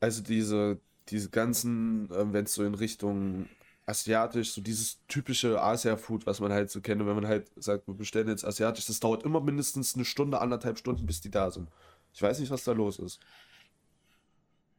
also 0.00 0.22
diese, 0.22 0.80
diese 1.08 1.30
ganzen, 1.30 2.10
äh, 2.10 2.32
wenn 2.32 2.44
es 2.44 2.54
so 2.54 2.64
in 2.64 2.74
Richtung 2.74 3.48
asiatisch, 3.86 4.52
so 4.52 4.60
dieses 4.60 5.00
typische 5.08 5.60
Asia-Food, 5.60 6.26
was 6.26 6.40
man 6.40 6.52
halt 6.52 6.70
so 6.70 6.80
kennt, 6.80 7.04
wenn 7.04 7.14
man 7.14 7.26
halt 7.26 7.50
sagt, 7.56 7.86
wir 7.88 7.94
bestellen 7.94 8.28
jetzt 8.28 8.44
asiatisch, 8.44 8.86
das 8.86 9.00
dauert 9.00 9.24
immer 9.24 9.40
mindestens 9.40 9.94
eine 9.94 10.04
Stunde, 10.04 10.40
anderthalb 10.40 10.78
Stunden, 10.78 11.06
bis 11.06 11.20
die 11.20 11.30
da 11.30 11.50
sind. 11.50 11.68
Ich 12.14 12.22
weiß 12.22 12.38
nicht, 12.38 12.50
was 12.50 12.64
da 12.64 12.72
los 12.72 12.98
ist. 12.98 13.20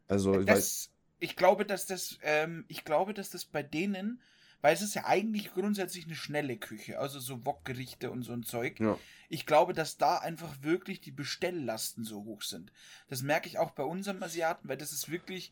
Also, 0.08 0.40
ich, 0.40 0.46
das, 0.46 0.92
ich 1.20 1.36
glaube, 1.36 1.66
dass 1.66 1.86
das, 1.86 2.18
ähm, 2.24 2.66
ich 2.68 2.84
glaube, 2.84 3.14
dass 3.14 3.30
das 3.30 3.46
bei 3.46 3.64
denen, 3.64 4.22
weil 4.62 4.74
es 4.74 4.82
ist 4.82 4.96
ja 4.96 5.06
eigentlich 5.06 5.54
grundsätzlich 5.54 6.06
eine 6.06 6.16
schnelle 6.16 6.58
Küche, 6.58 7.00
also 7.00 7.20
so 7.20 7.46
Wokgerichte 7.46 8.10
und 8.12 8.24
so 8.24 8.32
ein 8.32 8.44
Zeug. 8.44 8.80
Ja. 8.80 8.98
Ich 9.28 9.46
glaube, 9.46 9.74
dass 9.74 9.98
da 9.98 10.18
einfach 10.18 10.62
wirklich 10.62 11.02
die 11.02 11.12
Bestelllasten 11.12 12.06
so 12.06 12.24
hoch 12.24 12.44
sind. 12.44 12.72
Das 13.10 13.24
merke 13.24 13.48
ich 13.48 13.58
auch 13.58 13.72
bei 13.72 13.84
unserem 13.84 14.24
Asiaten, 14.24 14.70
weil 14.70 14.78
das 14.78 14.94
ist 14.94 15.12
wirklich, 15.12 15.52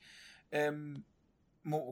ähm, 0.52 1.04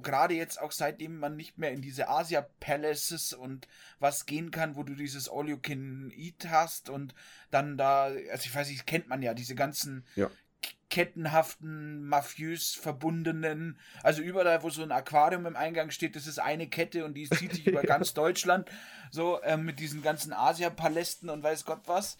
gerade 0.01 0.33
jetzt 0.33 0.59
auch 0.61 0.71
seitdem 0.71 1.17
man 1.17 1.35
nicht 1.35 1.57
mehr 1.57 1.71
in 1.71 1.81
diese 1.81 2.09
Asia 2.09 2.47
Palaces 2.59 3.33
und 3.33 3.67
was 3.99 4.25
gehen 4.25 4.49
kann, 4.49 4.75
wo 4.75 4.83
du 4.83 4.95
dieses 4.95 5.29
All 5.29 5.47
You 5.47 5.57
Can 5.57 6.11
Eat 6.15 6.47
hast 6.49 6.89
und 6.89 7.13
dann 7.51 7.77
da, 7.77 8.05
also 8.05 8.45
ich 8.45 8.55
weiß 8.55 8.69
nicht, 8.69 8.87
kennt 8.87 9.07
man 9.09 9.21
ja 9.21 9.33
diese 9.33 9.55
ganzen 9.55 10.05
Ja. 10.15 10.31
Kettenhaften, 10.89 12.03
mafiös 12.03 12.73
verbundenen, 12.73 13.77
also 14.01 14.21
überall, 14.21 14.63
wo 14.63 14.69
so 14.69 14.81
ein 14.81 14.91
Aquarium 14.91 15.45
im 15.45 15.55
Eingang 15.55 15.91
steht, 15.91 16.15
das 16.15 16.25
ist 16.25 16.39
eine 16.39 16.67
Kette 16.67 17.05
und 17.05 17.13
die 17.13 17.29
zieht 17.29 17.53
sich 17.53 17.67
über 17.67 17.81
ganz 17.83 18.13
Deutschland, 18.13 18.69
so 19.11 19.41
ähm, 19.43 19.65
mit 19.65 19.79
diesen 19.79 20.01
ganzen 20.01 20.33
Asia-Palästen 20.33 21.29
und 21.29 21.43
weiß 21.43 21.65
Gott 21.65 21.81
was. 21.85 22.17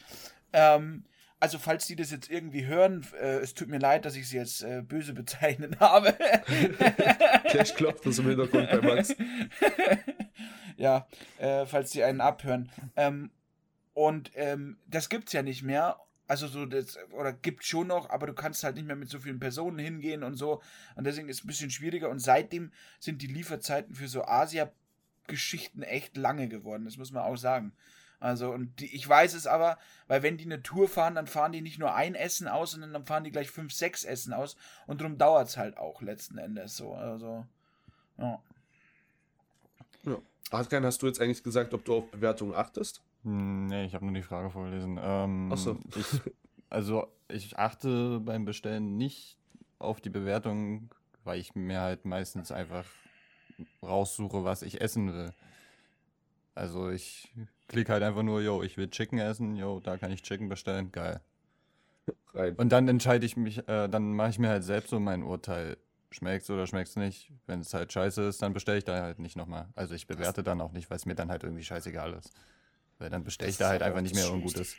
Ähm, 0.53 1.03
also 1.39 1.57
falls 1.57 1.87
die 1.87 1.95
das 1.95 2.11
jetzt 2.11 2.29
irgendwie 2.29 2.65
hören, 2.65 3.07
äh, 3.19 3.37
es 3.37 3.53
tut 3.53 3.69
mir 3.69 3.79
leid, 3.79 4.05
dass 4.05 4.15
ich 4.15 4.27
sie 4.27 4.37
jetzt 4.37 4.61
äh, 4.61 4.81
böse 4.81 5.13
bezeichnet 5.13 5.79
habe. 5.79 6.15
Gleich 7.49 7.73
klopft 7.75 8.05
das 8.05 8.19
im 8.19 8.27
Hintergrund 8.27 8.69
bei 8.69 8.81
Max. 8.81 9.15
ja, 10.77 11.07
äh, 11.37 11.65
falls 11.65 11.91
die 11.91 12.03
einen 12.03 12.21
abhören. 12.21 12.69
Ähm, 12.95 13.31
und 13.93 14.31
ähm, 14.35 14.77
das 14.87 15.09
gibt's 15.09 15.33
ja 15.33 15.41
nicht 15.41 15.63
mehr. 15.63 15.97
Also 16.29 16.45
so 16.47 16.67
das, 16.67 16.99
oder 17.11 17.33
gibt 17.33 17.65
schon 17.65 17.87
noch, 17.87 18.11
aber 18.11 18.27
du 18.27 18.33
kannst 18.33 18.63
halt 18.63 18.75
nicht 18.75 18.85
mehr 18.85 18.95
mit 18.95 19.09
so 19.09 19.17
vielen 19.17 19.39
Personen 19.39 19.79
hingehen 19.79 20.21
und 20.21 20.35
so. 20.35 20.61
Und 20.95 21.07
deswegen 21.07 21.27
ist 21.27 21.37
es 21.37 21.43
ein 21.43 21.47
bisschen 21.47 21.71
schwieriger. 21.71 22.07
Und 22.07 22.19
seitdem 22.19 22.71
sind 22.99 23.23
die 23.23 23.27
Lieferzeiten 23.27 23.95
für 23.95 24.07
so 24.07 24.23
Asia-Geschichten 24.25 25.81
echt 25.81 26.17
lange 26.17 26.47
geworden. 26.47 26.85
Das 26.85 26.97
muss 26.97 27.11
man 27.11 27.23
auch 27.23 27.35
sagen. 27.35 27.73
Also, 28.19 28.51
und 28.51 28.79
die, 28.79 28.95
ich 28.95 29.09
weiß 29.09 29.33
es 29.33 29.47
aber, 29.47 29.79
weil 30.05 30.21
wenn 30.21 30.37
die 30.37 30.45
eine 30.45 30.61
Tour 30.61 30.87
fahren, 30.87 31.15
dann 31.15 31.25
fahren 31.25 31.51
die 31.51 31.61
nicht 31.61 31.79
nur 31.79 31.95
ein 31.95 32.13
Essen 32.13 32.47
aus, 32.47 32.71
sondern 32.73 32.93
dann 32.93 33.07
fahren 33.07 33.23
die 33.23 33.31
gleich 33.31 33.49
fünf, 33.49 33.73
sechs 33.73 34.03
Essen 34.03 34.31
aus. 34.31 34.55
Und 34.85 35.01
darum 35.01 35.17
dauert 35.17 35.47
es 35.47 35.57
halt 35.57 35.77
auch 35.77 35.99
letzten 36.03 36.37
Endes 36.37 36.77
so. 36.77 36.93
Also, 36.93 37.47
ja. 38.19 38.39
Ja. 40.03 40.21
Hast 40.51 41.01
du 41.01 41.07
jetzt 41.07 41.19
eigentlich 41.19 41.41
gesagt, 41.41 41.73
ob 41.73 41.85
du 41.85 41.95
auf 41.95 42.11
Bewertungen 42.11 42.53
achtest? 42.53 43.01
Nee, 43.23 43.85
ich 43.85 43.95
habe 43.95 44.05
nur 44.05 44.13
die 44.13 44.23
Frage 44.23 44.49
vorgelesen. 44.49 44.99
Ähm, 45.01 45.49
Ach 45.51 45.57
so. 45.57 45.77
Ich, 45.95 46.21
also, 46.69 47.07
ich 47.27 47.57
achte 47.57 48.19
beim 48.19 48.45
Bestellen 48.45 48.97
nicht 48.97 49.37
auf 49.77 50.01
die 50.01 50.09
Bewertung, 50.09 50.89
weil 51.23 51.39
ich 51.39 51.55
mir 51.55 51.81
halt 51.81 52.05
meistens 52.05 52.51
einfach 52.51 52.85
raussuche, 53.83 54.43
was 54.43 54.61
ich 54.61 54.81
essen 54.81 55.13
will. 55.13 55.33
Also, 56.55 56.89
ich 56.89 57.33
klicke 57.67 57.91
halt 57.91 58.03
einfach 58.03 58.23
nur, 58.23 58.41
yo, 58.41 58.63
ich 58.63 58.77
will 58.77 58.89
Chicken 58.89 59.19
essen, 59.19 59.55
yo, 59.55 59.79
da 59.79 59.97
kann 59.97 60.11
ich 60.11 60.23
Chicken 60.23 60.49
bestellen, 60.49 60.91
geil. 60.91 61.21
Rein. 62.33 62.55
Und 62.55 62.69
dann 62.69 62.87
entscheide 62.87 63.25
ich 63.25 63.37
mich, 63.37 63.67
äh, 63.67 63.87
dann 63.87 64.13
mache 64.13 64.29
ich 64.29 64.39
mir 64.39 64.49
halt 64.49 64.63
selbst 64.63 64.89
so 64.89 64.99
mein 64.99 65.23
Urteil. 65.23 65.77
Schmeckt's 66.11 66.49
oder 66.49 66.65
schmeckt's 66.65 66.95
nicht? 66.95 67.31
Wenn 67.45 67.59
es 67.59 67.73
halt 67.73 67.93
scheiße 67.93 68.23
ist, 68.23 68.41
dann 68.41 68.53
bestelle 68.53 68.79
ich 68.79 68.83
da 68.83 68.99
halt 68.99 69.19
nicht 69.19 69.35
nochmal. 69.35 69.67
Also 69.75 69.93
ich 69.93 70.07
bewerte 70.07 70.41
dann 70.41 70.59
auch 70.59 70.71
nicht, 70.71 70.89
weil 70.89 70.97
es 70.97 71.05
mir 71.05 71.13
dann 71.13 71.29
halt 71.29 71.43
irgendwie 71.43 71.63
scheißegal 71.63 72.13
ist. 72.13 72.33
Weil 72.99 73.09
dann 73.09 73.23
bestelle 73.23 73.49
ich 73.49 73.57
da 73.57 73.69
halt 73.69 73.81
einfach 73.81 74.01
nicht 74.01 74.13
mehr 74.15 74.31
Ungutes. 74.31 74.75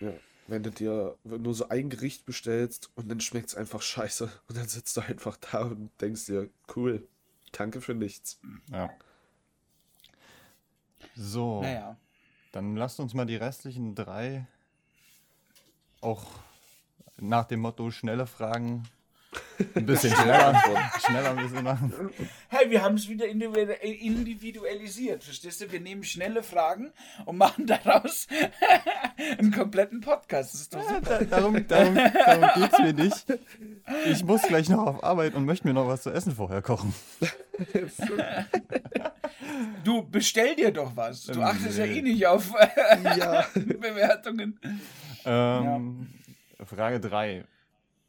Ja. 0.00 0.12
Wenn 0.48 0.62
du 0.64 0.70
dir 0.70 1.16
nur 1.24 1.54
so 1.54 1.68
ein 1.68 1.88
Gericht 1.90 2.26
bestellst 2.26 2.90
und 2.96 3.08
dann 3.08 3.20
schmeckt 3.20 3.50
es 3.50 3.54
einfach 3.54 3.80
scheiße 3.82 4.30
und 4.48 4.56
dann 4.58 4.66
sitzt 4.68 4.96
du 4.96 5.00
einfach 5.00 5.36
da 5.36 5.62
und 5.62 5.90
denkst 6.00 6.26
dir, 6.26 6.50
cool, 6.74 7.06
danke 7.52 7.80
für 7.80 7.94
nichts. 7.94 8.40
Ja. 8.70 8.90
So, 11.14 11.62
Naja. 11.62 11.96
dann 12.52 12.76
lasst 12.76 12.98
uns 13.00 13.14
mal 13.14 13.26
die 13.26 13.36
restlichen 13.36 13.94
drei 13.94 14.46
auch 16.00 16.26
nach 17.18 17.44
dem 17.44 17.60
Motto 17.60 17.90
schnelle 17.90 18.26
Fragen 18.26 18.88
ein 19.74 19.86
bisschen 19.86 20.10
schneller, 20.16 20.62
schneller 21.06 21.30
ein 21.30 21.36
bisschen 21.36 21.64
machen. 21.64 21.92
Hey, 22.48 22.70
wir 22.70 22.82
haben 22.82 22.94
es 22.96 23.08
wieder 23.08 23.26
individu- 23.26 23.72
individualisiert, 23.80 25.22
verstehst 25.24 25.60
du? 25.60 25.70
Wir 25.72 25.80
nehmen 25.80 26.02
schnelle 26.04 26.42
Fragen 26.42 26.92
und 27.26 27.36
machen 27.38 27.66
daraus 27.66 28.26
einen 29.38 29.52
kompletten 29.52 30.00
Podcast. 30.00 30.54
Das 30.54 30.60
ist 30.62 30.74
doch 30.74 30.82
super. 30.82 31.18
Da, 31.18 31.24
darum 31.24 31.66
darum, 31.68 31.94
darum 31.94 32.50
geht 32.62 32.72
es 32.72 32.78
mir 32.78 32.92
nicht. 32.92 33.26
Ich 34.06 34.24
muss 34.24 34.42
gleich 34.42 34.68
noch 34.68 34.86
auf 34.86 35.04
Arbeit 35.04 35.34
und 35.34 35.44
möchte 35.44 35.66
mir 35.66 35.74
noch 35.74 35.86
was 35.88 36.02
zu 36.02 36.10
essen 36.10 36.34
vorher 36.34 36.62
kochen. 36.62 36.94
Du 39.84 40.02
bestell 40.02 40.54
dir 40.56 40.70
doch 40.70 40.94
was. 40.96 41.24
Du 41.24 41.32
Ähm, 41.40 41.42
achtest 41.42 41.78
ja 41.78 41.84
eh 41.84 42.02
nicht 42.02 42.26
auf 42.26 42.52
Ja. 43.16 43.44
Bewertungen. 43.54 44.58
Ähm, 45.24 46.08
Frage 46.64 47.00
3. 47.00 47.44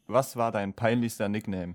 Was 0.06 0.36
war 0.36 0.52
dein 0.52 0.74
peinlichster 0.74 1.28
Nickname? 1.28 1.74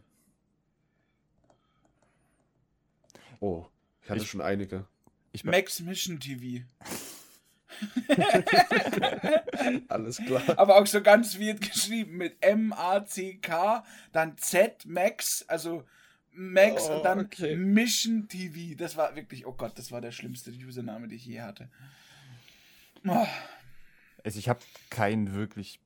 Oh, 3.39 3.65
ich 4.03 4.09
hatte 4.09 4.21
Ich- 4.21 4.29
schon 4.29 4.41
einige. 4.41 4.85
Ich, 5.31 5.43
Max 5.43 5.79
Mission 5.81 6.19
TV. 6.19 6.65
Alles 9.87 10.17
klar. 10.17 10.41
Aber 10.57 10.77
auch 10.77 10.87
so 10.87 11.01
ganz 11.01 11.39
weird 11.39 11.61
geschrieben 11.61 12.17
mit 12.17 12.37
M-A-C-K, 12.41 13.83
dann 14.13 14.37
Z, 14.37 14.85
Max, 14.85 15.45
also 15.47 15.83
Max 16.31 16.83
Oh, 16.89 16.95
und 16.97 17.03
dann 17.03 17.19
okay. 17.19 17.55
Mission 17.55 18.27
TV. 18.27 18.75
Das 18.77 18.95
war 18.97 19.15
wirklich, 19.15 19.45
oh 19.45 19.53
Gott, 19.53 19.77
das 19.77 19.91
war 19.91 20.01
der 20.01 20.11
schlimmste 20.11 20.51
Username, 20.51 21.07
den 21.07 21.17
ich 21.17 21.25
je 21.25 21.41
hatte. 21.41 21.69
Oh, 23.05 23.27
also 24.23 24.39
ich 24.39 24.49
habe 24.49 24.59
keinen 24.89 25.33
wirklich 25.35 25.79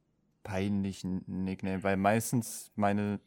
peinlichen 0.44 1.24
Nickname, 1.28 1.84
weil 1.84 1.98
meistens 1.98 2.72
meine 2.76 3.20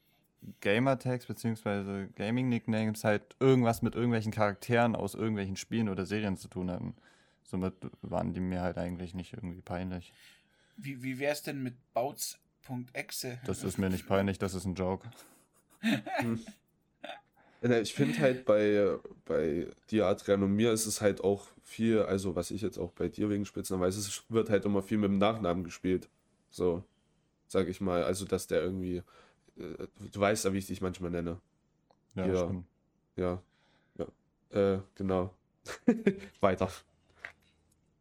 Gamertags 0.60 1.26
bzw. 1.26 2.08
Gaming-Nicknames 2.16 3.04
halt 3.04 3.22
irgendwas 3.40 3.82
mit 3.82 3.94
irgendwelchen 3.94 4.32
Charakteren 4.32 4.94
aus 4.94 5.14
irgendwelchen 5.14 5.56
Spielen 5.56 5.88
oder 5.88 6.06
Serien 6.06 6.36
zu 6.36 6.48
tun 6.48 6.70
hatten. 6.70 6.94
Somit 7.44 7.74
waren 8.02 8.32
die 8.34 8.40
mir 8.40 8.62
halt 8.62 8.78
eigentlich 8.78 9.14
nicht 9.14 9.32
irgendwie 9.32 9.62
peinlich. 9.62 10.12
wie, 10.76 11.02
wie 11.02 11.18
wär's 11.18 11.42
denn 11.42 11.62
mit 11.62 11.74
Bautz.exe? 11.94 13.38
Das 13.46 13.62
ist 13.62 13.78
mir 13.78 13.90
nicht 13.90 14.06
peinlich, 14.06 14.38
das 14.38 14.54
ist 14.54 14.64
ein 14.64 14.74
Joke. 14.74 15.08
Ich 17.80 17.94
finde 17.94 18.18
halt 18.18 18.44
bei, 18.44 18.98
bei 19.24 19.68
dir, 19.90 20.04
Adrian, 20.04 20.42
und 20.42 20.54
mir 20.54 20.70
ist 20.72 20.84
es 20.84 21.00
halt 21.00 21.24
auch 21.24 21.46
viel, 21.62 22.02
also 22.02 22.36
was 22.36 22.50
ich 22.50 22.60
jetzt 22.60 22.76
auch 22.76 22.92
bei 22.92 23.08
dir 23.08 23.30
wegen 23.30 23.46
Spitznamen 23.46 23.82
weiß, 23.82 23.96
es 23.96 24.22
wird 24.28 24.50
halt 24.50 24.66
immer 24.66 24.82
viel 24.82 24.98
mit 24.98 25.08
dem 25.08 25.16
Nachnamen 25.16 25.64
gespielt. 25.64 26.10
So, 26.50 26.84
sag 27.46 27.68
ich 27.68 27.80
mal. 27.80 28.04
Also, 28.04 28.24
dass 28.24 28.46
der 28.46 28.62
irgendwie, 28.62 29.02
äh, 29.56 29.86
du 30.12 30.20
weißt 30.20 30.44
ja, 30.44 30.52
wie 30.52 30.58
ich 30.58 30.66
dich 30.66 30.80
manchmal 30.80 31.10
nenne. 31.10 31.40
Ja, 32.14 32.26
Ja. 32.26 32.44
stimmt. 32.44 32.66
Ja. 33.16 33.42
Ja. 33.98 34.06
Äh, 34.74 34.80
genau. 34.94 35.32
Weiter. 36.40 36.70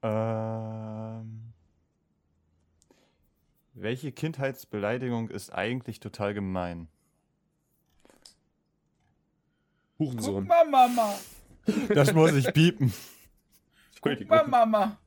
Ähm, 0.02 1.54
welche 3.74 4.12
Kindheitsbeleidigung 4.12 5.30
ist 5.30 5.52
eigentlich 5.54 6.00
total 6.00 6.34
gemein? 6.34 6.88
Guck 9.98 10.08
Hurensohn. 10.10 10.48
mal, 10.48 10.66
Mama. 10.70 11.16
Das 11.94 12.14
muss 12.14 12.34
ich 12.34 12.52
piepen. 12.54 12.92
Guck 14.02 14.28
mal, 14.28 14.46
Mama. 14.46 14.98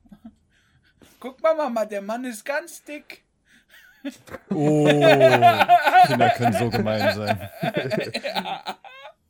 Guck 1.19 1.41
mal, 1.43 1.55
Mama, 1.55 1.85
der 1.85 2.01
Mann 2.01 2.23
ist 2.25 2.43
ganz 2.43 2.83
dick. 2.83 3.23
Oh, 4.49 4.85
Kinder 4.85 6.29
können 6.37 6.53
so 6.53 6.69
gemein 6.69 7.15
sein. 7.15 7.49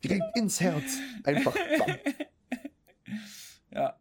Direkt 0.04 0.38
ins 0.38 0.62
Herz. 0.62 0.98
Einfach. 1.24 1.54
bam. 1.54 1.96
Ja. 3.72 3.96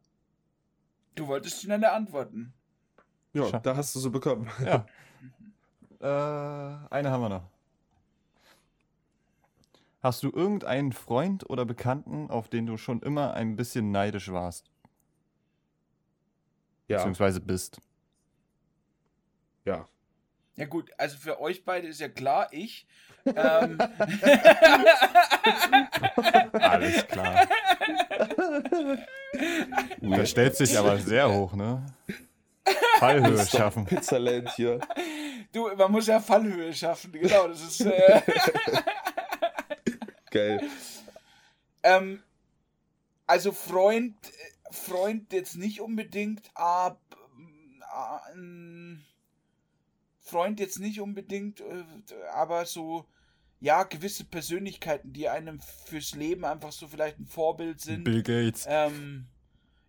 Du 1.15 1.27
wolltest 1.27 1.63
schnelle 1.63 1.93
antworten. 1.93 2.53
Ja, 3.33 3.59
da 3.61 3.77
hast 3.77 3.95
du 3.95 4.01
so 4.01 4.11
bekommen. 4.11 4.51
Ja. 4.65 4.87
Äh, 6.01 6.89
eine 6.91 7.11
haben 7.11 7.23
wir 7.23 7.29
noch. 7.31 7.51
Hast 10.03 10.23
du 10.23 10.31
irgendeinen 10.31 10.93
Freund 10.93 11.49
oder 11.49 11.65
Bekannten, 11.65 12.31
auf 12.31 12.49
den 12.49 12.67
du 12.67 12.77
schon 12.77 13.01
immer 13.01 13.35
ein 13.35 13.57
bisschen 13.57 13.91
neidisch 13.91 14.31
warst? 14.31 14.71
Ja, 16.87 16.99
Beziehungsweise 16.99 17.41
bist? 17.41 17.81
ja. 19.65 19.89
Ja 20.57 20.67
gut, 20.67 20.91
also 20.97 21.17
für 21.19 21.41
euch 21.41 21.65
beide 21.65 21.89
ist 21.89 22.01
ja 22.01 22.09
klar, 22.09 22.49
ich. 22.51 22.87
ähm, 23.27 23.79
Alles 26.53 27.07
klar. 27.09 27.47
Da 30.01 30.25
stellt 30.25 30.57
sich 30.57 30.79
aber 30.79 30.99
sehr 30.99 31.31
hoch, 31.31 31.53
ne? 31.53 31.85
Fallhöhe 32.99 33.47
schaffen. 33.47 33.85
Pizzaland 33.85 34.51
hier. 34.55 34.81
du, 35.53 35.69
man 35.77 35.93
muss 35.93 36.07
ja 36.07 36.21
Fallhöhe 36.21 36.73
schaffen, 36.73 37.13
genau, 37.13 37.49
das 37.49 37.61
ist. 37.63 37.81
Äh, 37.83 38.23
Geil. 40.31 40.63
ähm, 41.83 42.23
also 43.27 43.53
Freund, 43.53 44.17
äh, 44.27 44.73
Freund 44.73 45.33
jetzt 45.33 45.57
nicht 45.57 45.81
unbedingt, 45.81 46.51
ab, 46.55 47.01
äh, 47.13 48.33
ähm, 48.33 49.05
Freund 50.27 50.59
jetzt 50.59 50.81
nicht 50.81 51.01
unbedingt, 51.01 51.61
äh, 51.61 51.85
aber 52.33 52.67
so, 52.67 53.07
ja, 53.61 53.85
gewisse 53.85 54.25
Persönlichkeiten, 54.25 55.13
die 55.13 55.29
einem 55.29 55.61
fürs 55.61 56.15
Leben 56.15 56.45
einfach 56.45 56.73
so 56.73 56.89
vielleicht 56.89 57.21
ein 57.21 57.27
Vorbild 57.27 57.81
sind. 57.81 58.05
Bill 58.05 58.25
Gates. 58.25 58.67
Ähm, 58.69 59.29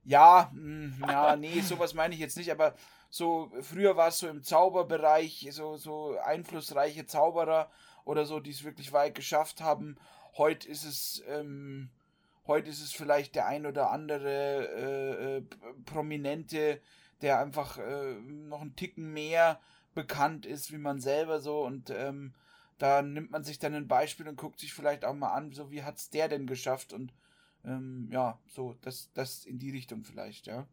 ja, 0.06 0.52
mh, 0.54 1.08
ja, 1.12 1.36
nee, 1.36 1.60
sowas 1.62 1.96
meine 1.96 2.14
ich 2.14 2.20
jetzt 2.20 2.38
nicht, 2.38 2.52
aber 2.52 2.76
so, 3.10 3.52
früher 3.62 3.98
war 3.98 4.10
es 4.10 4.20
so 4.20 4.28
im 4.28 4.44
Zauberbereich, 4.44 5.48
so, 5.52 5.76
so 5.76 6.18
einflussreiche 6.20 7.08
Zauberer 7.08 7.72
oder 8.06 8.26
so, 8.26 8.40
die 8.40 8.52
es 8.52 8.64
wirklich 8.64 8.94
weit 8.94 9.16
geschafft 9.16 9.62
haben. 9.62 9.98
Heute 10.38 10.68
ist 10.68 10.84
es, 10.84 11.24
ähm, 11.28 11.90
heute 12.46 12.70
ist 12.70 12.82
es 12.82 12.92
vielleicht 12.92 13.34
der 13.34 13.48
ein 13.48 13.66
oder 13.66 13.90
andere 13.90 14.68
äh, 14.68 15.38
äh, 15.38 15.42
Prominente, 15.86 16.80
der 17.22 17.40
einfach 17.40 17.80
äh, 17.80 18.14
noch 18.22 18.62
einen 18.62 18.76
Ticken 18.76 19.14
mehr 19.14 19.60
bekannt 19.98 20.46
ist, 20.46 20.72
wie 20.72 20.78
man 20.78 21.00
selber 21.00 21.40
so 21.40 21.66
und 21.66 21.90
ähm, 21.90 22.36
da 22.78 23.02
nimmt 23.02 23.32
man 23.32 23.44
sich 23.44 23.58
dann 23.58 23.74
ein 23.74 23.88
Beispiel 23.88 24.28
und 24.28 24.38
guckt 24.38 24.60
sich 24.60 24.72
vielleicht 24.72 25.04
auch 25.04 25.16
mal 25.16 25.34
an, 25.34 25.52
so 25.52 25.72
wie 25.72 25.82
hat's 25.82 26.12
der 26.12 26.28
denn 26.28 26.46
geschafft 26.46 26.94
und 26.94 27.12
ähm, 27.66 28.08
ja, 28.12 28.38
so, 28.46 28.76
das, 28.82 29.10
das 29.16 29.44
in 29.44 29.58
die 29.58 29.72
Richtung 29.72 30.04
vielleicht, 30.04 30.46
ja. 30.46 30.68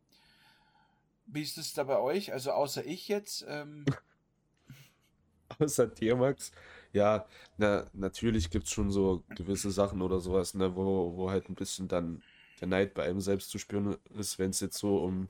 Wie 1.25 1.41
ist 1.41 1.57
es 1.57 1.73
da 1.73 1.85
bei 1.85 1.99
euch? 1.99 2.35
Also 2.35 2.53
außer 2.53 2.85
ich 2.85 3.09
jetzt, 3.09 3.47
ähm, 3.49 3.87
Außer 5.59 5.87
dir, 5.87 6.17
Max. 6.17 6.53
Ja, 6.93 7.27
na, 7.57 7.87
natürlich 7.95 8.51
gibt 8.51 8.67
es 8.67 8.73
schon 8.73 8.91
so 8.91 9.25
gewisse 9.31 9.71
Sachen 9.71 10.03
oder 10.03 10.21
sowas, 10.21 10.53
ne, 10.53 10.77
wo, 10.77 11.17
wo 11.17 11.31
halt 11.31 11.49
ein 11.49 11.55
bisschen 11.55 11.89
dann 11.89 12.23
der 12.61 12.69
Neid 12.69 12.93
bei 12.93 13.05
einem 13.05 13.21
selbst 13.21 13.49
zu 13.49 13.59
spüren 13.59 13.97
ist, 14.19 14.39
wenn 14.39 14.51
es 14.51 14.61
jetzt 14.61 14.77
so 14.77 14.99
um, 14.99 15.29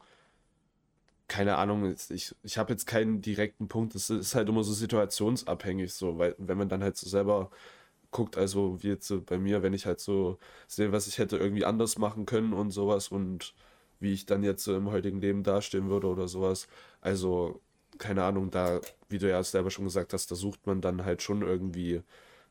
keine 1.28 1.56
Ahnung, 1.56 1.94
ich, 2.10 2.34
ich 2.42 2.58
habe 2.58 2.72
jetzt 2.72 2.86
keinen 2.86 3.20
direkten 3.22 3.68
Punkt, 3.68 3.94
es 3.94 4.10
ist 4.10 4.34
halt 4.34 4.48
immer 4.48 4.62
so 4.64 4.72
situationsabhängig, 4.72 5.92
so, 5.94 6.18
weil 6.18 6.34
wenn 6.38 6.58
man 6.58 6.68
dann 6.68 6.82
halt 6.82 6.96
so 6.96 7.08
selber 7.08 7.50
guckt, 8.10 8.38
also 8.38 8.82
wie 8.82 8.88
jetzt 8.88 9.08
so 9.08 9.22
bei 9.22 9.38
mir, 9.38 9.62
wenn 9.62 9.74
ich 9.74 9.86
halt 9.86 10.00
so 10.00 10.38
sehe, 10.68 10.92
was 10.92 11.06
ich 11.08 11.18
hätte 11.18 11.36
irgendwie 11.38 11.64
anders 11.64 11.98
machen 11.98 12.26
können 12.26 12.52
und 12.52 12.70
sowas 12.70 13.08
und 13.08 13.54
wie 14.00 14.12
ich 14.12 14.26
dann 14.26 14.42
jetzt 14.44 14.64
so 14.64 14.76
im 14.76 14.90
heutigen 14.90 15.20
Leben 15.20 15.42
dastehen 15.42 15.88
würde 15.90 16.08
oder 16.08 16.28
sowas. 16.28 16.68
Also, 17.00 17.60
keine 17.98 18.24
Ahnung, 18.24 18.50
da, 18.50 18.80
wie 19.08 19.18
du 19.18 19.28
ja 19.28 19.42
selber 19.42 19.70
schon 19.70 19.84
gesagt 19.86 20.12
hast, 20.12 20.30
da 20.30 20.34
sucht 20.36 20.66
man 20.66 20.80
dann 20.80 21.04
halt 21.04 21.22
schon 21.22 21.42
irgendwie 21.42 22.02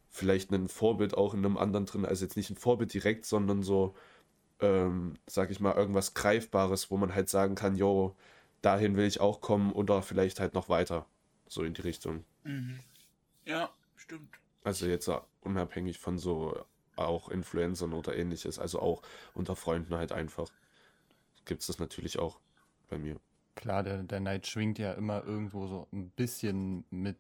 vielleicht 0.10 0.52
ein 0.52 0.68
Vorbild 0.70 1.16
auch 1.18 1.34
in 1.34 1.46
einem 1.46 1.58
anderen 1.58 1.86
drin. 1.86 2.06
Also 2.06 2.26
jetzt 2.26 2.38
nicht 2.38 2.50
ein 2.52 2.56
Vorbild 2.58 2.94
direkt, 2.94 3.26
sondern 3.26 3.64
so, 3.64 3.96
ähm, 4.62 5.16
sag 5.28 5.52
ich 5.52 5.60
mal, 5.60 5.76
irgendwas 5.76 6.14
Greifbares, 6.16 6.92
wo 6.92 6.98
man 6.98 7.16
halt 7.16 7.30
sagen 7.30 7.56
kann, 7.56 7.76
jo, 7.76 8.16
dahin 8.64 8.96
will 8.96 9.06
ich 9.06 9.20
auch 9.20 9.42
kommen 9.42 9.72
oder 9.72 10.02
vielleicht 10.02 10.40
halt 10.40 10.56
noch 10.56 10.70
weiter. 10.70 11.06
So 11.48 11.64
in 11.64 11.76
die 11.76 11.82
Richtung. 11.82 12.26
mhm. 12.44 12.80
ja, 13.46 13.70
stimmt. 13.96 14.40
Also 14.64 14.88
jetzt 14.88 15.12
unabhängig 15.42 16.00
von 16.00 16.18
so 16.18 16.66
auch 16.96 17.30
Influencern 17.30 17.94
oder 17.94 18.16
ähnliches, 18.16 18.60
also 18.60 18.80
auch 18.80 19.02
unter 19.34 19.56
Freunden 19.56 19.96
halt 19.96 20.12
einfach. 20.12 20.50
Gibt 21.46 21.62
es 21.62 21.68
das 21.68 21.80
natürlich 21.80 22.18
auch 22.18 22.40
bei 22.90 22.98
mir. 22.98 23.20
Klar, 23.56 23.84
der, 23.84 24.04
der 24.04 24.20
Neid 24.20 24.48
schwingt 24.48 24.80
ja 24.80 24.94
immer 24.94 25.24
irgendwo 25.24 25.68
so 25.68 25.88
ein 25.92 26.10
bisschen 26.12 26.86
mit. 26.90 27.18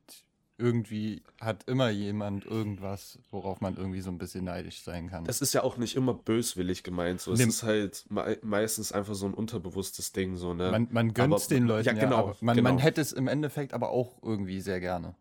Irgendwie 0.63 1.23
hat 1.41 1.65
immer 1.67 1.89
jemand 1.89 2.45
irgendwas, 2.45 3.19
worauf 3.31 3.59
man 3.59 3.75
irgendwie 3.75 3.99
so 3.99 4.09
ein 4.09 4.17
bisschen 4.17 4.45
neidisch 4.45 4.81
sein 4.81 5.09
kann. 5.09 5.25
Das 5.25 5.41
ist 5.41 5.53
ja 5.53 5.61
auch 5.61 5.75
nicht 5.75 5.97
immer 5.97 6.13
böswillig 6.13 6.83
gemeint. 6.83 7.19
So. 7.19 7.33
Es 7.33 7.39
Nee. 7.39 7.45
ist 7.47 7.63
halt 7.63 8.05
mei 8.09 8.37
meistens 8.41 8.93
einfach 8.93 9.13
so 9.13 9.25
ein 9.25 9.33
unterbewusstes 9.33 10.13
Ding. 10.13 10.37
So, 10.37 10.53
ne? 10.53 10.71
man 10.71 10.87
man 10.91 11.13
gönnt 11.13 11.33
es 11.33 11.49
den 11.49 11.65
Leuten, 11.65 11.85
ja, 11.87 11.93
genau, 11.93 12.17
aber 12.17 12.37
man, 12.39 12.55
genau. 12.55 12.69
man 12.69 12.79
hätte 12.79 13.01
es 13.01 13.11
im 13.11 13.27
Endeffekt 13.27 13.73
aber 13.73 13.89
auch 13.89 14.23
irgendwie 14.23 14.61
sehr 14.61 14.79
gerne. 14.79 15.15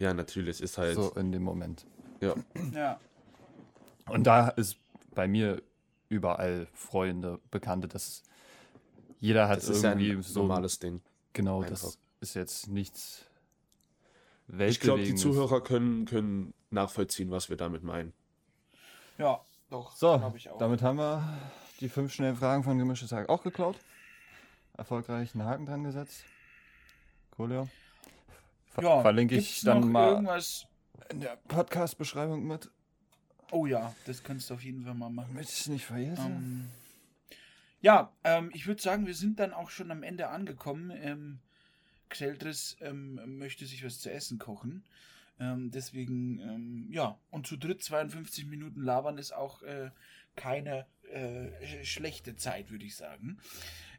ja, 0.00 0.12
natürlich 0.12 0.60
ist 0.60 0.78
halt. 0.78 0.96
So 0.96 1.12
in 1.14 1.30
dem 1.30 1.44
Moment. 1.44 1.86
Ja. 2.20 2.34
Ja. 2.74 2.98
Und 4.08 4.26
da 4.26 4.48
ist 4.48 4.78
bei 5.14 5.28
mir 5.28 5.62
überall 6.08 6.66
Freunde, 6.74 7.38
Bekannte, 7.52 7.86
das 7.86 8.24
jeder 9.20 9.48
hat 9.48 9.58
Das 9.58 9.68
ist 9.68 9.82
ja 9.84 9.90
irgendwie 9.90 10.10
ein 10.12 10.22
so 10.22 10.40
normales 10.40 10.80
Ding. 10.80 11.02
genau, 11.34 11.58
einfach. 11.62 11.70
das 11.70 11.98
ist 12.20 12.34
jetzt 12.34 12.66
nichts 12.68 13.24
Ich 14.56 14.80
glaube, 14.80 15.02
die. 15.02 15.14
Zuhörer 15.14 15.62
können, 15.62 16.06
können 16.06 16.54
nachvollziehen, 16.70 17.30
was 17.30 17.50
wir 17.50 17.56
damit 17.56 17.82
meinen. 17.82 18.12
Ja, 19.18 19.44
doch. 19.70 19.94
So, 19.94 20.18
glaub 20.18 20.36
ich 20.36 20.48
auch. 20.48 20.58
damit 20.58 20.82
haben 20.82 20.98
wir 20.98 21.22
die 21.80 21.88
fünf 21.88 22.12
schnellen 22.12 22.36
Fragen 22.36 22.64
von 22.64 22.78
Gemischtes 22.78 23.12
Hack 23.12 23.28
auch 23.28 23.42
geklaut. 23.42 23.76
Erfolgreich 24.76 25.34
einen 25.34 25.44
Haken 25.44 25.66
dran 25.66 25.84
gesetzt. 25.84 26.24
Coolio. 27.32 27.68
Ver 28.70 28.82
ja, 28.82 29.02
verlinke 29.02 29.36
ich 29.36 29.60
dann 29.62 29.80
noch 29.80 29.88
mal 29.88 30.12
Irgendwas? 30.12 30.66
in 31.10 31.20
der 31.20 31.36
Podcast-Beschreibung 31.48 32.46
mit. 32.46 32.70
Oh 33.50 33.66
ja, 33.66 33.94
das 34.06 34.22
kannst 34.22 34.50
du 34.50 34.54
auf 34.54 34.62
jeden 34.62 34.84
Fall 34.84 34.94
mal 34.94 35.10
machen. 35.10 35.30
Damit 35.32 35.48
ich 35.48 35.60
es 35.60 35.68
nicht 35.68 35.84
vergesse. 35.84 36.22
Ähm, 36.22 36.68
ja, 37.80 38.12
ähm, 38.24 38.50
ich 38.54 38.66
würde 38.66 38.82
sagen, 38.82 39.06
wir 39.06 39.14
sind 39.14 39.40
dann 39.40 39.52
auch 39.52 39.70
schon 39.70 39.90
am 39.90 40.02
Ende 40.02 40.28
angekommen. 40.28 40.92
Ähm, 40.94 41.38
Xeldris 42.08 42.76
ähm, 42.80 43.38
möchte 43.38 43.66
sich 43.66 43.84
was 43.84 44.00
zu 44.00 44.10
essen 44.10 44.38
kochen. 44.38 44.84
Ähm, 45.40 45.70
deswegen, 45.70 46.40
ähm, 46.40 46.88
ja, 46.90 47.18
und 47.30 47.46
zu 47.46 47.56
dritt 47.56 47.82
52 47.82 48.46
Minuten 48.46 48.80
labern 48.82 49.18
ist 49.18 49.32
auch 49.32 49.62
äh, 49.62 49.90
keine 50.36 50.86
äh, 51.12 51.84
schlechte 51.84 52.36
Zeit, 52.36 52.70
würde 52.70 52.84
ich 52.84 52.96
sagen. 52.96 53.38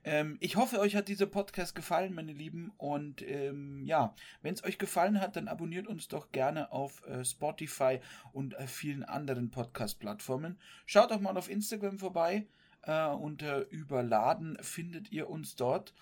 Ähm, 0.04 0.38
ich 0.40 0.56
hoffe, 0.56 0.80
euch 0.80 0.96
hat 0.96 1.08
dieser 1.08 1.26
Podcast 1.26 1.76
gefallen, 1.76 2.14
meine 2.14 2.32
Lieben. 2.32 2.72
Und 2.78 3.22
ähm, 3.22 3.84
ja, 3.84 4.16
wenn 4.42 4.54
es 4.54 4.64
euch 4.64 4.78
gefallen 4.78 5.20
hat, 5.20 5.36
dann 5.36 5.48
abonniert 5.48 5.88
uns 5.88 6.08
doch 6.08 6.32
gerne 6.32 6.72
auf 6.72 7.06
äh, 7.08 7.24
Spotify 7.26 8.00
und 8.32 8.54
äh, 8.56 8.68
vielen 8.68 9.04
anderen 9.04 9.52
Podcast-Plattformen. 9.52 10.58
Schaut 10.86 11.12
auch 11.12 11.20
mal 11.20 11.38
auf 11.38 11.50
Instagram 11.50 12.00
vorbei. 12.00 12.48
Äh, 12.84 13.08
unter 13.08 13.70
Überladen 13.70 14.58
findet 14.62 15.12
ihr 15.12 15.30
uns 15.30 15.56
dort. 15.56 15.94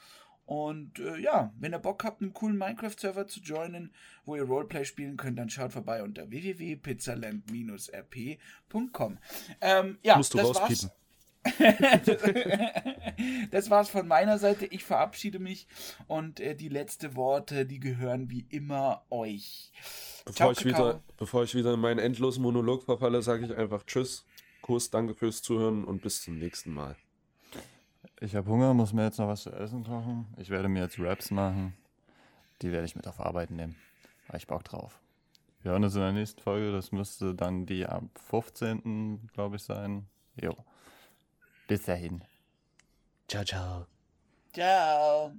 Und 0.48 0.98
äh, 1.00 1.18
ja, 1.18 1.54
wenn 1.60 1.74
ihr 1.74 1.80
Bock 1.80 2.06
habt, 2.06 2.22
einen 2.22 2.34
coolen 2.34 2.58
Minecraft-Server 2.58 3.28
zu 3.28 3.42
joinen, 3.42 3.92
wo 4.24 4.38
ihr 4.38 4.44
Roleplay 4.44 4.86
spielen 4.86 5.18
könnt, 5.18 5.38
dann 5.38 5.50
schaut 5.50 5.74
vorbei 5.74 6.02
unter 6.02 6.30
www.pizzaland-rp.com. 6.30 9.18
Ähm, 9.60 9.98
ja, 10.04 10.16
Musst 10.16 10.34
du 10.34 10.38
das 10.38 10.48
rauspiepen. 10.48 10.90
war's. 10.90 10.92
das 13.52 13.70
war's 13.70 13.90
von 13.90 14.08
meiner 14.08 14.40
Seite. 14.40 14.68
Ich 14.68 14.86
verabschiede 14.86 15.40
mich 15.40 15.68
und 16.08 16.40
äh, 16.40 16.56
die 16.56 16.70
letzten 16.70 17.18
Worte, 17.18 17.66
die 17.66 17.82
gehören 17.82 18.30
wie 18.30 18.46
immer 18.50 19.04
euch. 19.10 19.74
Bevor, 20.24 20.36
Ciao, 20.36 20.52
ich 20.52 20.60
Kakao. 20.60 20.70
wieder, 20.70 21.04
bevor 21.18 21.44
ich 21.44 21.56
wieder 21.56 21.74
in 21.74 21.82
meinen 21.82 22.00
endlosen 22.00 22.42
Monolog 22.42 22.86
verfalle, 22.86 23.22
sage 23.22 23.46
ich 23.46 23.54
einfach 23.56 23.86
Tschüss, 23.86 24.26
Kuss, 24.62 24.92
danke 24.92 25.14
fürs 25.14 25.42
Zuhören 25.42 25.84
und 25.84 26.02
bis 26.02 26.22
zum 26.22 26.38
nächsten 26.38 26.74
Mal. 26.74 26.96
Ich 28.20 28.36
habe 28.36 28.50
Hunger, 28.50 28.74
muss 28.74 28.94
mir 28.94 29.04
jetzt 29.04 29.20
noch 29.20 29.28
was 29.28 29.44
zu 29.44 29.52
essen 29.52 29.84
kochen. 29.84 30.26
Ich 30.38 30.50
werde 30.50 30.68
mir 30.68 30.82
jetzt 30.82 31.00
Raps 31.00 31.30
machen. 31.30 31.76
Die 32.64 32.72
werde 32.72 32.86
ich 32.86 32.96
mit 32.96 33.08
auf 33.08 33.20
Arbeit 33.20 33.52
nehmen. 33.52 33.76
Habe 34.28 34.38
ich 34.38 34.48
Bock 34.48 34.64
drauf. 34.64 35.00
Wir 35.62 35.72
hören 35.72 35.84
uns 35.84 35.94
in 35.94 36.02
der 36.02 36.12
nächsten 36.14 36.42
Folge. 36.42 36.72
Das 36.72 36.92
müsste 36.92 37.36
dann 37.36 37.68
die 37.68 37.86
am 37.86 38.10
15. 38.30 39.30
glaube 39.34 39.58
ich 39.58 39.64
sein. 39.64 40.08
Jo. 40.42 40.56
Bis 41.68 41.84
dahin. 41.84 42.24
Ciao, 43.28 43.44
ciao. 43.44 43.86
Ciao. 44.52 45.34